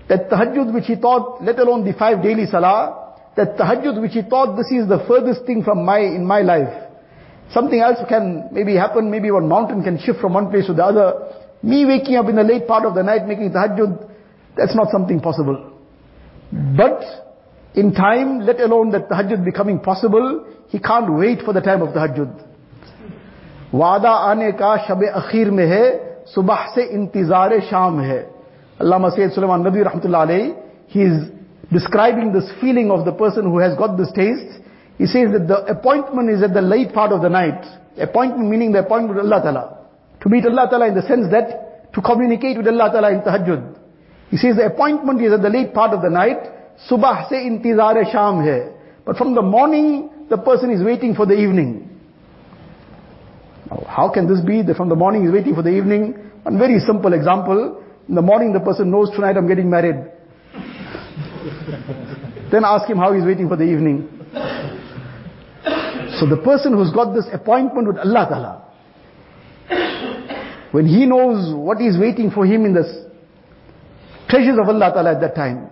That 0.10 0.30
tahajjud 0.30 0.74
which 0.74 0.86
he 0.86 0.96
thought, 0.96 1.44
let 1.44 1.60
alone 1.60 1.86
the 1.86 1.94
five 1.94 2.24
daily 2.24 2.48
salah, 2.48 3.16
that 3.38 3.56
tahajjud 3.58 4.02
which 4.02 4.14
he 4.14 4.24
thought 4.24 4.58
this 4.58 4.72
is 4.72 4.90
the 4.90 5.06
furthest 5.08 5.46
thing 5.46 5.64
from 5.64 5.86
my, 5.86 6.00
in 6.00 6.26
my 6.26 6.42
life. 6.42 6.89
Something 7.53 7.81
else 7.81 7.99
can 8.09 8.49
maybe 8.53 8.75
happen, 8.75 9.11
maybe 9.11 9.31
one 9.31 9.49
mountain 9.49 9.83
can 9.83 9.99
shift 9.99 10.21
from 10.21 10.35
one 10.35 10.51
place 10.51 10.67
to 10.67 10.75
the 10.75 10.85
other. 10.85 11.13
Me 11.63 11.87
waking 11.87 12.17
up 12.17 12.29
in 12.29 12.37
the 12.37 12.43
late 12.43 12.67
part 12.67 12.85
of 12.85 12.95
the 12.95 13.03
night 13.03 13.27
making 13.27 13.51
tahajjud, 13.51 14.11
that's 14.57 14.75
not 14.75 14.89
something 14.91 15.21
possible. 15.21 15.73
But 16.53 17.03
in 17.75 17.95
time, 17.95 18.41
let 18.41 18.61
alone 18.61 18.91
that 18.91 19.09
tahajjud 19.09 19.45
becoming 19.45 19.81
possible, 19.81 20.47
he 20.69 20.79
can't 20.79 21.13
wait 21.13 21.43
for 21.43 21.53
the 21.53 21.61
time 21.61 21.83
of 21.83 21.91
tahajjud. 21.91 22.51
वादा 23.75 24.11
आने 24.31 24.51
का 24.53 24.77
शब 24.87 25.03
अखीर 25.03 25.51
में 25.51 25.67
है 25.67 25.85
सुबह 26.35 26.67
से 26.75 26.83
इंतजार 26.95 27.59
शाम 27.71 28.01
है 28.01 28.35
Allama 28.81 29.15
Sayyid 29.15 29.33
Sulaiman 29.33 29.63
Nabi 29.63 29.85
Rahmatullah 29.87 30.27
alayhi, 30.27 30.57
he 30.89 31.03
is 31.03 31.31
describing 31.73 32.33
this 32.33 32.51
feeling 32.61 32.91
of 32.91 33.05
the 33.05 33.13
person 33.13 33.45
who 33.45 33.59
has 33.59 33.77
got 33.79 33.97
this 33.97 34.11
taste. 34.17 34.58
He 35.00 35.08
says 35.08 35.32
that 35.32 35.48
the 35.48 35.64
appointment 35.72 36.30
is 36.30 36.44
at 36.44 36.54
the 36.54 36.62
late 36.62 36.94
part 36.94 37.14
of 37.14 37.22
the 37.22 37.30
night. 37.30 37.64
Appointment 37.98 38.50
meaning 38.50 38.74
the 38.74 38.80
appointment 38.80 39.16
with 39.16 39.26
Allah 39.26 39.42
Ta'ala. 39.42 39.78
To 40.22 40.30
meet 40.30 40.46
Allah 40.46 40.68
Ta'ala 40.70 40.88
in 40.90 40.96
the 40.96 41.08
sense 41.08 41.32
that 41.32 41.94
to 41.94 42.02
communicate 42.02 42.58
with 42.58 42.68
Allah 42.68 42.92
Ta'ala 42.92 43.14
in 43.14 43.22
tahajjud. 43.22 43.78
He 44.30 44.36
says 44.36 44.58
the 44.58 44.66
appointment 44.66 45.22
is 45.24 45.32
at 45.32 45.42
the 45.42 45.50
late 45.50 45.74
part 45.74 45.94
of 45.94 46.02
the 46.02 46.10
night. 46.10 46.38
Subah 46.92 47.30
se 47.30 47.48
intizar 47.48 47.96
sham 48.12 48.44
hai. 48.44 48.74
But 49.06 49.16
from 49.16 49.36
the 49.36 49.42
morning, 49.42 50.10
the 50.30 50.38
person 50.38 50.70
is 50.70 50.84
waiting 50.84 51.16
for 51.16 51.26
the 51.26 51.34
evening. 51.34 51.98
Now, 53.72 53.86
how 53.88 54.10
can 54.10 54.28
this 54.28 54.42
be 54.46 54.62
that 54.64 54.76
from 54.76 54.90
the 54.90 54.96
morning 54.96 55.24
he's 55.24 55.32
waiting 55.32 55.56
for 55.56 55.64
the 55.64 55.72
evening? 55.72 56.14
One 56.44 56.60
very 56.60 56.80
simple 56.80 57.14
example. 57.14 57.82
In 58.10 58.16
the 58.16 58.22
morning 58.22 58.52
the 58.52 58.60
person 58.60 58.92
knows 58.92 59.10
tonight 59.12 59.38
I'm 59.38 59.48
getting 59.48 59.70
married. 59.70 59.96
then 62.52 62.66
ask 62.66 62.90
him 62.90 62.98
how 62.98 63.14
he's 63.14 63.24
waiting 63.24 63.48
for 63.48 63.56
the 63.56 63.64
evening. 63.64 64.19
So 66.20 66.26
the 66.28 66.38
person 66.38 66.74
who's 66.74 66.92
got 66.92 67.14
this 67.14 67.28
appointment 67.32 67.88
with 67.88 67.98
Allah 67.98 68.28
Ta'ala, 68.28 68.64
when 70.72 70.86
he 70.86 71.06
knows 71.06 71.56
what 71.56 71.82
is 71.82 71.98
waiting 71.98 72.30
for 72.30 72.46
him 72.46 72.66
in 72.66 72.74
the 72.74 72.84
treasures 74.28 74.58
of 74.62 74.68
Allah 74.68 74.92
Ta'ala 74.94 75.12
at 75.16 75.22
that 75.22 75.36
time, 75.36 75.70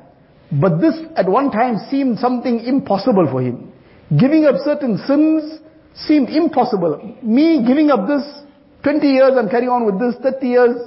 but 0.51 0.79
this 0.79 0.95
at 1.17 1.27
one 1.27 1.51
time 1.51 1.77
seemed 1.91 2.19
something 2.19 2.61
impossible 2.61 3.27
for 3.29 3.41
him. 3.41 3.73
Giving 4.17 4.45
up 4.45 4.55
certain 4.63 4.97
sins 5.05 5.59
seemed 5.93 6.29
impossible. 6.29 7.17
Me 7.21 7.65
giving 7.67 7.91
up 7.91 8.07
this 8.07 8.23
20 8.83 9.05
years 9.05 9.33
and 9.35 9.51
carrying 9.51 9.69
on 9.69 9.85
with 9.85 9.99
this 9.99 10.15
30 10.23 10.47
years 10.47 10.77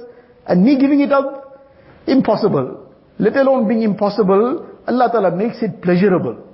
and 0.47 0.65
me 0.65 0.79
giving 0.79 1.01
it 1.01 1.11
up, 1.11 1.61
impossible. 2.07 2.91
Let 3.19 3.35
alone 3.35 3.67
being 3.67 3.83
impossible, 3.83 4.67
Allah 4.87 5.09
Ta'ala 5.11 5.35
makes 5.35 5.61
it 5.61 5.83
pleasurable. 5.83 6.47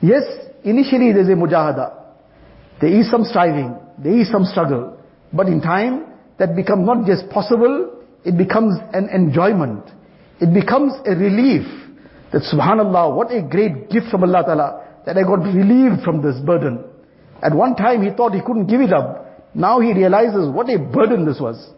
Yes, 0.00 0.22
initially 0.62 1.10
there's 1.12 1.26
a 1.28 1.32
mujahada. 1.32 2.03
There 2.80 2.92
is 2.92 3.10
some 3.10 3.24
striving, 3.24 3.76
there 3.98 4.18
is 4.18 4.30
some 4.30 4.44
struggle. 4.44 4.98
But 5.32 5.46
in 5.46 5.60
time, 5.60 6.06
that 6.38 6.56
becomes 6.56 6.86
not 6.86 7.06
just 7.06 7.28
possible, 7.30 8.02
it 8.24 8.36
becomes 8.36 8.78
an 8.92 9.08
enjoyment. 9.10 9.84
It 10.40 10.52
becomes 10.52 10.92
a 11.06 11.14
relief. 11.14 11.66
That 12.32 12.42
subhanallah, 12.42 13.14
what 13.14 13.30
a 13.32 13.42
great 13.42 13.90
gift 13.90 14.06
from 14.10 14.24
Allah 14.24 14.42
Ta'ala, 14.44 14.84
that 15.06 15.16
I 15.16 15.22
got 15.22 15.44
relieved 15.44 16.02
from 16.02 16.22
this 16.22 16.40
burden. 16.40 16.82
At 17.42 17.54
one 17.54 17.76
time 17.76 18.02
he 18.02 18.10
thought 18.10 18.32
he 18.32 18.40
couldn't 18.40 18.66
give 18.66 18.80
it 18.80 18.92
up. 18.92 19.52
Now 19.54 19.80
he 19.80 19.92
realizes 19.92 20.48
what 20.48 20.68
a 20.70 20.78
burden 20.78 21.24
this 21.26 21.38
was. 21.38 21.70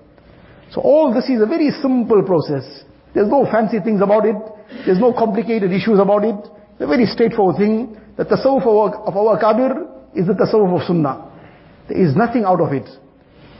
So 0.73 0.81
all 0.81 1.13
this 1.13 1.29
is 1.29 1.43
a 1.43 1.47
very 1.47 1.71
simple 1.83 2.23
process. 2.23 2.65
There's 3.15 3.29
no 3.29 3.47
fancy 3.51 3.81
things 3.81 4.01
about 4.01 4.25
it. 4.27 4.37
There's 4.87 4.99
no 4.99 5.13
complicated 5.13 5.73
issues 5.73 5.99
about 5.99 6.25
it. 6.25 6.37
It's 6.37 6.81
a 6.81 6.87
very 6.87 7.07
straightforward 7.07 7.57
thing. 7.57 7.97
That 8.17 8.29
the 8.29 8.37
tasawwuf 8.37 8.63
of 8.63 8.69
our, 8.69 8.95
of 9.07 9.17
our 9.17 9.39
kabir 9.39 9.87
is 10.17 10.27
the 10.27 10.33
tasawwuf 10.33 10.81
of 10.81 10.87
sunnah. 10.87 11.31
There 11.89 11.99
is 12.01 12.17
nothing 12.17 12.45
out 12.45 12.61
of 12.61 12.73
it. 12.73 12.89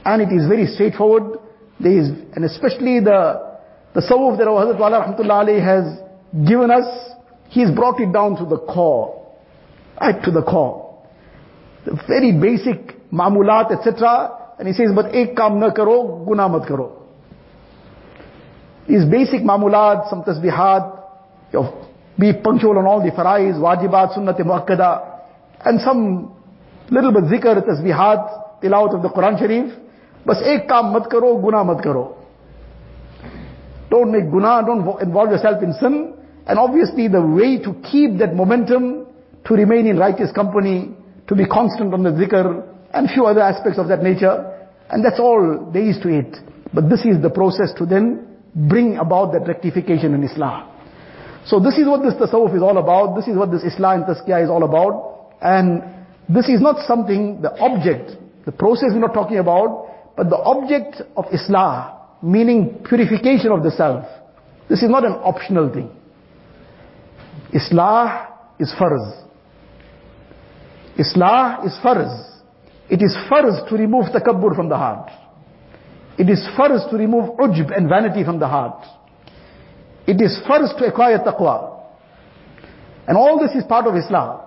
And 0.03 0.21
it 0.21 0.33
is 0.33 0.47
very 0.47 0.65
straightforward. 0.67 1.39
There 1.79 1.91
is, 1.91 2.09
and 2.35 2.43
especially 2.43 2.99
the, 2.99 3.59
the 3.93 4.01
tasawwuf 4.01 4.37
that 4.37 4.47
our 4.47 4.65
Hazrat 4.65 4.79
Wala 4.79 5.05
Rahmatullah 5.05 5.63
has 5.63 5.99
given 6.47 6.71
us, 6.71 6.85
he's 7.49 7.71
brought 7.71 7.99
it 7.99 8.11
down 8.11 8.35
to 8.37 8.45
the 8.45 8.57
core. 8.57 9.25
Right 9.99 10.21
to 10.23 10.31
the 10.31 10.43
core. 10.43 11.03
The 11.85 11.99
very 12.07 12.31
basic 12.33 13.09
mamulat, 13.11 13.71
etc. 13.71 14.55
And 14.59 14.67
he 14.67 14.73
says, 14.73 14.89
but 14.95 15.13
ek 15.13 15.35
kam 15.35 15.59
na 15.59 15.71
karo, 15.71 16.25
guna 16.25 16.49
mat 16.49 16.67
karo. 16.67 17.03
These 18.87 19.05
basic 19.05 19.41
mamulat, 19.41 20.09
some 20.09 20.23
tasbihat, 20.23 20.97
be 22.19 22.33
punctual 22.33 22.77
on 22.77 22.85
all 22.85 23.03
the 23.03 23.11
farais, 23.11 23.53
wajibat, 23.53 24.17
sunnat 24.17 24.39
muakkada, 24.39 25.21
and 25.65 25.79
some 25.81 26.33
little 26.89 27.11
bit 27.11 27.25
zikr, 27.25 27.61
tasbihat, 27.61 28.61
tilawat 28.61 28.95
of 28.95 29.01
the 29.01 29.09
Quran 29.09 29.39
Sharif. 29.39 29.73
Bas 30.25 30.41
ek 30.43 30.67
kaam 30.67 30.93
mat 30.93 31.09
karo, 31.09 31.39
guna 31.41 31.63
mat 31.63 31.83
karo. 31.83 32.17
Don't 33.89 34.11
make 34.11 34.29
guna, 34.29 34.63
don't 34.65 35.01
involve 35.01 35.31
yourself 35.31 35.63
in 35.63 35.73
sin. 35.73 36.13
And 36.45 36.59
obviously 36.59 37.07
the 37.07 37.21
way 37.21 37.57
to 37.59 37.73
keep 37.89 38.19
that 38.19 38.35
momentum, 38.35 39.07
to 39.45 39.53
remain 39.53 39.87
in 39.87 39.97
righteous 39.97 40.31
company, 40.31 40.95
to 41.27 41.35
be 41.35 41.45
constant 41.45 41.93
on 41.93 42.03
the 42.03 42.11
zikr, 42.11 42.63
and 42.93 43.09
few 43.09 43.25
other 43.25 43.41
aspects 43.41 43.79
of 43.79 43.87
that 43.89 44.01
nature. 44.01 44.53
And 44.89 45.03
that's 45.03 45.19
all 45.19 45.69
there 45.73 45.83
is 45.83 45.99
to 46.03 46.09
it. 46.09 46.37
But 46.73 46.89
this 46.89 47.05
is 47.05 47.21
the 47.21 47.29
process 47.29 47.73
to 47.77 47.85
then 47.85 48.37
bring 48.55 48.97
about 48.97 49.33
that 49.33 49.47
rectification 49.47 50.13
in 50.13 50.27
Islah. 50.27 50.73
So 51.45 51.59
this 51.59 51.77
is 51.77 51.87
what 51.87 52.01
this 52.03 52.13
tasawwuf 52.15 52.55
is 52.55 52.61
all 52.61 52.77
about. 52.77 53.15
This 53.15 53.27
is 53.27 53.37
what 53.37 53.51
this 53.51 53.63
Islah 53.63 53.95
and 53.95 54.03
tazkiyah 54.03 54.43
is 54.43 54.49
all 54.49 54.63
about. 54.63 55.35
And 55.41 55.96
this 56.29 56.49
is 56.49 56.61
not 56.61 56.85
something, 56.85 57.41
the 57.41 57.51
object, 57.59 58.11
the 58.45 58.51
process 58.51 58.89
we're 58.91 58.99
not 58.99 59.13
talking 59.13 59.37
about, 59.37 60.15
but 60.17 60.29
the 60.29 60.37
object 60.37 61.01
of 61.15 61.25
Islah, 61.25 61.95
meaning 62.21 62.83
purification 62.87 63.51
of 63.51 63.63
the 63.63 63.71
self. 63.71 64.05
This 64.69 64.83
is 64.83 64.89
not 64.89 65.05
an 65.05 65.13
optional 65.13 65.71
thing. 65.73 65.89
Islah 67.53 68.27
is 68.59 68.73
farz. 68.77 69.23
Islah 70.97 71.65
is 71.65 71.77
farz. 71.83 72.41
It 72.89 73.01
is 73.01 73.15
farz 73.29 73.67
to 73.69 73.75
remove 73.75 74.05
takabbur 74.07 74.55
from 74.55 74.67
the 74.67 74.75
heart. 74.75 75.09
It 76.17 76.29
is 76.29 76.45
farz 76.57 76.89
to 76.89 76.97
remove 76.97 77.37
ujb 77.37 77.75
and 77.75 77.87
vanity 77.87 78.23
from 78.25 78.39
the 78.39 78.47
heart. 78.47 78.85
It 80.07 80.19
is 80.21 80.39
farz 80.47 80.77
to 80.77 80.85
acquire 80.85 81.19
taqwa. 81.19 81.83
And 83.07 83.17
all 83.17 83.39
this 83.39 83.55
is 83.55 83.63
part 83.63 83.87
of 83.87 83.93
Islah. 83.93 84.46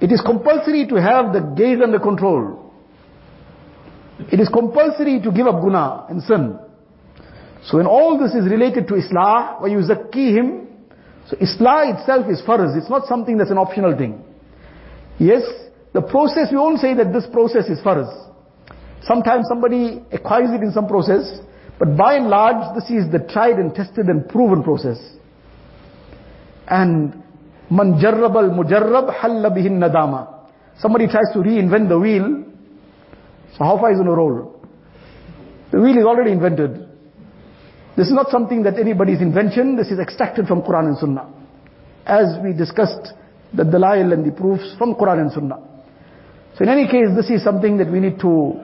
It 0.00 0.12
is 0.12 0.20
compulsory 0.20 0.86
to 0.88 1.00
have 1.00 1.32
the 1.32 1.40
gaze 1.56 1.78
under 1.82 1.98
control. 1.98 2.72
It 4.30 4.40
is 4.40 4.48
compulsory 4.48 5.20
to 5.20 5.30
give 5.32 5.46
up 5.46 5.60
guna 5.62 6.06
and 6.08 6.22
sin. 6.22 6.58
So 7.64 7.78
when 7.78 7.86
all 7.86 8.18
this 8.18 8.34
is 8.34 8.50
related 8.50 8.86
to 8.88 8.94
Islah, 8.94 9.60
where 9.60 9.70
you 9.70 9.78
zakki 9.78 10.34
him, 10.34 10.68
so 11.26 11.36
Islah 11.36 11.98
itself 11.98 12.26
is 12.30 12.42
farz. 12.42 12.76
It's 12.76 12.90
not 12.90 13.06
something 13.06 13.38
that's 13.38 13.50
an 13.50 13.58
optional 13.58 13.96
thing. 13.96 14.22
Yes, 15.18 15.42
the 15.92 16.02
process, 16.02 16.48
we 16.50 16.58
won't 16.58 16.80
say 16.80 16.94
that 16.94 17.12
this 17.12 17.26
process 17.32 17.66
is 17.66 17.80
farz. 17.80 18.10
Sometimes 19.02 19.46
somebody 19.48 20.02
acquires 20.12 20.50
it 20.50 20.62
in 20.62 20.72
some 20.72 20.88
process, 20.88 21.40
but 21.78 21.96
by 21.96 22.14
and 22.14 22.28
large, 22.28 22.74
this 22.74 22.90
is 22.90 23.10
the 23.10 23.20
tried 23.32 23.58
and 23.58 23.74
tested 23.74 24.06
and 24.06 24.28
proven 24.28 24.62
process. 24.62 24.98
And 26.68 27.23
Man 27.70 27.98
jarrab 28.00 28.36
al 28.36 28.50
mujarrab 28.50 29.14
halla 29.14 29.50
bihin 29.50 29.78
nadama. 29.78 30.28
Somebody 30.78 31.06
tries 31.06 31.32
to 31.32 31.38
reinvent 31.38 31.88
the 31.88 31.98
wheel. 31.98 32.44
So 33.56 33.64
how 33.64 33.78
far 33.78 33.92
is 33.92 34.00
on 34.00 34.06
a 34.06 34.12
roll? 34.12 34.60
The 35.70 35.80
wheel 35.80 35.96
is 35.96 36.04
already 36.04 36.32
invented. 36.32 36.88
This 37.96 38.08
is 38.08 38.12
not 38.12 38.28
something 38.30 38.64
that 38.64 38.78
anybody's 38.78 39.20
invention. 39.20 39.76
This 39.76 39.88
is 39.88 39.98
extracted 39.98 40.46
from 40.46 40.62
Quran 40.62 40.88
and 40.88 40.98
Sunnah. 40.98 41.32
As 42.06 42.36
we 42.42 42.52
discussed 42.52 43.14
the 43.52 43.64
dalail 43.64 44.12
and 44.12 44.26
the 44.26 44.32
proofs 44.32 44.74
from 44.76 44.94
Quran 44.94 45.22
and 45.22 45.32
Sunnah. 45.32 45.58
So 46.56 46.64
in 46.64 46.68
any 46.68 46.86
case, 46.86 47.08
this 47.16 47.30
is 47.30 47.42
something 47.42 47.78
that 47.78 47.90
we 47.90 48.00
need 48.00 48.18
to 48.20 48.62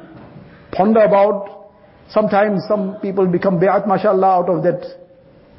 ponder 0.72 1.00
about. 1.00 1.70
Sometimes 2.08 2.62
some 2.66 2.98
people 3.00 3.26
become 3.26 3.60
bayat 3.60 3.86
mashallah 3.86 4.42
out 4.42 4.48
of 4.48 4.62
that 4.64 4.82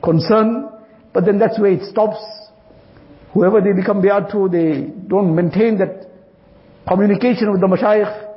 concern. 0.04 0.70
But 1.14 1.26
then 1.26 1.40
that's 1.40 1.58
where 1.60 1.72
it 1.72 1.84
stops. 1.84 2.20
Whoever 3.34 3.62
they 3.62 3.74
become 3.74 4.02
bayat 4.02 4.32
to, 4.32 4.50
they 4.50 4.92
don't 5.08 5.34
maintain 5.34 5.78
that 5.78 6.10
communication 6.88 7.52
with 7.52 7.62
the 7.62 7.68
mashayikh. 7.68 8.30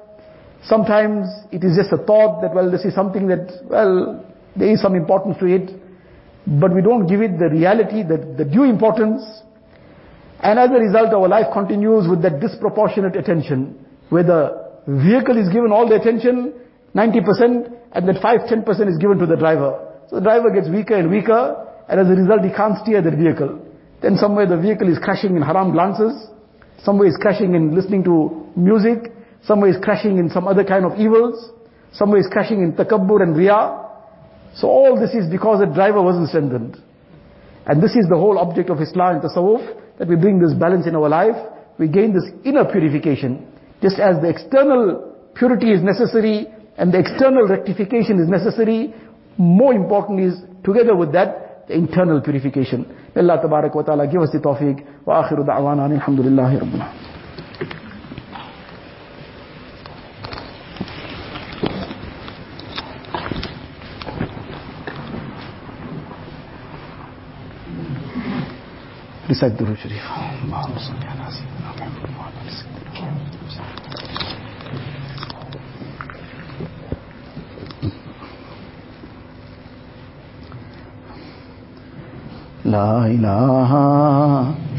Sometimes 0.65 1.27
it 1.51 1.65
is 1.65 1.77
just 1.77 1.93
a 1.93 1.99
thought 1.99 2.41
that, 2.43 2.55
well, 2.55 2.71
this 2.71 2.85
is 2.85 2.95
something 2.95 3.27
that, 3.27 3.61
well, 3.65 4.25
there 4.57 4.71
is 4.71 4.81
some 4.81 4.95
importance 4.95 5.37
to 5.41 5.47
it, 5.47 5.71
but 6.47 6.75
we 6.75 6.81
don't 6.81 7.07
give 7.07 7.21
it 7.23 7.39
the 7.39 7.49
reality, 7.51 8.03
the, 8.03 8.19
the 8.39 8.45
due 8.45 8.65
importance. 8.65 9.23
And 10.41 10.59
as 10.59 10.71
a 10.71 10.79
result, 10.79 11.13
our 11.13 11.29
life 11.29 11.47
continues 11.53 12.09
with 12.09 12.23
that 12.23 12.41
disproportionate 12.41 13.17
attention, 13.17 13.85
where 14.11 14.23
the 14.23 14.71
vehicle 14.87 15.37
is 15.37 15.49
given 15.49 15.73
all 15.73 15.89
the 15.89 15.97
attention, 15.97 16.55
90%, 16.95 17.73
and 17.93 18.09
that 18.09 18.17
5-10% 18.23 18.89
is 18.89 18.99
given 18.99 19.19
to 19.19 19.27
the 19.27 19.37
driver. 19.37 19.91
So 20.09 20.17
the 20.17 20.23
driver 20.23 20.51
gets 20.51 20.69
weaker 20.69 20.95
and 20.95 21.11
weaker, 21.11 21.67
and 21.89 21.99
as 21.99 22.07
a 22.07 22.11
result, 22.11 22.45
he 22.45 22.53
can't 22.53 22.79
steer 22.79 23.03
that 23.03 23.15
vehicle. 23.17 23.64
Then 24.05 24.19
somewhere 24.19 24.45
the 24.45 24.59
vehicle 24.59 24.93
is 24.93 24.99
crashing 24.99 25.35
in 25.35 25.41
haram 25.41 25.73
glances. 25.73 26.29
Somewhere 26.85 27.09
is 27.09 27.17
crashing 27.17 27.55
in 27.55 27.75
listening 27.75 28.05
to 28.05 28.47
music. 28.55 29.11
Somewhere 29.47 29.71
is 29.71 29.77
crashing 29.83 30.19
in 30.19 30.29
some 30.29 30.47
other 30.47 30.63
kind 30.63 30.85
of 30.85 31.01
evils. 31.01 31.51
Somewhere 31.95 32.21
is 32.21 32.27
crashing 32.31 32.61
in 32.61 32.75
takabbur 32.75 33.23
and 33.23 33.35
riyah. 33.35 33.81
So 34.57 34.69
all 34.69 35.01
this 35.01 35.15
is 35.15 35.31
because 35.33 35.61
the 35.61 35.73
driver 35.73 36.03
wasn't 36.03 36.29
strengthened. 36.29 36.77
And 37.65 37.83
this 37.83 37.93
is 37.97 38.05
the 38.11 38.17
whole 38.17 38.39
object 38.39 38.69
of 38.69 38.77
Islah 38.77 39.15
and 39.15 39.23
Tasawwuf, 39.23 39.97
that 39.99 40.07
we 40.07 40.17
bring 40.17 40.39
this 40.39 40.53
balance 40.53 40.87
in 40.87 40.95
our 40.95 41.09
life. 41.09 41.37
We 41.79 41.89
gain 41.89 42.13
this 42.13 42.29
inner 42.45 42.67
purification. 42.71 43.51
Just 43.81 43.99
as 43.99 44.21
the 44.21 44.29
external 44.29 45.17
purity 45.35 45.73
is 45.73 45.83
necessary 45.83 46.47
and 46.77 46.93
the 46.93 46.99
external 46.99 47.49
rectification 47.49 48.21
is 48.21 48.29
necessary, 48.29 48.93
more 49.39 49.73
important 49.73 50.21
is 50.21 50.35
together 50.63 50.95
with 50.95 51.13
that, 51.13 51.69
the 51.69 51.75
internal 51.75 52.21
purification. 52.21 52.85
May 53.15 53.23
Allah 53.23 53.39
tabarak 53.41 53.75
wa 53.75 53.83
ta'ala 53.83 54.07
give 54.07 54.23
us 54.23 54.31
the 54.33 54.39
tawfiq. 54.41 55.07
Wa 55.07 55.23
akhiru 55.23 55.45
da'wana 55.47 55.87
alhamdulillahi 55.87 56.59
rabbil 56.59 56.83
Recite 69.29 69.57
the 69.57 69.65
Sharif. 69.77 70.03
Allahumma 70.05 70.79
salli 70.79 71.07
ala 71.07 71.31
sayyidina 71.31 71.55
Muhammad 71.59 71.64
لا 82.65 83.07
إله 83.07 83.71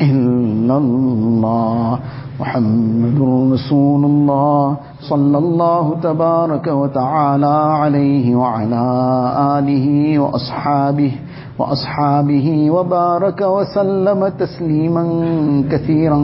إلا 0.02 0.78
الله 0.78 2.00
محمد 2.40 3.18
رسول 3.54 4.06
الله 4.06 4.78
صلى 5.10 5.38
الله 5.38 5.96
تبارك 6.04 6.68
وتعالى 6.68 7.58
عليه 7.82 8.36
وعلى 8.36 8.84
آله 9.60 10.20
وأصحابه 10.20 11.12
وأصحابه 11.60 12.72
وبارك 12.72 13.42
وسلم 13.42 14.28
تسليما 14.28 15.04
كثيرا 15.72 16.20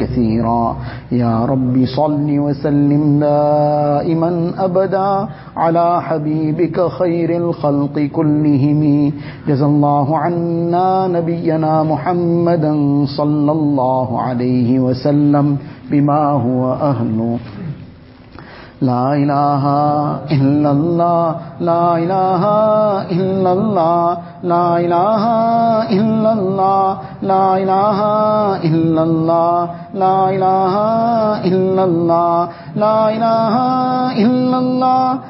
كثيرا. 0.00 0.76
يا 1.12 1.44
رب 1.44 1.84
صل 1.96 2.28
وسلم 2.38 3.20
دائما 3.20 4.52
أبدا 4.58 5.28
على 5.56 6.02
حبيبك 6.02 6.88
خير 6.88 7.36
الخلق 7.36 7.98
كلهم. 7.98 9.12
جزى 9.48 9.64
الله 9.64 10.18
عنا 10.18 11.06
نبينا 11.06 11.82
محمدا 11.82 12.72
صلى 13.16 13.52
الله 13.52 14.20
عليه 14.20 14.80
وسلم 14.80 15.56
بما 15.90 16.22
هو 16.30 16.72
أهله 16.72 17.38
لا 18.82 19.00
الہ 19.12 19.64
الا 20.34 20.70
اللہ 20.70 21.40
لا 21.60 21.82
الہ 21.94 22.44
الا 23.14 23.50
اللہ 23.50 24.44
لا 24.44 24.62
الہ 24.76 25.26
الا 25.96 26.30
اللہ 26.30 27.02
لا 27.22 27.42
الہ 27.54 28.00
الا 28.68 29.02
اللہ 29.02 29.74
لا 29.94 30.14
الہ 30.28 30.78
الا 31.50 31.82
اللہ 31.82 32.62
لا 32.76 32.96
الہ 33.08 33.60
الا 34.24 34.56
اللہ 34.56 35.29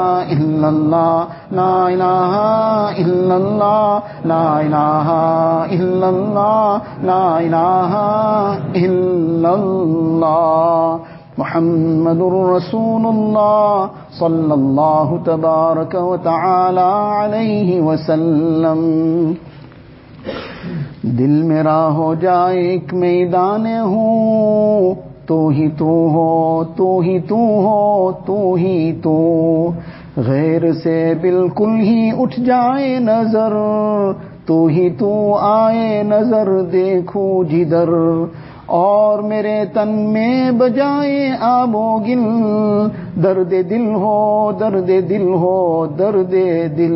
إلا 0.29 0.69
الله، 0.69 1.25
لا 1.51 1.87
إله 1.87 2.33
إلا 3.05 3.35
الله، 3.35 3.99
لا 4.25 4.59
إله 4.59 5.07
إلا 5.79 6.09
الله، 6.09 6.79
لا 7.03 7.39
إله 7.39 7.93
إلا 8.75 9.53
الله. 9.53 10.97
محمد 11.37 12.21
رسول 12.55 13.05
الله 13.05 13.87
صلى 14.19 14.53
الله 14.53 15.17
تبارك 15.25 15.95
وتعالى 15.95 16.89
عليه 17.21 17.81
وسلم. 17.81 18.81
دل 21.03 21.43
میرا 21.43 21.87
ہو 21.95 22.13
جائے 22.13 22.59
ایک 22.59 22.93
میدان 22.93 23.65
ہوں 23.65 24.93
تو 25.25 25.47
ہی 25.47 25.67
تو 25.77 25.85
ہو 25.85 26.63
تو 26.75 26.99
ہی 26.99 27.19
تو 27.19 27.35
ہو 27.35 28.11
تو 28.25 28.53
ہی 28.53 28.99
تو۔ 29.03 29.71
غیر 30.17 30.73
سے 30.73 31.13
بالکل 31.21 31.79
ہی 31.79 32.09
اٹھ 32.19 32.39
جائے 32.39 32.99
نظر 32.99 33.53
تو 34.45 34.65
ہی 34.65 34.89
تو 34.89 35.37
آئے 35.41 36.03
نظر، 36.03 36.61
دیکھو 36.61 37.43
جدھر 37.43 37.89
اور 38.65 39.19
میرے 39.19 39.63
تن 39.73 39.89
میں 39.89 40.51
بجائے 40.51 41.29
آبو 41.39 41.99
گل، 41.99 42.23
درد 43.23 43.51
دل 43.69 43.95
ہو، 43.95 44.51
درد 44.59 44.87
دل 44.87 45.33
ہو، 45.33 45.85
درد 45.85 46.33
دل۔ 46.77 46.95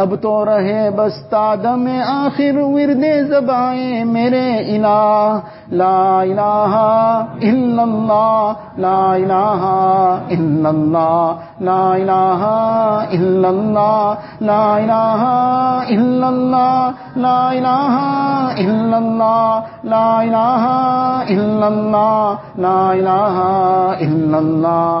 اب 0.00 0.14
تو 0.22 0.44
رہے 0.44 0.90
بس 0.90 1.16
تادم 1.30 1.86
آخر 2.06 2.58
ورد 2.58 3.04
زبائیں 3.28 4.04
میرے 4.04 4.48
الہ، 4.76 5.38
لا 5.72 6.20
الہ 6.20 6.76
الا 7.42 7.82
اللہ، 7.82 8.52
لا 8.78 9.12
الہ 9.12 9.64
الا 10.30 10.68
اللہ، 10.68 11.32
لا 11.60 11.82
الہ 11.92 12.44
الا 13.10 13.48
اللہ، 13.48 14.14
لا 14.40 14.62
الہ 14.76 15.28
الا 15.88 16.26
اللہ، 16.26 16.90
لا 17.16 17.48
الہ 17.48 17.98
الا 18.58 18.96
اللہ، 18.96 19.60
لا 19.84 20.20
الہ 20.20 20.64
الا 21.28 21.66
اللہ، 21.66 22.34
لا 22.58 22.90
الہ 22.90 23.38
الا 24.00 24.36
اللہ 24.36 25.00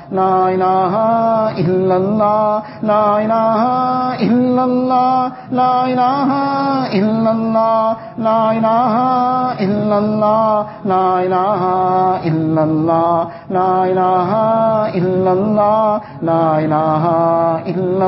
لا 0.11 0.45
الہ 0.45 0.95
الا 1.61 1.95
اللہ 1.95 2.83
لا 2.83 3.03
الہ 3.17 3.67
الا 4.25 4.63
اللہ 4.63 5.27
لا 5.51 5.71
الہ 5.81 6.31
الا 9.69 9.97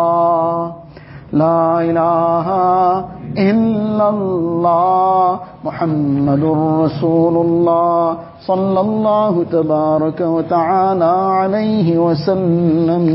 لا 1.33 1.77
الہ 1.79 3.12
إلا 3.37 4.09
الله 4.09 5.39
محمد 5.63 6.43
رسول 6.85 7.35
الله 7.45 8.17
صلى 8.45 8.79
الله 8.79 9.33
تبارك 9.43 10.19
وتعالى 10.21 11.13
عليه 11.39 11.97
وسلم. 11.97 13.05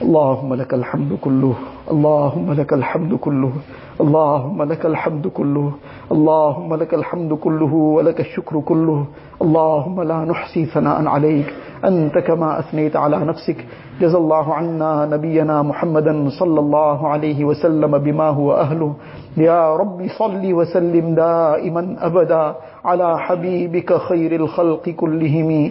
اللهم 0.00 0.50
لك 0.54 0.74
الحمد 0.74 1.12
كله 1.20 1.54
اللهم 1.90 2.52
لك 2.52 2.70
الحمد 2.72 3.12
كله. 3.14 3.52
اللهم 4.00 4.62
لك 4.62 4.86
الحمد 4.86 5.26
كله 5.26 5.72
اللهم 6.12 6.74
لك 6.74 6.94
الحمد 6.94 7.32
كله 7.32 7.72
ولك 7.74 8.20
الشكر 8.20 8.60
كله 8.60 9.04
اللهم 9.42 10.02
لا 10.02 10.18
نحصي 10.24 10.64
ثناء 10.66 11.06
عليك 11.06 11.48
أنت 11.84 12.18
كما 12.18 12.58
أثنيت 12.58 12.96
على 12.96 13.16
نفسك. 13.24 13.56
جزى 14.00 14.16
الله 14.18 14.54
عنا 14.54 15.06
نبينا 15.06 15.62
محمدا 15.62 16.28
صلى 16.40 16.60
الله 16.60 17.08
عليه 17.08 17.44
وسلم 17.44 17.98
بما 17.98 18.28
هو 18.28 18.52
أهله. 18.52 18.92
يا 19.36 19.76
رب 19.76 20.06
صل 20.18 20.52
وسلم 20.52 21.14
دائما 21.14 21.96
أبدا 22.00 22.54
على 22.84 23.18
حبيبك 23.18 23.90
خير 23.96 24.30
الخلق 24.36 24.84
كلهم. 24.88 25.70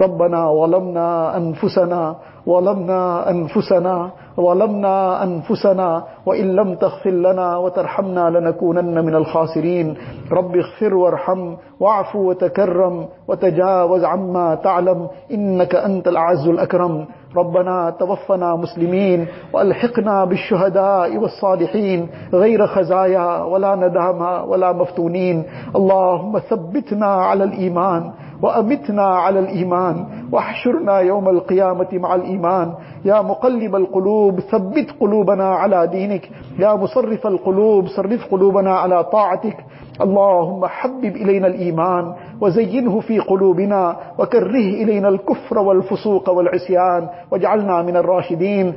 ربنا 0.00 0.40
ظلمنا 0.60 1.36
أنفسنا 1.36 2.02
ظلمنا 2.48 3.30
أنفسنا 3.30 4.10
ظلمنا 4.40 5.22
أنفسنا 5.22 6.02
وإن 6.26 6.56
لم 6.56 6.74
تغفر 6.74 7.10
لنا 7.10 7.56
وترحمنا 7.56 8.30
لنكونن 8.30 9.04
من 9.04 9.14
الخاسرين. 9.14 9.96
رب 10.32 10.56
اغفر 10.56 10.94
وارحم 10.94 11.54
واعف 11.80 12.16
وتكرم 12.16 13.08
وتجاوز 13.28 14.04
عما 14.04 14.54
تعلم 14.54 15.08
إنك 15.30 15.74
أنت 15.74 16.08
الأعز 16.08 16.48
الأكرم. 16.48 17.06
ربنا 17.36 17.90
توفنا 17.90 18.56
مسلمين 18.56 19.26
وألحقنا 19.52 20.24
بالشهداء 20.24 21.16
والصالحين. 21.16 22.08
غير 22.32 22.66
خزايا 22.66 23.42
ولا 23.42 23.74
ندامى 23.74 24.44
ولا 24.48 24.72
مفتونين. 24.72 25.44
اللهم 25.76 26.38
ثبتنا 26.38 27.06
على 27.06 27.44
الإيمان. 27.44 28.12
وأمتنا 28.46 29.02
على 29.06 29.38
الإيمان 29.38 30.06
واحشرنا 30.32 30.98
يوم 30.98 31.28
القيامة 31.28 31.88
مع 31.92 32.14
الإيمان. 32.14 32.74
يا 33.04 33.20
مقلب 33.22 33.76
القلوب 33.76 34.40
ثبت 34.40 34.88
قلوبنا 35.00 35.48
على 35.54 35.86
دينك. 35.86 36.30
يا 36.58 36.74
مصرف 36.74 37.26
القلوب 37.26 37.86
صرف 37.86 38.30
قلوبنا 38.30 38.74
على 38.74 39.04
طاعتك. 39.04 39.56
اللهم 40.00 40.66
حبب 40.66 41.04
إلينا 41.16 41.46
الإيمان 41.46 42.14
وزينه 42.40 43.00
في 43.00 43.18
قلوبنا 43.18 43.96
وكره 44.18 44.66
إلينا 44.82 45.08
الكفر 45.08 45.58
والفسوق 45.58 46.30
والعصيان 46.30 47.08
واجعلنا 47.30 47.82
من 47.82 47.96
الراشدين. 47.96 48.74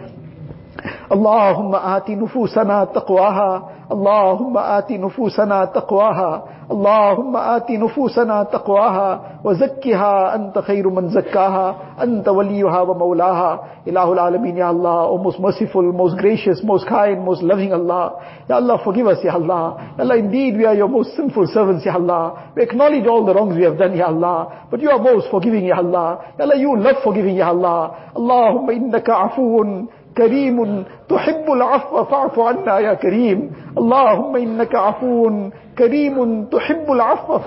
اللهم 1.11 1.75
آت 1.75 2.09
نفوسنا 2.09 2.83
تقواها. 2.83 3.69
اللهم 3.91 4.57
آت 4.57 4.91
نفوسنا 4.91 5.65
تقواها 5.65 6.43
اللهم 6.71 7.35
آت 7.37 7.71
نفوسنا 7.71 8.43
تقواها 8.43 9.21
وزكها 9.43 10.35
أنت 10.35 10.59
خير 10.59 10.89
من 10.89 11.07
زكاها 11.09 11.75
أنت 12.03 12.27
وليها 12.29 12.81
ومولاها 12.81 13.59
إله 13.87 14.13
العالمين 14.13 14.57
يا 14.57 14.69
Allah 14.69 15.09
O 15.09 15.17
most 15.17 15.39
merciful, 15.39 15.81
most 15.93 16.15
gracious, 16.21 16.61
most 16.63 16.85
kind, 16.87 17.25
most 17.25 17.41
loving 17.41 17.73
Allah 17.73 18.13
Ya 18.49 18.55
Allah 18.61 18.77
forgive 18.85 19.07
us 19.07 19.17
Ya 19.25 19.33
Allah 19.33 19.95
Ya 19.97 20.03
Allah 20.03 20.17
indeed 20.17 20.57
we 20.57 20.65
are 20.65 20.75
your 20.75 20.87
most 20.87 21.15
sinful 21.17 21.47
servants 21.47 21.83
Ya 21.85 21.95
Allah 21.95 22.53
We 22.55 22.61
acknowledge 22.63 23.07
all 23.07 23.25
the 23.25 23.33
wrongs 23.33 23.55
we 23.57 23.63
have 23.63 23.77
done 23.79 23.97
Ya 23.97 24.05
Allah 24.13 24.67
But 24.69 24.81
you 24.81 24.89
are 24.91 24.99
most 25.01 25.31
forgiving 25.31 25.65
Ya 25.65 25.77
Allah 25.81 26.35
Ya 26.37 26.45
Allah 26.45 26.57
you 26.61 26.77
love 26.77 27.01
forgiving 27.03 27.35
Ya 27.37 27.49
Allah 27.49 28.13
Allahumma 28.15 28.73
innaka 28.77 29.17
afuun 29.33 29.89
كريم 30.19 30.57
تحب 31.09 31.45
العفو 31.57 32.03
فاعف 32.03 32.39
عنا 32.39 32.79
يا 32.79 32.93
كريم. 32.93 33.39
اللهم 33.77 34.35
إنك 34.35 34.75
عفو 34.75 35.29
Kareemun 35.79 36.49
tuhibbul 36.51 36.99
afwa 36.99 37.39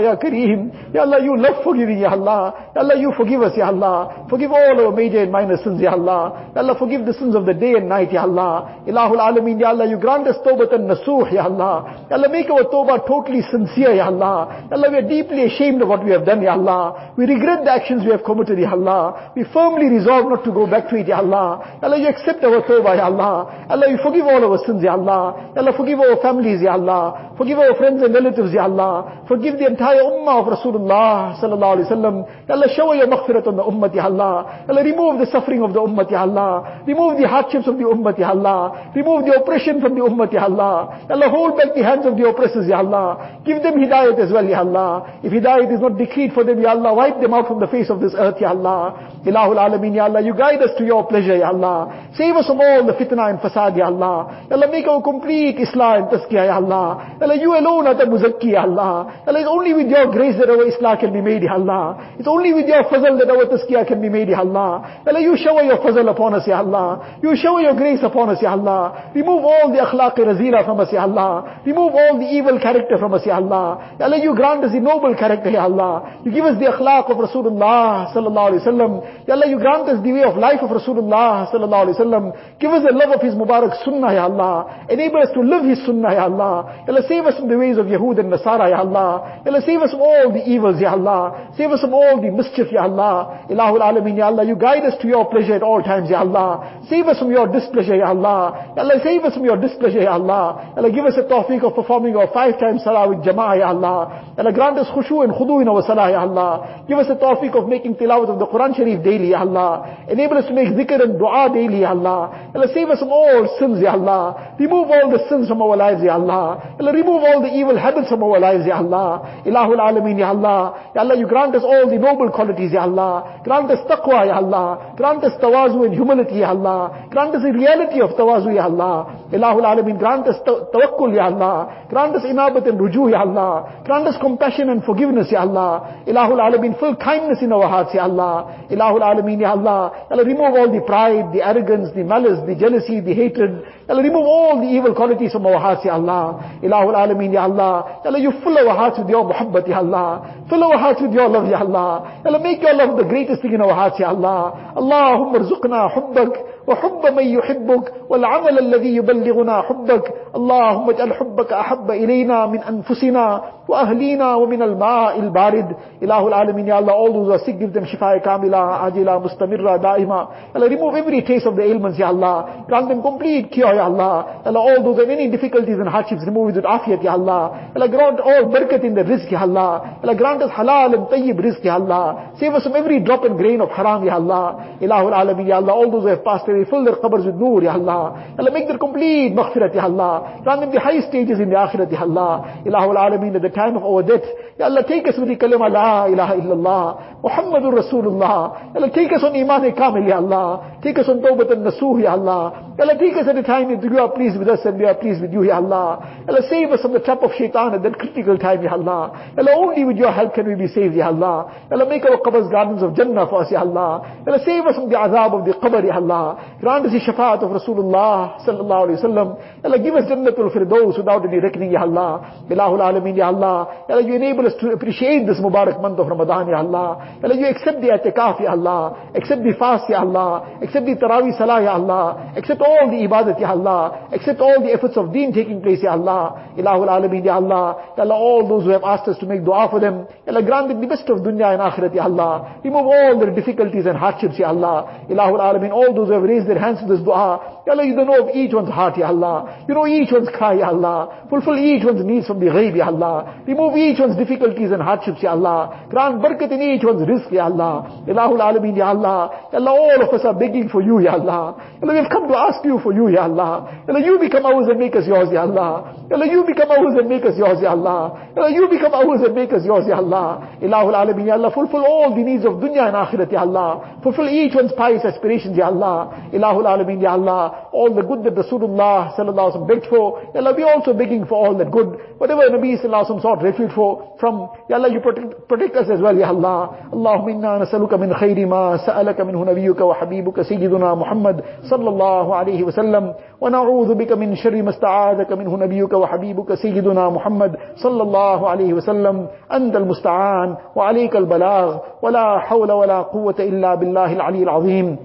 ya 0.00 0.16
Kareem. 0.16 0.70
Ya 0.94 1.02
Allah, 1.02 1.18
you 1.24 1.36
love 1.36 1.62
forgiving, 1.64 1.98
Ya 1.98 2.12
Allah. 2.12 2.70
Ya 2.74 2.82
Allah, 2.82 2.94
you 2.96 3.12
forgive 3.16 3.42
us, 3.42 3.56
Ya 3.56 3.66
Allah. 3.68 4.26
Forgive 4.30 4.52
all 4.52 4.86
our 4.86 4.92
major 4.92 5.22
and 5.22 5.32
minor 5.32 5.56
sins, 5.58 5.80
Ya 5.80 5.92
Allah. 5.92 6.52
Ya 6.54 6.62
Allah, 6.62 6.76
forgive 6.78 7.04
the 7.04 7.12
sins 7.14 7.34
of 7.34 7.44
the 7.44 7.54
day 7.54 7.74
and 7.74 7.88
night, 7.88 8.12
Ya 8.12 8.22
Allah. 8.22 8.82
Ilahul 8.86 9.18
Alameen, 9.18 9.58
Ya 9.60 9.70
Allah, 9.70 9.86
you 9.86 9.98
grant 9.98 10.26
us 10.28 10.36
tawbat 10.46 10.72
and 10.74 10.88
nasuh, 10.88 11.26
Ya 11.32 11.44
Allah. 11.44 12.06
Ya 12.08 12.16
Allah, 12.16 12.28
make 12.30 12.48
our 12.50 12.64
tawbah 12.70 13.04
totally 13.06 13.42
sincere, 13.50 13.96
Ya 13.96 14.06
Allah. 14.06 14.66
Ya 14.70 14.76
Allah, 14.76 14.90
we 14.90 14.96
are 14.98 15.08
deeply 15.08 15.42
ashamed 15.44 15.82
of 15.82 15.88
what 15.88 16.04
we 16.04 16.12
have 16.12 16.24
done, 16.24 16.42
Ya 16.42 16.52
Allah. 16.54 17.12
We 17.18 17.26
regret 17.26 17.64
the 17.64 17.72
actions 17.72 18.04
we 18.04 18.12
have 18.12 18.22
committed, 18.22 18.58
Ya 18.58 18.70
Allah. 18.70 19.32
We 19.34 19.44
firmly 19.52 19.88
resolve 19.90 20.30
not 20.30 20.44
to 20.44 20.52
go 20.52 20.66
back 20.66 20.88
to 20.90 20.96
it, 20.96 21.08
Ya 21.08 21.18
Allah. 21.18 21.80
Ya 21.82 21.88
Allah, 21.88 21.98
you 21.98 22.08
accept 22.08 22.44
our 22.44 22.62
tawbah, 22.62 22.94
Ya 22.96 23.06
Allah. 23.10 23.66
Ya 23.66 23.74
Allah, 23.74 23.90
you 23.90 23.98
forgive 23.98 24.24
all 24.26 24.44
our 24.44 24.58
sins, 24.64 24.82
Ya 24.82 24.94
Allah. 24.94 25.50
Ya 25.54 25.62
Allah, 25.66 25.74
forgive 25.76 25.98
our 25.98 26.16
families, 26.22 26.62
Ya 26.62 26.74
Allah. 26.78 27.34
Forgive 27.36 27.55
our 27.58 27.74
friends 27.76 28.02
and 28.02 28.12
relatives, 28.14 28.52
Ya 28.52 28.64
Allah. 28.64 29.24
Forgive 29.28 29.58
the 29.58 29.66
entire 29.66 30.02
ummah 30.02 30.42
of 30.42 30.46
Rasulullah 30.58 31.38
sallallahu 31.40 31.72
alaihi 31.76 31.88
wasallam. 31.90 32.16
Ya 32.48 32.54
Allah, 32.54 32.68
shower 32.74 32.94
your 32.94 33.06
maghfirat 33.08 33.46
on 33.46 33.56
the 33.56 33.64
ummah, 33.64 33.94
Ya 33.94 34.04
Allah. 34.04 34.64
Ya 34.66 34.74
Allah, 34.74 34.84
remove 34.84 35.18
the 35.18 35.26
suffering 35.30 35.62
of 35.62 35.72
the 35.72 35.80
ummah, 35.80 36.10
Ya 36.10 36.22
Allah. 36.22 36.82
Remove 36.86 37.18
the 37.18 37.28
hardships 37.28 37.66
of 37.66 37.78
the 37.78 37.84
ummah, 37.84 38.16
Ya 38.18 38.30
Allah. 38.30 38.92
Remove 38.94 39.26
the 39.26 39.34
oppression 39.40 39.80
from 39.80 39.94
the 39.94 40.02
ummah, 40.02 40.32
Ya 40.32 40.44
Allah. 40.44 41.04
Ya 41.08 41.14
Allah, 41.14 41.30
hold 41.30 41.56
back 41.56 41.74
the 41.74 41.82
hands 41.82 42.06
of 42.06 42.16
the 42.16 42.26
oppressors, 42.28 42.68
Ya 42.68 42.78
Allah. 42.78 43.40
Give 43.44 43.62
them 43.62 43.74
hidayat 43.74 44.18
as 44.18 44.32
well, 44.32 44.44
Ya 44.44 44.60
Allah. 44.60 45.20
If 45.22 45.32
hidayat 45.32 45.72
is 45.72 45.80
not 45.80 45.98
decreed 45.98 46.32
for 46.32 46.44
them, 46.44 46.60
Ya 46.60 46.70
Allah, 46.70 46.94
wipe 46.94 47.20
them 47.20 47.34
out 47.34 47.48
from 47.48 47.60
the 47.60 47.66
face 47.68 47.90
of 47.90 48.00
this 48.00 48.14
earth, 48.16 48.40
Ya 48.40 48.50
Allah. 48.50 49.20
Ilahul 49.24 49.58
Alameen, 49.58 49.94
Ya 49.94 50.04
Allah, 50.04 50.20
you 50.22 50.34
guide 50.34 50.62
us 50.62 50.70
to 50.78 50.84
your 50.84 51.06
pleasure, 51.06 51.36
Ya 51.36 51.48
Allah. 51.48 52.10
Save 52.16 52.36
us 52.36 52.46
from 52.46 52.60
all 52.60 52.86
the 52.86 52.92
fitna 52.94 53.30
and 53.30 53.38
fasad, 53.38 53.76
Ya 53.76 53.86
Allah. 53.86 54.46
Ya 54.50 54.56
Allah, 54.56 54.70
make 54.70 54.86
our 54.86 55.02
complete 55.02 55.56
Islah 55.58 55.98
and 55.98 56.08
tazkiyah, 56.08 56.46
Ya 56.46 56.56
Allah. 56.56 57.16
Ya 57.20 57.26
Allah, 57.26 57.36
you 57.46 57.54
alone 57.54 57.86
are 57.86 57.94
the 57.94 58.04
muzakki, 58.10 58.58
Allah. 58.58 59.22
Allah, 59.22 59.38
it's 59.38 59.48
only 59.48 59.72
with 59.72 59.86
your 59.86 60.10
grace 60.10 60.34
that 60.42 60.50
our 60.50 60.66
islah 60.66 60.98
can 60.98 61.12
be 61.14 61.22
made, 61.22 61.46
Allah. 61.46 62.16
It's 62.18 62.26
only 62.26 62.50
with 62.52 62.66
your 62.66 62.82
fazl 62.90 63.14
that 63.22 63.30
our 63.30 63.46
tazkiyah 63.46 63.86
can 63.86 64.02
be 64.02 64.10
made, 64.10 64.34
Allah. 64.34 65.02
Allah, 65.06 65.20
you 65.22 65.38
shower 65.38 65.62
your 65.62 65.78
fazl 65.78 66.10
upon 66.10 66.34
us, 66.34 66.42
Ya 66.46 66.58
Allah. 66.58 67.18
You 67.22 67.36
shower 67.38 67.62
your 67.62 67.78
grace 67.78 68.02
upon 68.02 68.30
us, 68.34 68.42
Ya 68.42 68.58
Allah. 68.58 69.12
Remove 69.14 69.46
all 69.46 69.70
the 69.70 69.78
akhlaq 69.78 70.18
razila 70.18 70.66
from 70.66 70.80
us, 70.80 70.90
Ya 70.92 71.06
Allah. 71.06 71.62
Remove 71.64 71.94
all 71.94 72.18
the 72.18 72.26
evil 72.26 72.58
character 72.58 72.98
from 72.98 73.14
us, 73.14 73.22
Ya 73.24 73.36
Allah. 73.38 73.94
Allah, 74.00 74.18
you 74.18 74.34
grant 74.34 74.64
us 74.64 74.72
the 74.72 74.80
noble 74.80 75.14
character, 75.14 75.50
Ya 75.50 75.62
Allah. 75.70 76.18
You 76.24 76.32
give 76.34 76.44
us 76.44 76.58
the 76.58 76.66
akhlaq 76.66 77.06
of 77.06 77.22
Rasulullah 77.22 78.10
sallallahu 78.10 78.58
alaihi 78.58 78.62
wasallam. 78.66 78.92
Ya 79.28 79.34
Allah, 79.38 79.46
you 79.46 79.58
grant 79.62 79.86
us 79.86 80.02
the 80.02 80.12
way 80.12 80.26
of 80.26 80.34
life 80.36 80.58
of 80.66 80.70
Rasulullah 80.74 81.46
sallallahu 81.54 81.82
alaihi 81.86 81.96
wasallam. 82.00 82.24
Give 82.58 82.74
us 82.74 82.82
the 82.82 82.90
love 82.90 83.14
of 83.14 83.22
His 83.22 83.38
Mubarak 83.38 83.70
Sunnah, 83.86 84.12
Ya 84.18 84.26
Allah. 84.26 84.86
Enable 84.90 85.22
us 85.22 85.30
to 85.30 85.40
live 85.40 85.62
His 85.62 85.78
Sunnah, 85.86 86.10
Ya 86.10 86.26
Allah. 86.26 86.82
Ya 86.82 86.90
Allah, 86.90 87.06
save 87.06 87.24
us 87.26 87.35
from 87.38 87.48
the 87.48 87.58
ways 87.58 87.78
of 87.78 87.86
Yahud 87.86 88.18
and 88.20 88.32
Nasara, 88.32 88.70
Ya 88.70 88.78
Allah. 88.80 89.42
Ya 89.44 89.52
Allah, 89.52 89.62
save 89.64 89.80
us 89.82 89.90
from 89.90 90.00
all 90.00 90.32
the 90.32 90.42
evils, 90.48 90.80
Ya 90.80 90.92
Allah. 90.92 91.52
Save 91.56 91.70
us 91.70 91.80
from 91.80 91.94
all 91.94 92.20
the 92.20 92.30
mischief, 92.30 92.68
Ya 92.72 92.82
Allah. 92.82 93.46
Ilahul 93.48 93.80
Alameen, 93.80 94.16
Ya 94.16 94.26
Allah. 94.26 94.44
You 94.44 94.56
guide 94.56 94.84
us 94.84 94.94
to 95.00 95.08
your 95.08 95.28
pleasure 95.30 95.54
at 95.54 95.62
all 95.62 95.82
times, 95.82 96.10
Ya 96.10 96.20
Allah. 96.20 96.82
Save 96.88 97.06
us 97.06 97.18
from 97.18 97.30
your 97.30 97.46
displeasure, 97.48 97.96
Ya 97.96 98.08
Allah. 98.08 98.72
Ya 98.76 98.82
Allah, 98.82 99.00
save 99.02 99.24
us 99.24 99.34
from 99.34 99.44
your 99.44 99.56
displeasure, 99.56 100.02
Ya 100.02 100.12
Allah. 100.14 100.72
Ya 100.74 100.82
Allah, 100.82 100.90
give 100.90 101.04
us 101.04 101.14
a 101.16 101.24
tawfiq 101.24 101.62
of 101.64 101.74
performing 101.74 102.16
our 102.16 102.28
five 102.32 102.58
times 102.58 102.82
salah 102.84 103.08
with 103.08 103.24
jama'ah, 103.24 103.58
Ya 103.58 103.68
Allah. 103.68 104.32
Ya 104.36 104.44
Allah, 104.44 104.52
grant 104.52 104.78
us 104.78 104.88
khushu 104.88 105.24
and 105.24 105.32
khudu 105.32 105.62
in 105.62 105.68
our 105.68 105.82
salah, 105.82 106.10
Ya 106.10 106.20
Allah. 106.20 106.84
Give 106.88 106.98
us 106.98 107.06
a 107.10 107.16
tawfiq 107.16 107.54
of 107.56 107.68
making 107.68 107.96
tilawat 107.96 108.28
of 108.28 108.38
the 108.38 108.46
Quran 108.46 108.76
Sharif 108.76 109.02
daily, 109.02 109.30
Ya 109.30 109.40
Allah. 109.40 110.06
Enable 110.08 110.38
us 110.38 110.46
to 110.46 110.54
make 110.54 110.68
zikr 110.68 111.00
and 111.02 111.18
dua 111.18 111.48
daily, 111.52 111.80
Ya 111.80 111.90
Allah. 111.90 112.50
Ya 112.52 112.60
Allah, 112.60 112.70
save 112.74 112.88
us 112.90 112.98
from 113.00 113.10
all 113.10 113.56
sins, 113.58 113.80
Ya 113.82 113.92
Allah. 113.92 114.54
Remove 114.58 114.90
all 114.90 115.10
the 115.10 115.20
sins 115.28 115.48
from 115.48 115.62
our 115.62 115.76
lives, 115.76 116.02
Ya 116.02 116.14
Allah. 116.14 116.76
Ya 116.78 116.80
Allah, 116.80 116.92
remove 116.92 117.15
all 117.22 117.40
the 117.42 117.52
evil 117.52 117.76
habits 117.78 118.08
from 118.08 118.22
our 118.22 118.38
lives, 118.40 118.66
Ya 118.66 118.76
Allah. 118.78 119.42
Ilahul 119.44 119.78
Alameen, 119.78 120.18
Ya 120.18 120.28
Allah. 120.30 120.90
Ya 120.94 121.02
Allah, 121.02 121.16
you 121.16 121.26
grant 121.26 121.54
us 121.54 121.62
all 121.62 121.88
the 121.88 121.98
noble 121.98 122.30
qualities, 122.30 122.72
Ya 122.72 122.82
Allah. 122.82 123.40
Grant 123.44 123.70
us 123.70 123.80
taqwa, 123.88 124.26
Ya 124.26 124.36
Allah. 124.36 124.94
Grant 124.96 125.22
us 125.24 125.32
tawazu 125.40 125.84
and 125.86 125.94
humility, 125.94 126.40
Ya 126.40 126.50
Allah. 126.50 127.06
Grant 127.10 127.34
us 127.34 127.42
the 127.42 127.52
reality 127.52 128.00
of 128.00 128.10
tawazu, 128.16 128.54
Ya 128.54 128.64
Allah. 128.64 129.28
Ilahul 129.32 129.64
Alameen, 129.64 129.98
grant 129.98 130.26
us 130.26 130.36
tawakkul, 130.46 131.14
Ya 131.14 131.26
Allah. 131.26 131.86
Grant 131.88 132.16
us 132.16 132.24
inabat 132.24 132.66
and 132.66 132.78
ruju, 132.78 133.10
Ya 133.10 133.20
Allah. 133.22 133.82
Grant 133.84 134.06
us 134.06 134.16
compassion 134.20 134.70
and 134.70 134.82
forgiveness, 134.84 135.28
Ya 135.30 135.40
Allah. 135.40 136.02
Ilahul 136.06 136.40
Alameen, 136.40 136.78
fill 136.78 136.96
kindness 136.96 137.38
in 137.42 137.52
our 137.52 137.68
hearts, 137.68 137.94
Ya 137.94 138.04
Allah. 138.04 138.66
Ilahul 138.70 139.02
Alameen, 139.02 139.40
Ya 139.40 139.52
Allah. 139.52 139.92
Ya 140.10 140.16
Allah, 140.16 140.24
remove 140.24 140.54
all 140.56 140.72
the 140.72 140.80
pride, 140.86 141.32
the 141.32 141.46
arrogance, 141.46 141.94
the 141.94 142.04
malice, 142.04 142.40
the 142.46 142.54
jealousy, 142.54 143.00
the 143.00 143.14
hatred. 143.14 143.64
Allah, 143.88 144.02
remove 144.02 144.26
all 144.26 144.60
the 144.60 144.66
evil 144.66 144.94
qualities 144.94 145.30
from 145.32 145.46
our 145.46 145.60
hearts, 145.60 145.84
Ya 145.84 145.94
Allah. 145.94 146.58
Ilahul 146.62 146.94
Alameen, 146.94 147.32
Ya 147.32 147.42
Allah. 147.44 148.00
Ya 148.02 148.10
Allah, 148.10 148.18
you 148.18 148.32
fill 148.42 148.58
our 148.58 148.74
hearts 148.74 148.98
with 148.98 149.08
your 149.08 149.24
muhabbat, 149.24 149.68
Ya 149.68 149.78
Allah. 149.78 150.42
Fill 150.50 150.64
our 150.64 150.76
hearts 150.76 151.00
with 151.00 151.12
your 151.12 151.28
love, 151.28 151.48
Ya 151.48 151.60
Allah. 151.60 152.20
Ya 152.24 152.30
Allah, 152.30 152.42
make 152.42 152.60
your 152.62 152.74
love 152.74 152.96
the 152.96 153.04
greatest 153.04 153.42
thing 153.42 153.52
in 153.54 153.60
our 153.60 153.74
hearts, 153.74 154.00
Ya 154.00 154.08
Allah. 154.08 154.74
Allahumma 154.74 155.38
rzuqna 155.38 155.90
hubbak. 155.94 156.55
وحب 156.66 157.02
من 157.16 157.26
يحبك 157.26 157.92
والعمل 158.10 158.58
الذي 158.58 158.96
يبلغنا 158.96 159.62
حبك 159.62 160.14
اللهم 160.36 160.90
اجعل 160.90 161.12
حبك 161.14 161.52
أحب 161.52 161.90
إلينا 161.90 162.46
من 162.46 162.58
أنفسنا 162.62 163.42
وأهلينا 163.68 164.34
ومن 164.34 164.62
الماء 164.62 165.18
البارد 165.18 165.76
إله 166.02 166.28
العالمين 166.28 166.68
يا 166.68 166.74
Allah 166.76 166.92
all 166.92 167.12
those 167.12 167.30
are 167.34 167.44
sick 167.44 167.58
give 167.58 167.72
them 167.72 167.84
شفاء 167.84 168.18
كاملة 168.18 168.56
عاجلة 168.58 169.18
مستمرة 169.18 169.76
دائمة 169.76 170.28
Allah 170.54 170.68
remove 170.68 170.94
every 170.94 171.22
taste 171.22 171.46
of 171.46 171.56
the 171.56 171.62
ailments 171.62 171.98
Ya 171.98 172.08
Allah 172.08 172.64
grant 172.68 172.88
them 172.88 173.02
complete 173.02 173.50
cure 173.50 173.74
Ya 173.74 173.84
Allah 173.84 174.42
Allah 174.44 174.60
all 174.60 174.82
those 174.82 174.98
have 175.00 175.08
any 175.10 175.30
difficulties 175.30 175.78
and 175.78 175.88
hardships 175.88 176.22
remove 176.26 176.50
it 176.50 176.56
with 176.56 176.64
afiyat 176.64 177.02
Ya 177.02 177.12
Allah 177.12 177.72
Allah 177.74 177.88
grant 177.88 178.20
all 178.20 178.44
barakat 178.54 178.84
in 178.84 178.94
the 178.94 179.02
rizq 179.02 179.30
Ya 179.30 179.40
Allah 179.42 179.98
Allah 180.02 180.14
grant 180.14 180.42
us 180.42 180.50
halal 180.50 180.94
and 180.94 181.06
tayyib 181.08 181.38
rizq 181.40 181.64
Ya 181.64 181.74
Allah 181.74 182.32
save 182.38 182.54
us 182.54 182.62
from 182.62 182.76
every 182.76 183.00
drop 183.00 183.24
and 183.24 183.36
grain 183.36 183.60
of 183.60 183.70
haram 183.70 184.04
Ya 184.04 184.14
Allah 184.14 184.78
Ilahul 184.80 185.14
Alamin 185.14 185.46
Ya 185.48 185.56
Allah 185.56 185.72
all 185.72 185.90
those 185.90 186.02
who 186.02 186.08
have 186.08 186.24
passed 186.24 186.46
away 186.48 186.55
fill 186.64 186.84
their 186.84 186.96
qabrs 186.96 187.26
with 187.26 187.34
nur 187.36 187.62
Ya 187.62 187.74
Allah 187.74 188.34
Ya 188.36 188.40
Allah 188.40 188.52
make 188.52 188.66
their 188.66 188.78
complete 188.78 189.34
maghfirat 189.34 189.74
Ya 189.74 189.84
Allah 189.84 190.40
grant 190.42 190.60
them 190.60 190.72
the 190.72 190.80
highest 190.80 191.08
stages 191.08 191.38
in 191.38 191.50
the 191.50 191.56
akhirat 191.56 191.92
Ya 191.92 192.00
Allah 192.00 192.62
Ilahul 192.64 192.96
Alamin 192.96 193.36
at 193.36 193.42
the 193.42 193.50
time 193.50 193.76
of 193.76 193.84
our 193.84 194.02
death 194.02 194.24
Ya 194.58 194.66
Allah 194.66 194.84
take 194.88 195.06
us 195.08 195.14
with 195.18 195.28
the 195.28 195.36
kalima 195.36 195.70
La 195.70 196.06
ilaha 196.06 196.34
illallah 196.40 197.22
Muhammadur 197.22 197.76
Rasulullah 197.76 198.72
Ya 198.72 198.80
Allah 198.80 198.90
take 198.90 199.12
us 199.12 199.22
on 199.22 199.36
iman-e-kamil, 199.36 200.08
Ya 200.08 200.16
Allah 200.16 200.80
take 200.82 200.98
us 200.98 201.08
on 201.08 201.20
tawbat 201.20 201.52
and 201.52 201.66
nasuh 201.66 202.02
Ya 202.02 202.12
Allah 202.12 202.65
Allah 202.78 202.92
take 202.98 203.16
us 203.16 203.26
at 203.26 203.34
a 203.34 203.42
time 203.42 203.72
that 203.72 203.82
you 203.82 203.98
are 203.98 204.12
pleased 204.12 204.36
with 204.38 204.48
us 204.48 204.60
and 204.66 204.78
we 204.78 204.84
are 204.84 204.94
pleased 204.94 205.22
with 205.22 205.32
you 205.32 205.44
Ya 205.44 205.56
Allah 205.56 205.96
Allah 206.28 206.42
save 206.50 206.68
us 206.68 206.82
from 206.82 206.92
the 206.92 207.00
trap 207.00 207.22
of 207.22 207.30
shaitan 207.32 207.72
at 207.72 207.82
that 207.82 207.96
critical 207.96 208.36
time 208.36 208.62
Ya 208.62 208.72
Allah 208.76 209.32
Allah 209.32 209.54
only 209.56 209.84
with 209.84 209.96
your 209.96 210.12
help 210.12 210.34
can 210.34 210.44
we 210.46 210.54
be 210.54 210.68
saved 210.68 210.92
Ya 210.94 211.08
Allah 211.08 211.48
Allah 211.72 211.88
make 211.88 212.04
our 212.04 212.20
qabrs 212.20 212.50
gardens 212.52 212.82
of 212.82 212.92
Jannah 212.94 213.24
for 213.32 213.40
us 213.44 213.50
Ya 213.50 213.60
Allah 213.64 214.04
Allah 214.28 214.40
save 214.44 214.66
us 214.68 214.76
from 214.76 214.90
the 214.92 214.96
azab 214.96 215.32
of 215.40 215.48
the 215.48 215.56
qabr 215.56 215.86
Ya 215.88 215.96
Allah 215.96 216.36
grant 216.60 216.84
us 216.84 216.92
the 216.92 217.00
shafaat 217.00 217.40
of 217.40 217.48
Rasulullah 217.48 218.44
sallallahu 218.44 218.92
alayhi 218.92 219.00
wa 219.00 219.06
sallam 219.08 219.28
Ya 219.40 219.72
Allah 219.72 219.78
give 219.80 219.94
us 219.96 220.04
Jannatul 220.12 220.52
Firdaus 220.52 220.98
without 221.00 221.24
any 221.24 221.40
reckoning 221.40 221.72
Ya 221.72 221.80
Allah 221.80 222.44
Ilahul 222.44 222.84
Alameen 222.84 223.16
Ya 223.16 223.28
Allah 223.32 223.88
Allah 223.88 224.04
you 224.04 224.16
enable 224.20 224.44
us 224.46 224.52
to 224.60 224.68
appreciate 224.76 225.24
this 225.24 225.40
Mubarak 225.40 225.80
month 225.80 225.96
of 225.98 226.06
Ramadan 226.08 226.48
Ya 226.52 226.60
Allah 226.60 227.16
Allah 227.24 227.36
you 227.40 227.46
accept 227.48 227.80
the 227.80 227.88
atikaf 227.88 228.36
Ya 228.44 228.52
Allah 228.52 229.08
accept 229.16 229.40
the 229.40 229.56
fast 229.56 229.88
Ya 229.88 230.04
Allah 230.04 230.60
accept 230.60 230.84
the 230.84 230.92
Taraweeh 230.92 231.32
Salah 231.40 231.62
Ya 231.64 231.72
Allah 231.72 232.36
accept 232.36 232.65
all 232.66 232.90
the 232.90 232.98
ibadat 233.06 233.40
Ya 233.40 233.50
Allah 233.50 234.08
accept 234.12 234.40
all 234.40 234.58
the 234.62 234.72
efforts 234.72 234.96
of 234.96 235.12
deen 235.12 235.32
taking 235.32 235.62
place 235.62 235.82
Ya 235.82 235.92
Allah 235.92 236.52
Ilahul 236.58 236.88
Alameen 236.88 237.24
Ya 237.24 237.36
Allah 237.36 237.94
Ya 237.96 238.02
Allah 238.04 238.14
all 238.14 238.48
those 238.48 238.64
who 238.64 238.70
have 238.70 238.84
asked 238.84 239.08
us 239.08 239.18
to 239.18 239.26
make 239.26 239.44
dua 239.44 239.68
for 239.70 239.80
them 239.80 240.06
Ya 240.26 240.32
Allah 240.34 240.42
grant 240.42 240.68
them 240.68 240.80
the 240.80 240.86
best 240.86 241.08
of 241.08 241.18
dunya 241.20 241.54
and 241.54 241.62
akhirat 241.62 241.94
Ya 241.94 242.04
Allah 242.04 242.60
remove 242.64 242.86
all 242.86 243.18
their 243.20 243.34
difficulties 243.34 243.86
and 243.86 243.96
hardships 243.96 244.38
Ya 244.38 244.48
Allah 244.48 245.06
Ilahul 245.08 245.40
Alameen 245.40 245.72
all 245.72 245.94
those 245.94 246.08
who 246.08 246.14
have 246.14 246.22
raised 246.22 246.48
their 246.48 246.58
hands 246.58 246.80
to 246.80 246.86
this 246.86 247.00
dua 247.04 247.62
Ya 247.66 247.72
Allah 247.72 247.84
you 247.86 247.94
don't 247.94 248.06
know 248.06 248.28
of 248.28 248.34
each 248.34 248.52
one's 248.52 248.70
heart 248.70 248.96
Ya 248.98 249.08
Allah 249.08 249.64
you 249.68 249.74
know 249.74 249.86
each 249.86 250.12
one's 250.12 250.28
cry 250.30 250.54
Ya 250.54 250.68
Allah 250.68 251.26
fulfill 251.30 251.58
each 251.58 251.84
one's 251.84 252.04
needs 252.04 252.26
from 252.26 252.40
the 252.40 252.46
ghaib 252.46 252.76
Ya 252.76 252.86
Allah 252.86 253.42
remove 253.46 253.76
each 253.76 253.98
one's 253.98 254.16
difficulties 254.16 254.70
and 254.72 254.82
hardships 254.82 255.22
Ya 255.22 255.32
Allah 255.32 255.86
grant 255.90 256.22
barakat 256.22 256.50
in 256.52 256.62
each 256.62 256.84
one's 256.84 257.02
rizq 257.06 257.30
Ya 257.30 257.46
Allah 257.46 258.04
Ilahul 258.06 258.42
Alameen 258.42 258.76
Ya 258.76 258.88
Allah 258.90 259.50
Ya 259.52 259.58
Allah 259.58 259.72
all 259.72 260.02
of 260.02 260.14
us 260.14 260.24
are 260.24 260.34
begging 260.34 260.68
for 260.68 260.82
you 260.82 261.00
Ya 261.00 261.14
Allah 261.18 261.56
Ya 261.58 261.82
Allah 261.82 261.94
we've 262.00 262.10
come 262.10 262.28
to 262.28 262.36
ask 262.36 262.55
you 262.64 262.78
for 262.82 262.92
you 262.92 263.08
Ya 263.08 263.24
Allah. 263.24 263.84
Ya 263.86 263.94
Allah 263.94 264.04
you 264.04 264.18
become 264.18 264.46
ours 264.46 264.68
and 264.68 264.78
make 264.78 264.94
us 264.96 265.06
yours 265.06 265.28
Ya 265.32 265.42
Allah. 265.42 266.06
Ya 266.08 266.16
Allah 266.16 266.26
you 266.30 266.44
become 266.46 266.70
ours 266.70 266.94
and 266.98 267.08
make 267.08 267.24
us 267.24 267.36
yours 267.36 267.58
Ya 267.60 267.70
Allah. 267.70 268.30
Ya 268.36 268.42
Allah 268.42 268.52
you 268.54 268.68
become 268.68 268.94
ours 268.94 269.20
and 269.24 269.34
make 269.34 269.52
us 269.52 269.64
yours 269.64 269.84
Ya 269.88 269.96
Allah. 269.96 270.56
Ilahul 270.62 270.94
Alameen 270.94 271.26
Ya 271.26 271.34
Allah 271.34 271.50
fulfill 271.52 271.84
all 271.84 272.14
the 272.14 272.22
needs 272.22 272.44
of 272.46 272.54
dunya 272.62 272.86
and 272.86 272.96
akhirat 272.96 273.32
Ya 273.32 273.40
Allah. 273.42 273.98
Fulfill 274.02 274.28
each 274.28 274.54
one's 274.54 274.72
pious 274.76 275.04
aspirations 275.04 275.56
Ya 275.56 275.66
Allah. 275.66 276.30
Ilahul 276.32 276.64
Alameen 276.64 277.02
Ya 277.02 277.12
Allah 277.12 277.68
all 277.72 277.92
the 277.94 278.02
good 278.02 278.22
that 278.22 278.34
Rasulullah 278.34 279.12
sallallahu 279.16 279.52
alaihi 279.52 279.68
begged 279.68 279.86
for 279.90 280.22
Ya 280.32 280.40
Allah 280.40 280.54
we 280.56 280.62
also 280.62 280.94
begging 280.94 281.26
for 281.26 281.36
all 281.46 281.54
that 281.58 281.70
good. 281.70 281.98
Whatever 282.22 282.46
Nabi 282.54 282.78
sallallahu 282.78 283.10
alaihi 283.10 283.22
sought 283.22 283.42
refuge 283.42 283.72
for 283.74 284.14
from 284.20 284.48
Ya 284.70 284.76
Allah 284.76 284.92
you 284.92 285.00
protect, 285.00 285.48
protect 285.48 285.74
us 285.76 285.90
as 285.90 286.00
well 286.00 286.16
Ya 286.16 286.28
Allah. 286.30 286.88
Allahumma 286.94 287.30
inna 287.34 287.52
nasaluka 287.66 287.98
min 287.98 288.14
khayri 288.14 288.46
ma 288.46 288.78
sa'alaka 288.78 289.24
minhu 289.26 289.42
nabiyyuka 289.44 289.82
wa 289.84 289.98
habibuka 289.98 290.44
sayyiduna 290.46 290.94
Muhammad 290.96 291.42
sallallahu 291.68 292.30
alaihi 292.30 292.45
wasallam 292.46 293.14
ونعوذ 293.40 293.94
بك 293.94 294.12
من 294.12 294.34
شر 294.34 294.62
ما 294.62 294.70
استعاذك 294.70 295.32
منه 295.32 295.56
نبيك 295.56 295.92
وحبيبك 295.92 296.54
سيدنا 296.54 297.10
محمد 297.10 297.56
صلى 297.76 298.02
الله 298.02 298.48
عليه 298.48 298.72
وسلم. 298.74 299.26
أنت 299.52 299.76
المستعان 299.76 300.56
وعليك 300.76 301.16
البلاغ 301.16 301.76
ولا 302.02 302.38
حول 302.38 302.72
ولا 302.72 303.02
قوة 303.02 303.34
إلا 303.40 303.74
بالله 303.74 304.12
العلي 304.12 304.42
العظيم. 304.42 304.96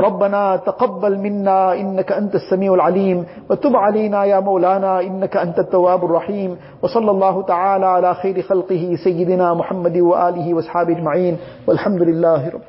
ربنا 0.00 0.56
تقبل 0.56 1.18
منا 1.18 1.74
إنك 1.74 2.12
أنت 2.12 2.34
السميع 2.34 2.74
العليم. 2.74 3.26
وتب 3.50 3.76
علينا 3.76 4.24
يا 4.24 4.40
مولانا 4.40 5.00
إنك 5.00 5.36
أنت 5.36 5.58
التواب 5.58 6.04
الرحيم. 6.04 6.56
وصلى 6.82 7.10
الله 7.10 7.42
تعالى 7.42 7.86
على 7.86 8.14
خير 8.14 8.42
خلقه 8.42 8.96
سيدنا 9.04 9.54
محمد 9.54 9.96
وآله 9.96 10.54
وأصحابه 10.54 10.92
أجمعين. 10.92 11.36
والحمد 11.68 12.02
لله 12.02 12.48
رب 12.48 12.60